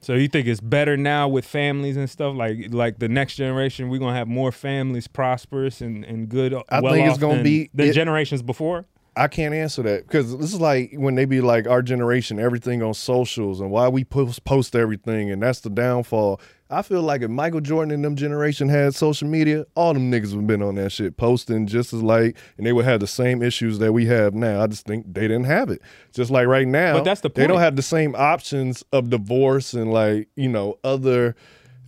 [0.00, 3.88] so you think it's better now with families and stuff like like the next generation
[3.88, 7.42] we're gonna have more families prosperous and, and good I well think it's gonna than,
[7.42, 8.86] be- than it- generations before
[9.18, 12.82] I can't answer that because this is like when they be like our generation, everything
[12.82, 16.40] on socials and why we post post everything, and that's the downfall.
[16.70, 20.34] I feel like if Michael Jordan and them generation had social media, all them niggas
[20.34, 23.42] would been on that shit posting just as like, and they would have the same
[23.42, 24.62] issues that we have now.
[24.62, 25.80] I just think they didn't have it.
[26.12, 27.36] Just like right now, But that's the point.
[27.36, 31.34] they don't have the same options of divorce and like you know other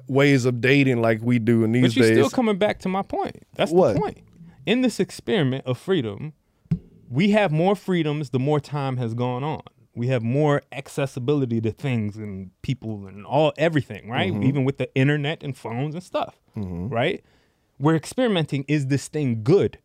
[0.09, 2.17] ways of dating like we do in these But you're days.
[2.17, 3.47] still coming back to my point.
[3.55, 3.95] That's What?
[3.95, 4.19] the point.
[4.67, 6.33] In this experiment of freedom,
[7.11, 9.63] we have more freedoms the more time has gone on.
[9.95, 14.33] We have more accessibility to things and people and all everything, right?
[14.33, 14.45] Mhm.
[14.45, 16.91] Even with the internet and phones and stuff, Mhm.
[16.91, 17.23] right?
[17.79, 18.65] We're experimenting.
[18.69, 19.79] Is this thing good?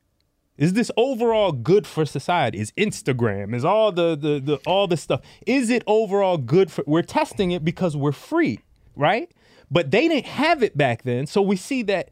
[0.58, 2.60] Is this overall good for society?
[2.60, 3.54] Is Instagram?
[3.56, 5.22] Is all the the, the all this stuff?
[5.48, 6.84] Is it overall good for?
[6.88, 8.60] We're testing it because we're free,
[8.96, 9.30] right?
[9.72, 12.10] But they didn't have it back then, so we see that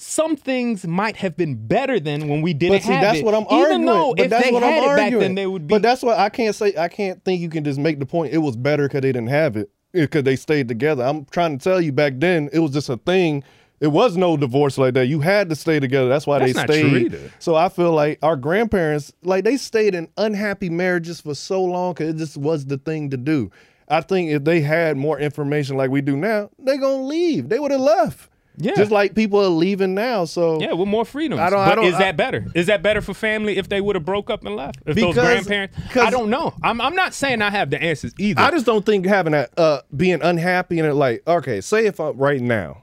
[0.00, 3.24] some things might have been better than when we didn't But see, have that's it.
[3.24, 3.84] what I'm Even arguing.
[3.86, 5.10] though but if that's they what had I'm it arguing.
[5.12, 5.74] back then, they would be.
[5.74, 8.32] But that's what I can't say I can't think you can just make the point
[8.32, 11.04] it was better because they didn't have it eh, because they stayed together.
[11.04, 13.44] I'm trying to tell you back then it was just a thing.
[13.80, 15.06] It was no divorce like that.
[15.06, 16.08] You had to stay together.
[16.08, 17.10] That's why That's they not stayed.
[17.12, 17.30] true.
[17.38, 21.92] So I feel like our grandparents, like they stayed in unhappy marriages for so long
[21.94, 23.50] because it just was the thing to do.
[23.88, 27.48] I think if they had more information like we do now, they gonna leave.
[27.50, 28.29] They would have left.
[28.56, 28.74] Yeah.
[28.76, 30.24] Just like people are leaving now.
[30.26, 31.38] So Yeah, with more freedom.
[31.38, 32.46] I don't- I don't- is I- that better?
[32.54, 34.76] Is that better for family if they would have broke up and left?
[34.86, 35.76] If those Because- grandparents?
[35.96, 36.52] I don't know.
[36.62, 38.40] I'm, I'm not saying I have the answers either.
[38.42, 42.00] I just don't think having that uh being unhappy and it like okay, say if
[42.00, 42.82] I right now,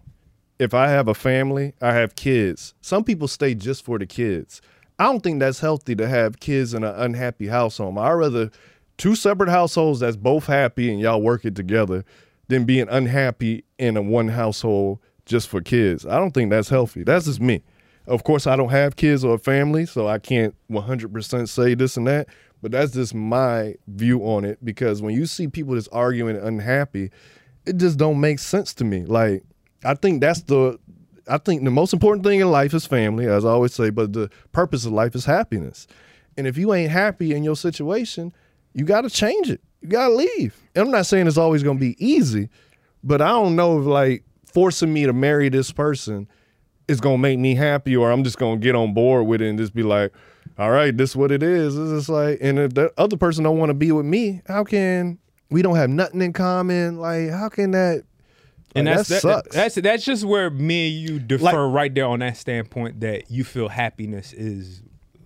[0.59, 2.73] if I have a family, I have kids.
[2.81, 4.61] Some people stay just for the kids.
[4.97, 7.99] I don't think that's healthy to have kids in an unhappy household.
[7.99, 8.49] I rather
[8.97, 12.03] two separate households that's both happy and y'all work it together
[12.47, 16.05] than being unhappy in a one household just for kids.
[16.05, 17.03] I don't think that's healthy.
[17.03, 17.63] That's just me.
[18.07, 21.97] Of course, I don't have kids or a family, so I can't 100% say this
[21.97, 22.27] and that,
[22.61, 27.11] but that's just my view on it because when you see people just arguing unhappy,
[27.65, 29.03] it just don't make sense to me.
[29.03, 29.43] Like
[29.83, 30.79] I think that's the
[31.27, 34.13] I think the most important thing in life is family, as I always say, but
[34.13, 35.85] the purpose of life is happiness.
[36.37, 38.33] And if you ain't happy in your situation,
[38.73, 39.59] you got to change it.
[39.81, 40.55] You got to leave.
[40.73, 42.49] And I'm not saying it's always going to be easy,
[43.03, 44.23] but I don't know if like
[44.57, 46.27] forcing me to marry this person
[46.87, 49.39] is going to make me happy or I'm just going to get on board with
[49.39, 50.11] it and just be like,
[50.57, 51.77] all right, this is what it is.
[51.77, 54.63] It's just like, and if the other person don't want to be with me, how
[54.63, 55.19] can
[55.51, 56.97] we don't have nothing in common?
[56.97, 58.03] Like, how can that?
[58.73, 59.55] and like, that's that that- sucks.
[59.55, 63.43] that's that's just where me and you differ right there on that standpoint that you
[63.43, 64.81] feel happiness is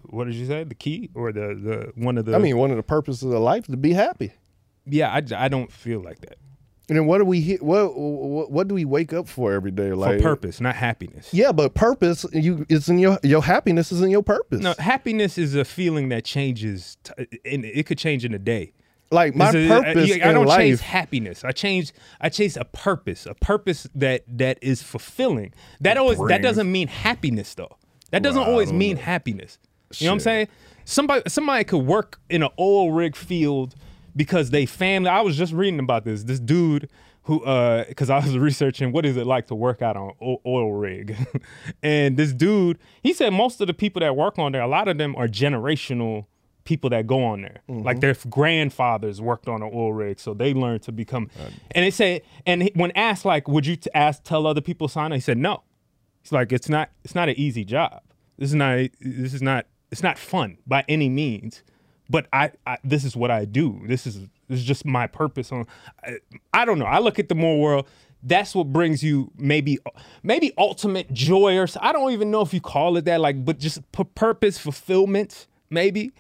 [0.10, 2.70] what did you say the key or the the one of the I mean, one
[2.70, 4.34] of the purposes of life to be happy.
[4.86, 6.38] yeah I, I don't feel like that
[6.92, 9.94] And then what do we what what, what do we wake up for every day?
[9.94, 14.02] Like for purpose not happiness Yeah, but purpose you it's in your your happiness is
[14.02, 14.60] in your purpose.
[14.60, 16.98] no happiness is a feeling that changes
[17.46, 18.74] and it could change in a day
[19.10, 20.60] Like my is- purpose I, I don't life.
[20.60, 21.46] chase happiness.
[21.46, 21.94] I change.
[22.20, 25.54] I chase a purpose, a purpose that that is fulfilling.
[25.80, 27.78] That always that doesn't mean happiness though.
[28.12, 29.04] That doesn't always mean know.
[29.04, 29.60] happiness.
[29.98, 30.48] You know what I'm saying?
[30.84, 33.76] Somebody somebody could work in an oil rig field
[34.16, 35.10] because they family.
[35.10, 36.24] I was just reading about this.
[36.24, 36.90] This dude
[37.24, 40.14] who uh because I was researching what is it like to work out on
[40.46, 41.16] oil rig,
[41.84, 44.88] and this dude he said most of the people that work on there, a lot
[44.88, 46.26] of them are generational
[46.64, 47.62] people that go on there.
[47.68, 51.30] Like their grandfathers worked on an oil rig, so they learned to become.
[51.72, 55.12] And they said, and when asked like, would you t- ask tell other people sign?
[55.12, 55.16] up?
[55.16, 55.64] He said no.
[56.22, 58.02] He's like, it's not it's not an easy job.
[58.38, 61.64] This is not this is not it's not fun by any means.
[62.12, 63.82] But I, I this is what I do.
[63.86, 64.20] This is
[64.50, 65.52] this is just my purpose.
[65.52, 65.66] On
[66.04, 66.18] I,
[66.54, 66.86] I don't know.
[66.86, 67.88] I look at the more world.
[68.22, 69.80] That's what brings you maybe
[70.22, 73.22] maybe ultimate joy or I don't even know if you call it that.
[73.22, 73.80] Like, but just
[74.14, 76.12] purpose fulfillment maybe.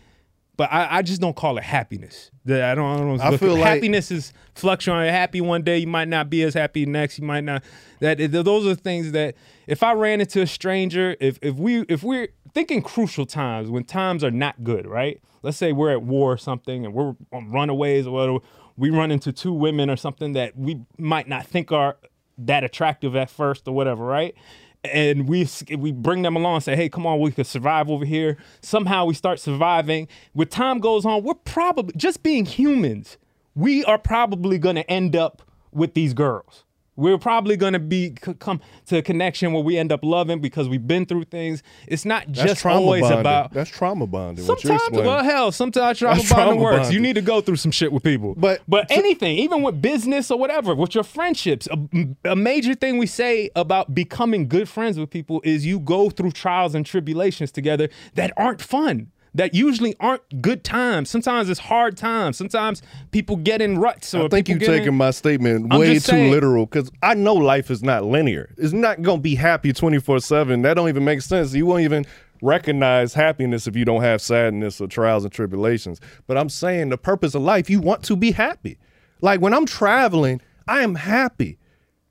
[0.61, 2.29] But I, I just don't call it happiness.
[2.45, 2.85] The- I don't.
[2.85, 5.11] I don't I feel like- happiness is fluctuating.
[5.11, 7.17] Happy one day, you might not be as happy next.
[7.17, 7.63] You might not.
[7.99, 9.33] That those are things that
[9.65, 13.85] if I ran into a stranger, if if we if we're thinking crucial times when
[13.85, 15.19] times are not good, right?
[15.41, 18.37] Let's say we're at war or something, and we're on runaways or whatever.
[18.77, 21.97] We run into two women or something that we might not think are
[22.37, 24.35] that attractive at first or whatever, right?
[24.83, 25.47] And we
[25.77, 28.37] we bring them along and say, hey, come on, we could survive over here.
[28.61, 30.07] Somehow we start surviving.
[30.33, 33.17] With time goes on, we're probably just being humans.
[33.55, 35.41] We are probably going to end up
[35.71, 36.63] with these girls.
[36.97, 40.41] We're probably going to be c- come to a connection where we end up loving
[40.41, 41.63] because we've been through things.
[41.87, 43.19] It's not just trauma always bonding.
[43.19, 43.53] about.
[43.53, 44.43] That's trauma bonding.
[44.43, 46.91] Sometimes, well, hell, sometimes trauma That's bonding trauma works.
[46.91, 48.35] You need to go through some shit with people.
[48.35, 52.97] But but anything, even with business or whatever, with your friendships, a, a major thing
[52.97, 57.51] we say about becoming good friends with people is you go through trials and tribulations
[57.51, 59.11] together that aren't fun.
[59.33, 61.09] That usually aren't good times.
[61.09, 62.35] Sometimes it's hard times.
[62.35, 62.81] Sometimes
[63.11, 64.13] people get in ruts.
[64.13, 66.91] I think people you get in- taking my statement I'm way too saying- literal because
[67.01, 68.53] I know life is not linear.
[68.57, 70.63] It's not gonna be happy twenty four seven.
[70.63, 71.53] That don't even make sense.
[71.53, 72.05] You won't even
[72.41, 76.01] recognize happiness if you don't have sadness or trials and tribulations.
[76.27, 78.77] But I'm saying the purpose of life, you want to be happy.
[79.21, 81.57] Like when I'm traveling, I am happy.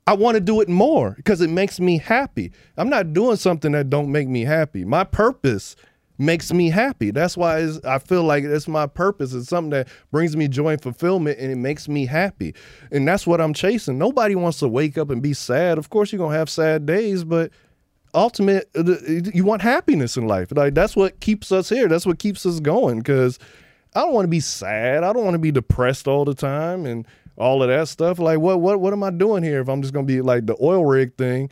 [0.07, 2.51] I want to do it more because it makes me happy.
[2.77, 4.83] I'm not doing something that don't make me happy.
[4.85, 5.75] My purpose
[6.21, 7.11] makes me happy.
[7.11, 9.33] That's why I feel like it's my purpose.
[9.33, 12.53] It's something that brings me joy and fulfillment and it makes me happy.
[12.91, 13.97] And that's what I'm chasing.
[13.97, 15.77] Nobody wants to wake up and be sad.
[15.77, 17.51] Of course, you're going to have sad days, but
[18.13, 18.83] ultimate, uh,
[19.33, 20.49] you want happiness in life.
[20.51, 21.87] Like that's what keeps us here.
[21.87, 23.39] That's what keeps us going because
[23.95, 25.03] I don't want to be sad.
[25.03, 27.07] I don't want to be depressed all the time and
[27.37, 28.19] all of that stuff.
[28.19, 30.45] Like what what what am I doing here if I'm just going to be like
[30.45, 31.49] the oil rig thing?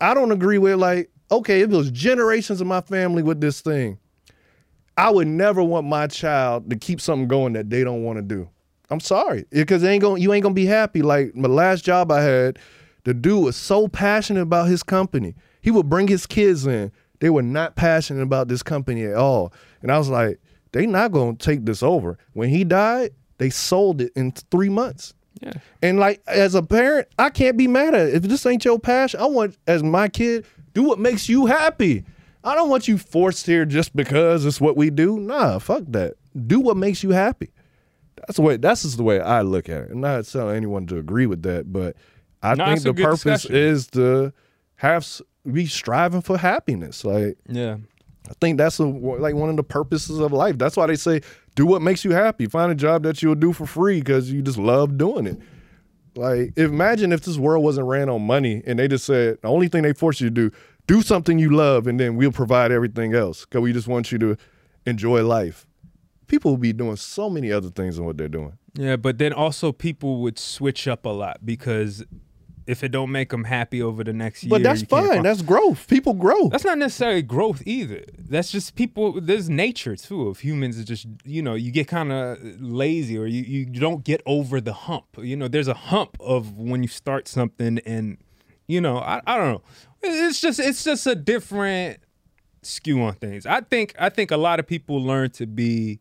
[0.00, 3.98] I don't agree with like okay, it was generations of my family with this thing.
[4.98, 8.22] I would never want my child to keep something going that they don't want to
[8.22, 8.48] do.
[8.90, 11.02] I'm sorry, because ain't gonna you ain't gonna be happy.
[11.02, 12.58] Like my last job I had,
[13.04, 15.36] the dude was so passionate about his company.
[15.60, 16.90] He would bring his kids in.
[17.20, 19.52] They were not passionate about this company at all.
[19.82, 20.40] And I was like,
[20.72, 22.18] they not gonna take this over.
[22.32, 25.14] When he died, they sold it in three months.
[25.40, 25.52] Yeah.
[25.80, 28.14] And like as a parent, I can't be mad at it.
[28.16, 30.44] If this ain't your passion, I want as my kid,
[30.74, 32.04] do what makes you happy.
[32.44, 35.18] I don't want you forced here just because it's what we do.
[35.18, 36.14] Nah, fuck that.
[36.46, 37.50] Do what makes you happy.
[38.16, 39.90] That's the way that's just the way I look at it.
[39.92, 41.96] I'm not telling anyone to agree with that, but
[42.42, 43.56] I No, think the purpose discussion.
[43.56, 44.32] is to
[44.76, 45.06] have
[45.50, 47.04] be striving for happiness.
[47.04, 47.78] Like Yeah.
[48.28, 50.58] I think that's a, like one of the purposes of life.
[50.58, 51.22] That's why they say
[51.54, 52.46] do what makes you happy.
[52.46, 55.38] Find a job that you'll do for free because you just love doing it.
[56.14, 59.68] Like imagine if this world wasn't ran on money and they just said the only
[59.68, 60.50] thing they force you to do
[60.88, 64.18] do something you love and then we'll provide everything else because we just want you
[64.18, 64.36] to
[64.86, 65.66] enjoy life.
[66.26, 68.58] People will be doing so many other things than what they're doing.
[68.74, 72.04] Yeah, but then also people would switch up a lot because
[72.66, 75.22] if it don't make them happy over the next year, But that's fine.
[75.22, 75.88] That's growth.
[75.88, 76.48] People grow.
[76.48, 78.04] That's not necessarily growth either.
[78.18, 79.20] That's just people.
[79.22, 80.76] There's nature too of humans.
[80.76, 84.60] Is just you know you get kind of lazy or you you don't get over
[84.60, 85.06] the hump.
[85.16, 88.18] You know there's a hump of when you start something and
[88.68, 89.62] you know I I don't know.
[90.02, 91.98] It's just it's just a different
[92.62, 93.46] skew on things.
[93.46, 96.00] I think I think a lot of people learn to be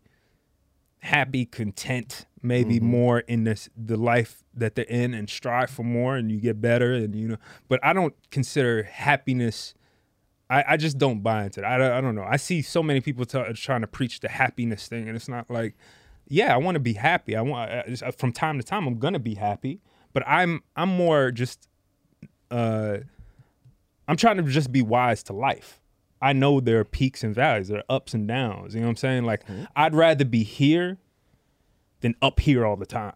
[0.99, 2.85] happy, content, maybe mm-hmm.
[2.85, 6.61] more in this the life that they're in and strive for more and you get
[6.61, 7.37] better and you know
[7.67, 9.73] but I don't consider happiness
[10.49, 11.71] I, I just don't buy into that.
[11.71, 12.23] I, don't- I don't know.
[12.23, 15.49] I see so many people t- trying to preach the happiness thing, and it's not
[15.49, 15.75] like,
[16.27, 17.35] yeah, I want to be happy.
[17.35, 19.81] I want I, from time to time I'm gonna be happy,
[20.13, 21.67] but I'm I'm more just,
[22.51, 22.97] uh,
[24.07, 25.81] I'm trying to just be wise to life.
[26.21, 28.73] I know there are peaks and valleys, there are ups and downs.
[28.73, 29.23] You know what I'm saying?
[29.25, 29.43] Like
[29.75, 30.97] I'd rather be here
[32.01, 33.13] than up here all the time.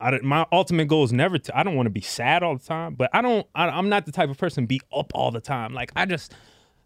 [0.00, 1.58] I don't, my ultimate goal is never to.
[1.58, 3.46] I don't want to be sad all the time, but I don't.
[3.54, 5.72] I, I'm not the type of person to be up all the time.
[5.72, 6.34] Like I just,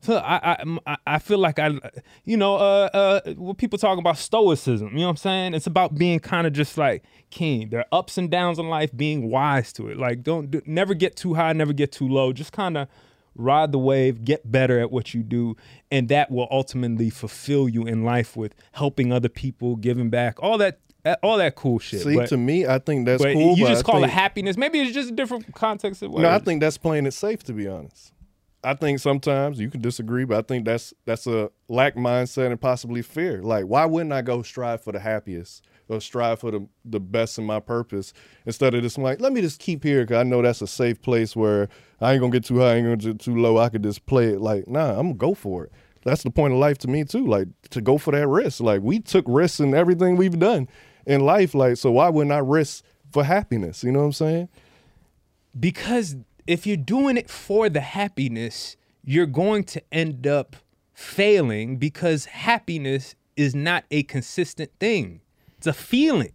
[0.00, 1.78] so I, I, I feel like I,
[2.24, 4.90] you know, uh, uh, what people talk about stoicism.
[4.92, 5.54] You know what I'm saying?
[5.54, 7.70] It's about being kind of just like king.
[7.70, 8.96] There are ups and downs in life.
[8.96, 9.96] Being wise to it.
[9.96, 12.32] Like don't do, never get too high, never get too low.
[12.32, 12.88] Just kind of
[13.34, 15.56] ride the wave, get better at what you do,
[15.90, 20.58] and that will ultimately fulfill you in life with helping other people, giving back, all
[20.58, 20.80] that,
[21.22, 22.00] all that cool shit.
[22.02, 23.56] See, But- to me, I think that's but cool.
[23.56, 24.56] You just I call it happiness.
[24.56, 27.52] Maybe it's just a different context of No, I think that's playing it safe to
[27.52, 28.12] be honest.
[28.68, 32.60] I think sometimes you can disagree, but I think that's that's a lack mindset and
[32.60, 33.42] possibly fear.
[33.42, 37.38] Like, why wouldn't I go strive for the happiest or strive for the the best
[37.38, 38.12] in my purpose
[38.44, 41.00] instead of just like, let me just keep here because I know that's a safe
[41.00, 41.70] place where
[42.02, 43.56] I ain't gonna get too high, I ain't gonna get too low.
[43.56, 45.72] I could just play it like, nah, I'm gonna go for it.
[46.04, 47.26] That's the point of life to me too.
[47.26, 48.60] Like to go for that risk.
[48.60, 50.68] Like we took risks in everything we've done
[51.06, 51.54] in life.
[51.54, 53.82] Like, so why wouldn't I risk for happiness?
[53.82, 54.48] You know what I'm saying?
[55.58, 56.16] because
[56.48, 60.56] if you're doing it for the happiness, you're going to end up
[60.94, 65.20] failing because happiness is not a consistent thing.
[65.58, 66.32] It's a feeling.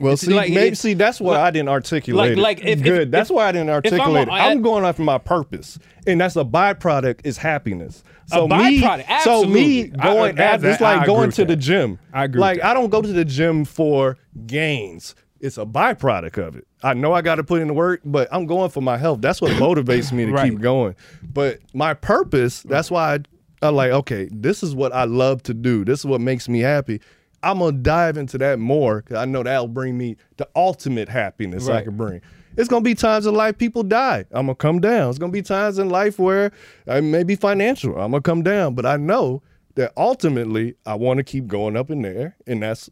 [0.00, 2.82] Well, It's see, like- maybe see that's why I didn't articulate like- like, if- if-
[2.82, 3.12] Good.
[3.12, 4.32] that's if- why I didn't if I'm articulate it.
[4.32, 8.02] I'm going off of my purpose, and that's a byproduct is happiness.
[8.32, 9.92] A So me, byproduct, so me absolutely.
[9.98, 11.98] I- going, uh, that- it's that- I like going with to the gym.
[12.12, 12.64] I agree Like.
[12.64, 14.16] I don't go to the gym for
[14.46, 15.14] gains.
[15.42, 16.66] It's a byproduct of it.
[16.82, 19.20] I know I got to put in the work, but I'm going for my health.
[19.20, 20.50] That's what motivates me to Right.
[20.50, 20.94] keep going.
[21.34, 23.18] But my purpose, that's why I,
[23.66, 25.84] I like, okay, this is what I love to do.
[25.84, 27.00] This is what makes me happy.
[27.42, 31.68] I'm gonna dive into that more because I know that'll bring me the ultimate happiness
[31.68, 32.20] I can bring.
[32.56, 34.26] It's gonna be times in life people die.
[34.30, 35.10] I'm gonna come down.
[35.10, 36.52] It's gonna be times in life where
[36.86, 37.96] uh, maybe financial.
[37.96, 39.42] I'm gonna come down, but I know
[39.74, 42.88] that ultimately I want to keep going up in there, and that's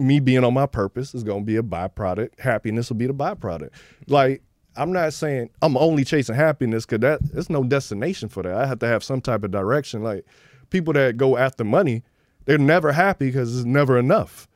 [0.00, 2.38] me being on my purpose is going to be a byproduct.
[2.40, 3.70] Happiness will be the byproduct.
[4.06, 4.42] Like
[4.76, 8.54] I'm not saying I'm only chasing happiness because that there's no destination for that.
[8.54, 10.02] I have to have some type of direction.
[10.02, 10.24] Like
[10.70, 12.02] people that go after money,
[12.44, 14.48] they're never happy because it's never enough.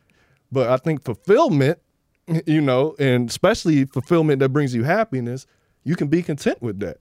[0.50, 1.78] But I think fulfillment,
[2.46, 5.46] you know, and especially fulfillment that brings you happiness,
[5.82, 6.98] you can be content with that.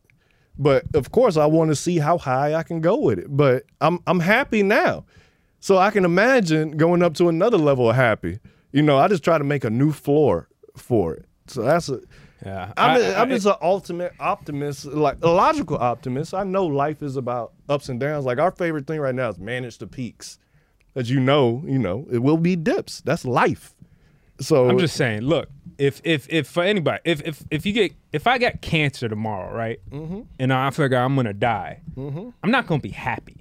[0.58, 3.28] But of course, I want to see how high I can go with it.
[3.30, 5.06] But I'm I'm happy now.
[5.64, 8.40] So I can imagine going up to another level of happy.
[8.74, 11.26] You know, I just try to make a new floor for it.
[11.48, 12.02] So that's a.
[12.46, 16.34] Yeah, I'm, I- a, I'm I- just an ultimate optimist, like a logical optimist.
[16.34, 18.26] I know life is about ups and downs.
[18.26, 20.38] Like our favorite thing right now is manage the peaks.
[20.96, 23.00] As you know, you know, it will be dips.
[23.00, 23.74] That's life.
[24.42, 27.94] So I'm just saying, look, if if if for anybody, if if if you get
[28.12, 30.26] if I got cancer tomorrow, right, Mhm.
[30.40, 32.34] and I figure I'm gonna die, Mhm.
[32.44, 33.38] I'm not gonna be happy,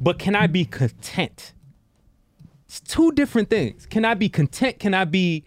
[0.00, 1.52] but can I be content?
[2.66, 3.86] It's two different things.
[3.86, 4.78] Can I be content?
[4.78, 5.44] Can I be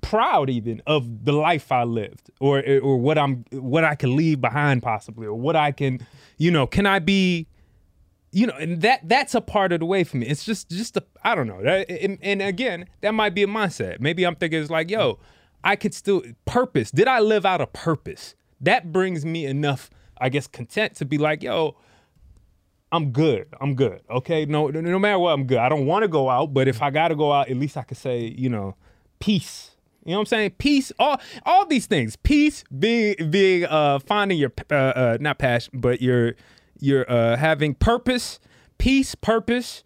[0.00, 4.40] proud even of the life I lived, or or what I'm what I can leave
[4.40, 6.06] behind possibly, or what I can,
[6.36, 7.46] you know, can I be
[8.30, 10.26] you know, and that that's a part of the way for me.
[10.26, 11.62] It's just just a I don't know.
[11.62, 14.00] That, and, and again, that might be a mindset.
[14.00, 15.18] Maybe I'm thinking it's like, yo,
[15.64, 16.90] I could still purpose.
[16.90, 18.34] Did I live out a purpose?
[18.60, 19.88] That brings me enough,
[20.20, 21.76] I guess, content to be like, yo,
[22.90, 23.48] I'm good.
[23.60, 24.00] I'm good.
[24.10, 24.46] Okay.
[24.46, 25.58] No, no, no matter what, I'm good.
[25.58, 27.76] I don't want to go out, but if I got to go out, at least
[27.76, 28.76] I could say, you know,
[29.18, 29.72] peace.
[30.04, 30.50] You know what I'm saying?
[30.52, 30.90] Peace.
[30.98, 32.16] All all these things.
[32.16, 32.64] Peace.
[32.78, 36.34] Being being uh finding your uh, uh not passion, but your
[36.78, 38.40] your uh having purpose.
[38.78, 39.14] Peace.
[39.14, 39.84] Purpose.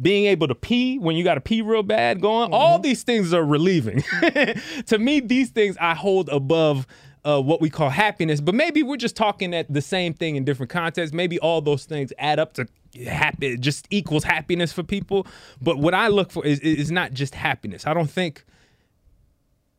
[0.00, 2.20] Being able to pee when you got to pee real bad.
[2.20, 2.52] Going.
[2.52, 4.02] All these things are relieving.
[4.86, 6.86] to me, these things I hold above
[7.24, 8.40] uh, what we call happiness.
[8.40, 11.14] But maybe we're just talking at the same thing in different contexts.
[11.14, 12.66] Maybe all those things add up to
[13.06, 15.26] happy, just equals happiness for people.
[15.60, 17.86] But what I look for is is not just happiness.
[17.86, 18.44] I don't think,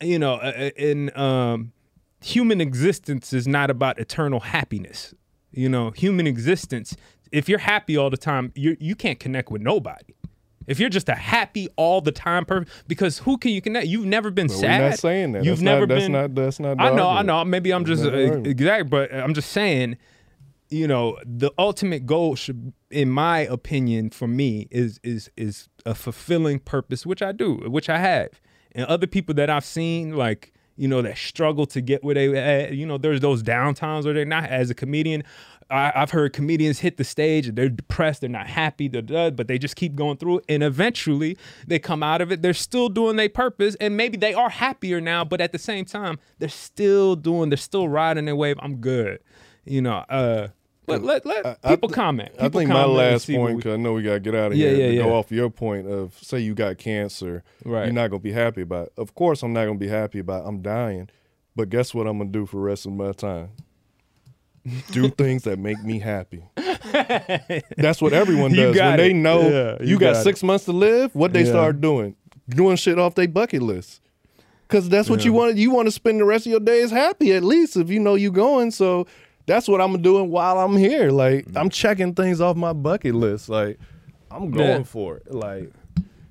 [0.01, 1.73] you know, uh, in um,
[2.21, 5.13] human existence is not about eternal happiness.
[5.51, 6.95] You know, human existence.
[7.31, 10.12] If you're happy all the time, you you can't connect with nobody.
[10.67, 13.87] If you're just a happy all the time person, because who can you connect?
[13.87, 15.43] You've never been But we're not saying that.
[15.43, 16.11] You've That's never not- that's been.
[16.11, 17.09] not- that's not I know.
[17.09, 17.43] I know.
[17.45, 18.17] Maybe I'm That's just uh,
[18.49, 19.97] exact, but I'm just saying.
[20.69, 25.93] You know, the ultimate goal should, in my opinion, for me, is is is a
[25.93, 28.29] fulfilling purpose, which I do, which I have,
[28.71, 32.35] and other people that I've seen, like you know, that struggle to get where they,
[32.35, 34.45] at, you know, there's those downtimes where they're not.
[34.49, 35.23] As a comedian,
[35.73, 39.47] I, I've heard comedians hit the stage and they're depressed, they're not happy, they're but
[39.47, 41.37] they just keep going through it, and eventually
[41.67, 42.41] they come out of it.
[42.41, 45.85] They're still doing their purpose, and maybe they are happier now, but at the same
[45.85, 48.57] time, they're still doing, they're still riding their wave.
[48.61, 49.19] I'm good,
[49.65, 50.05] you know.
[50.09, 50.49] Uh,
[50.85, 52.29] let let, let I- I people th- comment.
[52.37, 54.51] I think my comment and last point, because I know we got to get out
[54.51, 55.03] of Yeah, here, yeah, to yeah.
[55.03, 57.85] go off your point of say you got cancer, Right.
[57.85, 58.93] you're not going to be happy about it.
[58.97, 60.47] Of course, I'm not going to be happy about it.
[60.49, 61.09] I'm dying.
[61.55, 63.51] But guess what I'm going to do for the rest of my time?
[64.91, 66.43] Do things that make me happy.
[67.77, 68.75] That's what everyone does.
[68.77, 70.23] when they know Yeah, you, you got, got it.
[70.23, 71.49] six months to live, what they Yeah.
[71.51, 72.15] start doing?
[72.49, 74.01] Doing shit off their bucket list.
[74.67, 75.37] Cause that's what you Yeah.
[75.37, 75.57] want.
[75.57, 78.15] You want to spend the rest of your days happy, at least if you know
[78.15, 78.71] you going.
[78.71, 79.05] So
[79.45, 81.11] that's what I'm doing while I'm here.
[81.11, 83.49] Like I'm checking things off my bucket list.
[83.49, 83.77] Like
[84.31, 85.31] I'm going for it.
[85.33, 85.71] Like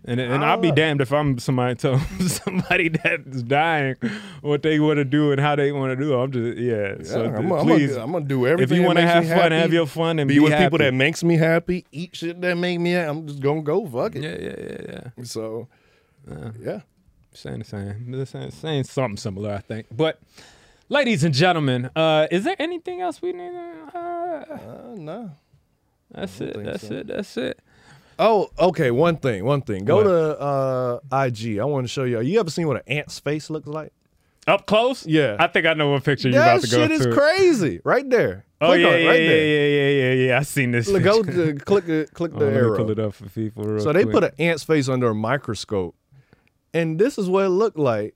[0.04, 3.94] And and I'll be damned if I'm somebody tell somebody that's dying
[4.40, 6.12] what they want to do and how they want to do.
[6.14, 6.16] it.
[6.22, 6.94] I'm just yeah.
[7.04, 8.76] so Yeah, th- I'm, gonna- please, I'm gonna do everything.
[8.76, 10.64] If you want to have fun, happy, have your fun, and be, be, with happy.
[10.64, 11.86] people that makes me happy.
[11.92, 12.92] Eat shit that make me.
[12.92, 13.10] happy.
[13.10, 13.86] I'm just gonna go.
[13.86, 14.24] Fuck it.
[14.24, 15.24] Yeah, yeah, yeah, yeah.
[15.24, 15.68] So
[16.60, 16.80] yeah.
[17.32, 19.86] saying the same, the same, saying something similar, I think.
[19.90, 20.20] But,
[20.88, 23.52] ladies and gentlemen, uh, is there anything else we need?
[23.94, 25.30] Uh, uh, no.
[26.10, 26.62] That's it.
[26.62, 26.94] That's so.
[26.94, 27.06] it.
[27.06, 27.60] That's it.
[28.18, 28.90] Oh, okay.
[28.90, 29.44] One thing.
[29.44, 29.84] One thing.
[29.84, 31.58] Go to uh, IG.
[31.58, 32.20] I want to show you.
[32.20, 33.92] You ever seen what an ant's face looks like?
[34.46, 35.06] Up close?
[35.06, 35.36] Yeah.
[35.38, 36.88] I think I know what picture you're that about to go to.
[36.88, 37.80] That shit is crazy.
[37.84, 38.44] Right there.
[38.60, 39.46] Oh Click yeah, on it, yeah, right yeah, there.
[39.46, 40.38] yeah, yeah, yeah, yeah.
[40.38, 40.88] I seen this.
[40.88, 42.76] Look, go to click the click Oh, the me arrow.
[42.76, 43.64] pull it up for people.
[43.64, 44.12] Real so they quick.
[44.14, 45.96] put an ant's face under a microscope,
[46.72, 48.14] and this is what it looked like.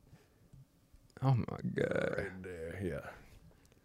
[1.22, 2.14] Oh my god.
[2.18, 3.10] Right there, yeah.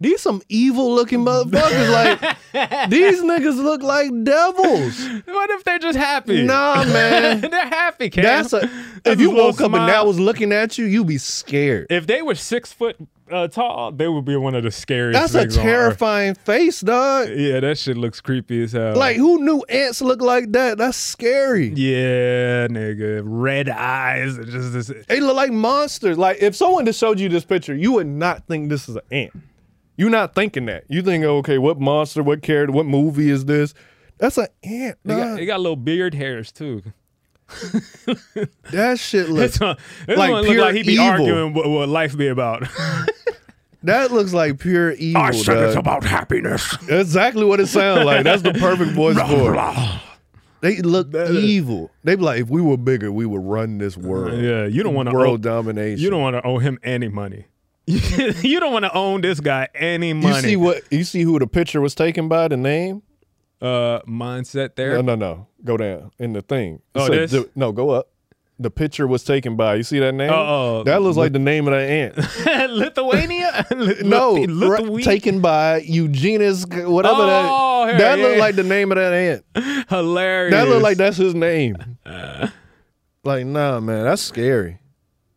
[0.01, 1.91] These some evil looking motherfuckers.
[1.91, 5.07] like these niggas look like devils.
[5.27, 6.41] What if they're just happy?
[6.41, 7.41] Nah, man.
[7.51, 8.09] they're happy.
[8.09, 8.23] Cam.
[8.23, 8.67] That's a.
[9.05, 11.85] If you woke up and that was looking at you, you'd be scared.
[11.91, 12.97] If they were six foot
[13.31, 15.19] uh, tall, they would be one of the scariest.
[15.19, 15.71] That's a things on earth.
[15.71, 17.29] terrifying face, dog.
[17.29, 18.95] Yeah, that shit looks creepy as hell.
[18.95, 20.79] Like who knew ants look like that?
[20.79, 21.67] That's scary.
[21.75, 24.91] yeah, nigga, red eyes, just this.
[25.07, 26.17] They look like monsters.
[26.17, 29.03] Like if someone just showed you this picture, you would not think this is an
[29.11, 29.33] ant.
[30.01, 30.85] You're not thinking that.
[30.87, 33.75] You think, oh, okay, what monster, what character, what movie is this?
[34.17, 34.97] That's an ant.
[35.05, 36.81] They got, they got little beard hairs too.
[38.71, 41.05] That shit looks This one, this like one look pure like he be evil.
[41.05, 42.67] arguing what, what life be about.
[43.83, 45.21] That looks like pure evil.
[45.21, 46.67] I said it's about happiness.
[46.87, 48.23] That's exactly what it sounds like.
[48.23, 50.01] That's the perfect voice for it.
[50.61, 51.91] They look evil.
[52.03, 54.39] They be like, if we were bigger, we would run this world.
[54.39, 56.03] yeah, you don't want to world domination.
[56.03, 57.45] You don't want to owe him any money.
[57.87, 60.35] you don't want to own this guy any money.
[60.35, 60.83] You see what?
[60.91, 62.47] You see who the picture was taken by?
[62.47, 63.01] The name?
[63.61, 64.95] uh mindset there?
[64.95, 65.47] No, no, no.
[65.63, 66.81] Go down in the thing.
[66.95, 67.31] Oh, this?
[67.31, 68.07] the- no, go up.
[68.59, 69.73] The picture was taken by.
[69.75, 70.29] You see that name?
[70.29, 70.83] Uh-oh.
[70.83, 72.71] That looks like the name of that ant.
[72.71, 73.65] Lithuania?
[74.03, 77.97] no, Lithu- right, taken by Eugenius, whatever Oh, that.
[77.97, 78.39] That yeah.
[78.39, 79.87] like the name of that ant.
[79.89, 80.51] Hilarious.
[80.53, 81.75] That look like that's his name.
[83.23, 84.77] like, nah, man, that's scary.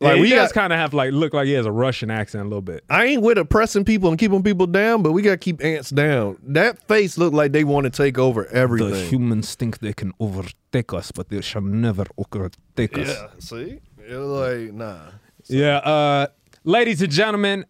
[0.04, 2.10] Like Like, he we does kind of have like look like he has a Russian
[2.10, 2.84] accent a little bit.
[2.88, 6.38] I ain't with oppressing people and keeping people down, but we gotta keep ants down.
[6.42, 8.90] That face looked like they want to take over everything.
[8.90, 13.08] The humans think they can overtake us, but they shall never overtake us.
[13.08, 14.98] yeah, see, it was like nah.
[15.46, 16.26] Yeah, uh,
[16.64, 17.66] ladies and gentlemen,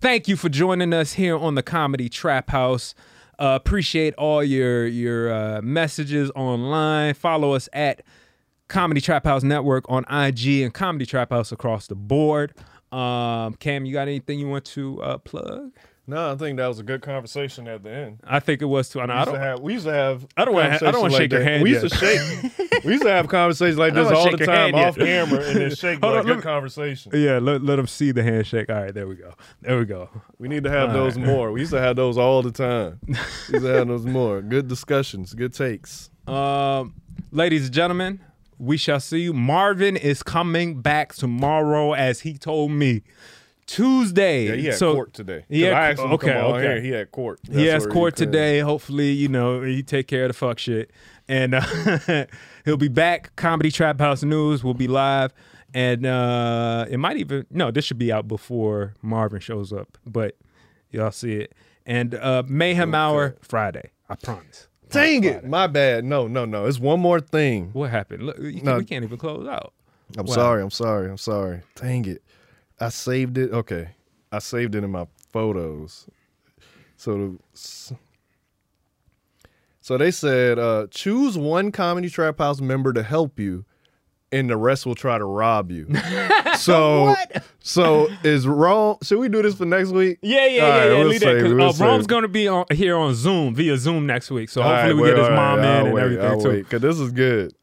[0.00, 2.94] thank you for joining us here on the Comedy Trap House.
[3.38, 7.14] Uh, appreciate all your your uh, messages online.
[7.14, 8.02] Follow us at
[8.70, 12.54] Comedy Trap House Network on IG and Comedy Trap House across the board.
[12.92, 15.72] Um, Cam, you got anything you want to uh, plug?
[16.06, 18.18] No, I think that was a good conversation at the end.
[18.24, 19.00] I think it was too.
[19.00, 19.40] I, We I to don't.
[19.40, 20.26] have, we used to have.
[20.36, 21.92] I don't wanna I don't wanna conversations shake your hand We used yet.
[21.92, 22.84] to shake.
[22.84, 25.06] we used to have conversations like this all the time off yet.
[25.06, 27.12] camera and then shake Hold like on, good me- conversation.
[27.14, 28.70] Yeah, let, let them see the handshake.
[28.70, 29.34] All right, there we go.
[29.62, 30.08] There we go.
[30.38, 31.26] We need to have All those right.
[31.26, 31.52] more.
[31.52, 32.98] We used to have those all the time.
[33.06, 33.14] We
[33.54, 34.42] used to have those more.
[34.42, 36.10] Good discussions, good takes.
[36.26, 36.94] Um,
[37.30, 38.20] ladies and gentlemen,
[38.60, 39.32] we shall see you.
[39.32, 43.02] Marvin is coming back tomorrow, as he told me.
[43.66, 44.48] Tuesday.
[44.48, 45.44] Yeah, he had so, court today.
[45.48, 46.62] He had, I asked him to okay, come okay.
[46.62, 46.80] here.
[46.80, 47.38] He had court.
[47.48, 48.58] he has where he court today.
[48.58, 50.90] Hopefully, you know he take care of the fuck shit,
[51.28, 52.26] and uh,
[52.64, 53.36] he'll be back.
[53.36, 55.32] Comedy Trap House News will be live,
[55.72, 57.70] and uh, it might even no.
[57.70, 60.36] This should be out before Marvin shows up, but
[60.90, 61.54] y'all see it.
[61.86, 63.92] And uh, Mayhem Hour Friday.
[64.08, 64.66] I promise.
[64.90, 66.04] Dang it, my bad.
[66.04, 66.66] No, no, no.
[66.66, 67.70] It's one more thing.
[67.72, 68.24] What happened?
[68.24, 68.78] Look, No.
[68.78, 69.72] we can't even close out.
[70.18, 70.62] I'm What sorry.
[70.62, 71.08] I'm sorry.
[71.08, 71.60] I'm sorry.
[71.76, 72.22] Dang it.
[72.80, 73.52] I saved it.
[73.52, 73.90] Okay.
[74.32, 76.06] I saved it in my photos.
[76.96, 77.96] So the,
[79.80, 83.64] so they said uh choose one comedy trap house member to help you
[84.32, 85.86] and the rest will try to rob you.
[86.56, 87.14] so
[87.60, 90.18] so is Rome should we do this for next week?
[90.22, 90.98] Yeah, yeah, All yeah, right, yeah.
[90.98, 94.48] we'll leave that, uh, Rome's to be on, here on Zoom via Zoom next week,
[94.50, 96.40] so All hopefully right, we get his mom right, in I'll and wait, everything I'll
[96.40, 96.64] too.
[96.64, 97.54] Cause this is good.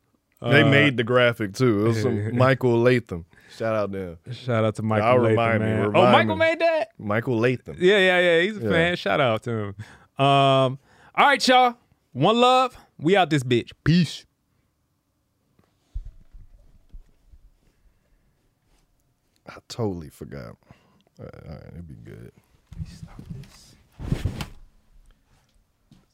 [0.41, 1.85] they Uh, made the graphic too.
[1.85, 3.25] It was some Michael Latham.
[3.55, 4.17] Shout out there.
[4.31, 5.91] Shout out to Michael Y'all Latham, remind me, man.
[5.95, 6.39] oh, Michael me.
[6.45, 6.89] made that.
[6.99, 7.75] Michael Latham.
[7.79, 8.41] Yeah, yeah, yeah.
[8.41, 8.69] He's a Yeah.
[8.69, 8.95] fan.
[8.97, 9.75] Shout out to him.
[10.23, 10.79] Um,
[11.15, 11.75] all right, y'all.
[12.13, 12.77] One love.
[12.99, 13.71] We out this bitch.
[13.83, 14.25] Peace.
[19.47, 20.57] I totally forgot.
[21.19, 22.31] All right, all right it'd be good.
[22.85, 23.75] Stop this.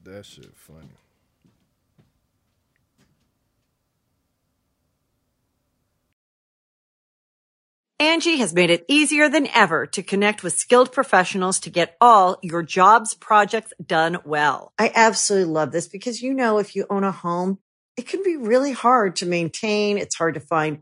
[0.03, 0.89] That shit funny.
[7.99, 12.37] Angi has made it easier than ever to connect with skilled professionals to get all
[12.41, 14.73] your jobs projects done well.
[14.77, 17.59] I absolutely love this because, you know, if you own a home,
[17.95, 19.97] it can be really hard to maintain.
[19.97, 20.81] It's hard to find